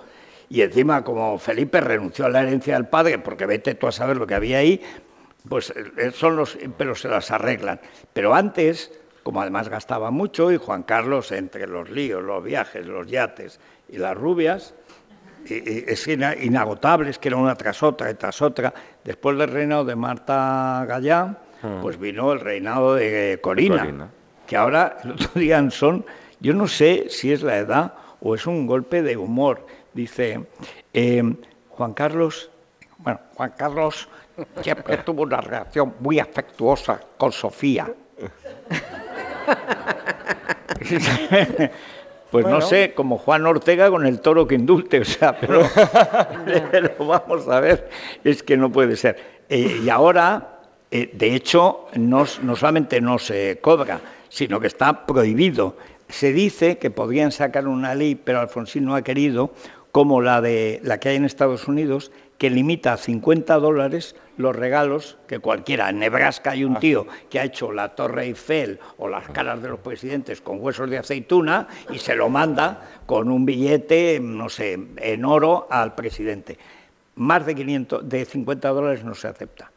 [0.50, 4.16] Y encima, como Felipe renunció a la herencia del padre, porque vete tú a saber
[4.16, 4.82] lo que había ahí,
[5.50, 7.82] pues eh, son los, pero se las arreglan.
[8.14, 8.89] Pero antes,
[9.24, 13.98] como además gastaba mucho, y Juan Carlos, entre los líos, los viajes, los yates y
[13.98, 14.76] las rubias,
[15.46, 18.74] y- y es ina- inagotables, que era una tras otra y tras otra.
[19.04, 21.38] Después del reinado de Marta Gallá,
[21.82, 24.10] pues vino el reinado de Corina, Corina.
[24.46, 26.06] Que ahora el otro día son,
[26.39, 29.66] yo no sé si es la edad o es un golpe de humor.
[29.93, 30.46] Dice,
[30.93, 31.24] eh,
[31.70, 32.52] Juan Carlos,
[32.98, 34.08] bueno, Juan Carlos
[34.62, 37.91] siempre tuvo una relación muy afectuosa con Sofía.
[42.32, 45.62] Pues no sé, como Juan Ortega con el toro que indulte, o sea, pero,
[46.72, 47.89] pero vamos a ver,
[48.26, 49.16] es que no puede ser.
[49.48, 50.55] Eh, y ahora,
[50.92, 55.76] eh, de hecho, no, solamente no se cobra, sino que está prohibido.
[56.10, 59.52] Se dice que podrían sacar una ley, pero Alfonsín no ha querido,
[59.92, 64.56] como la, de, la que hay en Estados Unidos, que limita a 50 dólares los
[64.56, 65.90] regalos que cualquiera.
[65.90, 69.70] En Nebraska hay un tío que ha hecho la Torre Eiffel o las caras de
[69.70, 74.78] los presidentes con huesos de aceituna y se lo manda con un billete, no sé,
[74.98, 76.58] en oro al presidente.
[77.16, 79.72] Más de, 500, de 50 dólares no se acepta.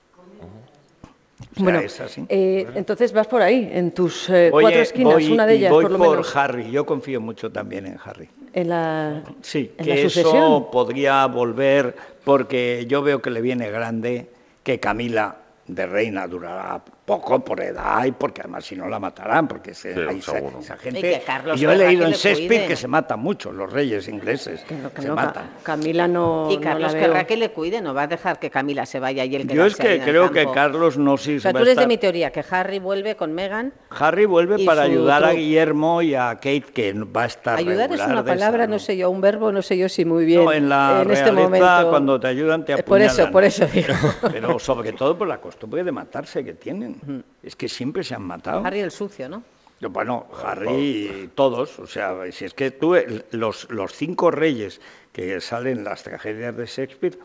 [1.50, 2.24] O sea, Bueno, es así.
[2.28, 5.84] eh, entonces vas por ahí, en tus eh, cuatro esquinas, voy- una de ellas, voy
[5.84, 6.36] por lo por menos.
[6.36, 8.28] Harry, yo confío mucho también en Harry.
[8.52, 11.94] En la, Sí, en la que eso podría volver,
[12.24, 14.30] porque yo veo que le viene grande,
[14.62, 19.48] que Camila de reina durará poco por edad y porque además si no la matarán,
[19.48, 21.00] porque se- Sí, hay esa, esa gente...
[21.00, 23.72] que Carlos y yo he leído que en le Shakespeare que se matan mucho los
[23.72, 24.60] reyes ingleses,
[24.94, 25.50] Que se no, matan.
[25.62, 28.50] Camila no, Y no Carlos la querrá que le cuide, no va a dejar que
[28.50, 30.46] Camila se vaya y él Yo es que creo que.
[30.52, 33.16] Carlos no sí O sea, tú a eres de estar- mi teoría, que Harry vuelve
[33.16, 33.72] con Meghan.
[33.90, 35.40] Harry vuelve para ayudar a truco.
[35.40, 38.78] Guillermo y a Kate, que va a estar Ayudar es una de palabra, esa, no
[38.78, 40.44] sé yo, un verbo, no sé yo si muy bien.
[40.44, 41.90] No, en la en este realeza, momento.
[41.90, 43.32] cuando te ayudan, te Eh, Por eso, apuñalan.
[43.32, 43.88] por eso digo.
[44.32, 46.97] Pero sobre todo por la costumbre de matarse que tienen.
[47.42, 48.64] Es que siempre se han matado.
[48.64, 49.42] Harry el sucio, ¿no?
[49.80, 52.96] Bueno, Harry, todos, o sea, si es que tú,
[53.30, 54.80] los, los cinco reyes
[55.12, 57.16] que salen en las tragedias de Shakespeare,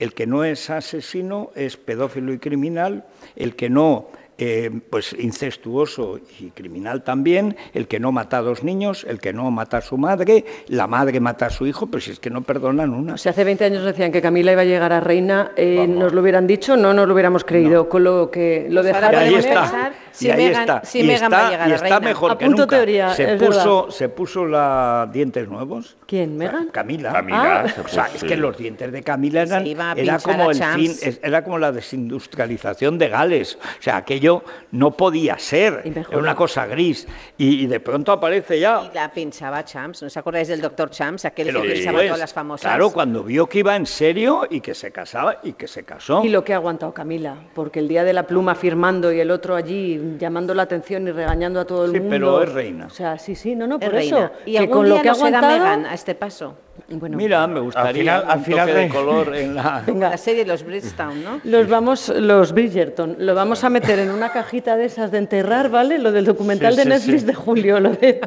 [0.00, 3.04] el que no es asesino es pedófilo y criminal,
[3.36, 4.08] el que no,
[4.38, 9.32] eh, pues incestuoso y criminal también, el que no mata a dos niños, el que
[9.32, 12.30] no mata a su madre, la madre mata a su hijo, pero si es que
[12.30, 13.16] no perdonan una.
[13.16, 16.20] Si hace 20 años decían que Camila iba a llegar a reina, eh, nos lo
[16.20, 17.88] hubieran dicho, no nos lo hubiéramos creído.
[17.88, 19.92] Con lo que lo de Pues ahora Harry- Y ahí está.
[20.14, 20.84] Si y ahí está.
[20.84, 22.00] si y Meghan va a está, llegar y a está reina.
[22.00, 22.66] mejor que nunca.
[22.66, 25.96] teoría, se puso, se puso la dientes nuevos.
[26.06, 26.36] ¿Quién?
[26.36, 26.68] ¿Megan?
[26.68, 27.12] Camila.
[27.12, 28.26] Camila, Ah, o sea, es sí.
[28.26, 30.92] que los dientes de Camila eran, era como el fin,
[31.22, 31.72] era como la
[32.18, 33.58] desindustrialización de Gales.
[33.62, 34.42] O sea, aquello
[34.72, 35.82] no podía ser.
[35.84, 37.06] Era una cosa gris.
[37.36, 38.82] Y, y de pronto aparece ya.
[38.90, 41.24] Y la pinchaba Champs, ¿no os acordáis del doctor Champs?
[41.24, 42.70] Aquel Pero que pinchaba todas las famosas.
[42.70, 46.24] Claro, cuando vio que iba en serio y que se casaba y que se casó.
[46.24, 49.30] Y lo que ha aguantado Camila, porque el día de la pluma firmando y el
[49.30, 52.10] otro allí llamando la atención y regañando a todo el Sí, mundo.
[52.10, 52.86] pero es reina.
[52.86, 54.16] O sea, sí, sí, no, no, Es por reina.
[54.18, 54.30] eso.
[54.46, 55.58] Y que algún con lo que ha no será aguantado.
[55.58, 56.56] Meghan a este paso.
[56.88, 59.82] Bueno, Mira, me gustaría final- al un final toque de de- color en la...
[59.94, 61.40] La serie de los Bridgetown, ¿no?
[61.44, 65.70] Los vamos, los Bridgerton, lo vamos a meter en una cajita de esas de enterrar,
[65.70, 65.98] ¿vale?
[65.98, 67.26] Lo del documental Sí, de sí, Netflix sí.
[67.28, 68.20] de Julio, lo de,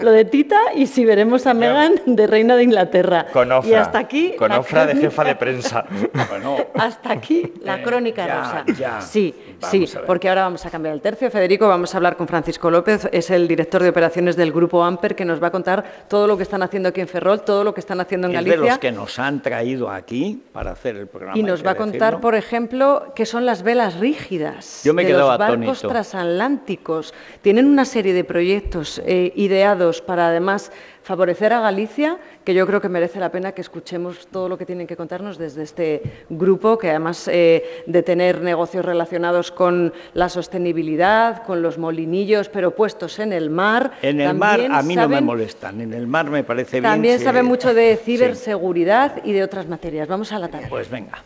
[0.00, 3.26] lo de Tita y si veremos a Meghan de reina de Inglaterra.
[3.32, 3.70] Con Ofra.
[3.70, 4.34] Y hasta aquí.
[4.36, 5.84] Con Ofra de jefa de prensa.
[6.28, 8.64] Bueno, Hasta aquí la Eh, crónica ya, rosa.
[8.78, 9.00] ya.
[9.00, 11.30] Sí, Vamos sí, porque ahora vamos a cambiar el tercio.
[11.30, 15.14] Federico, vamos a hablar con Francisco López, es el director de operaciones del Grupo Amper,
[15.14, 17.72] que nos va a contar todo lo que están haciendo aquí en Ferrol, todo lo
[17.72, 18.72] que están haciendo en es de Galicia.
[18.72, 21.38] los que nos han traído aquí para hacer el programa.
[21.38, 22.20] Y nos va a contar, decirlo.
[22.20, 27.14] por ejemplo, qué son las velas rígidas Yo me de quedaba los barcos transatlánticos.
[27.40, 30.72] Tienen una serie de proyectos eh, ideados para además
[31.02, 34.64] favorecer a Galicia, que yo creo que merece la pena que escuchemos todo lo que
[34.66, 40.28] tienen que contarnos desde este grupo, que además eh, de tener negocios relacionados con la
[40.28, 43.92] sostenibilidad, con los molinillos, pero puestos en el mar.
[44.02, 46.90] En el mar también a mí no me molestan, en el mar me parece bien.
[46.92, 48.16] También sabe mucho de Sí.
[48.16, 50.06] ciberseguridad y de otras materias.
[50.08, 50.66] Vamos a la tarde.
[50.68, 51.22] Pues venga.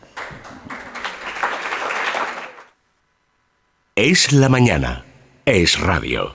[3.95, 5.05] Es la mañana.
[5.45, 6.35] Es radio.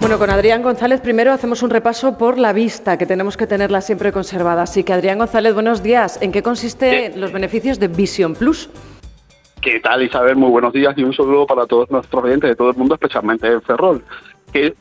[0.00, 3.80] Bueno, con Adrián González primero hacemos un repaso por la vista, que tenemos que tenerla
[3.80, 4.62] siempre conservada.
[4.62, 6.18] Así que Adrián González, buenos días.
[6.22, 8.70] ¿En qué consisten los beneficios de Vision Plus?
[9.60, 10.36] ¿Qué tal, Isabel?
[10.36, 13.48] Muy buenos días y un saludo para todos nuestros oyentes de todo el mundo, especialmente
[13.48, 14.02] en Ferrol.
[14.52, 14.72] Que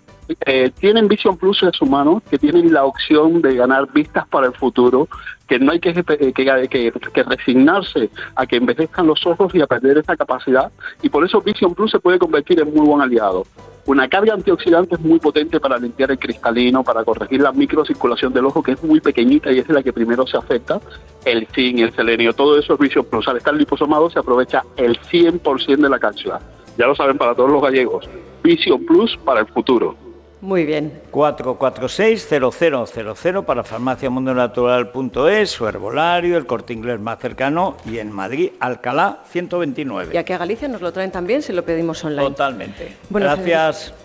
[0.45, 4.45] eh, tienen Vision Plus en su mano, que tienen la opción de ganar vistas para
[4.48, 5.07] el futuro,
[5.48, 9.68] que no hay que, que, que- que resignarse a que envejezcan los ojos y a
[9.68, 10.72] perder esa capacidad.
[11.02, 13.45] Y por eso Vision Plus se puede convertir en muy buen aliado.
[13.88, 18.45] Una carga antioxidante es muy potente para limpiar el cristalino, para corregir la microcirculación del
[18.45, 20.81] ojo, que es muy pequeñita y es la que primero se afecta.
[21.23, 23.30] El zinc, el selenio, todo eso es Vision Plus.
[23.30, 26.41] Al estar liposomado se aprovecha el 100% de la calidad.
[26.77, 28.09] Ya lo saben para todos los gallegos.
[28.43, 29.95] Vision Plus para el futuro.
[30.39, 31.01] Muy bien.
[31.11, 40.14] 446-0000 para farmaciamundonatural.es, su herbolario, el corte inglés más cercano y en Madrid, Alcalá 129.
[40.14, 42.30] Y aquí a Galicia nos lo traen también si lo pedimos online.
[42.30, 42.95] Totalmente.
[43.09, 43.95] Bueno, gracias.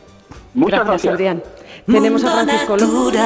[0.55, 1.15] Muchas gracias, gracias.
[1.15, 1.43] Adrián.
[1.87, 3.21] Tenemos a Francisco López.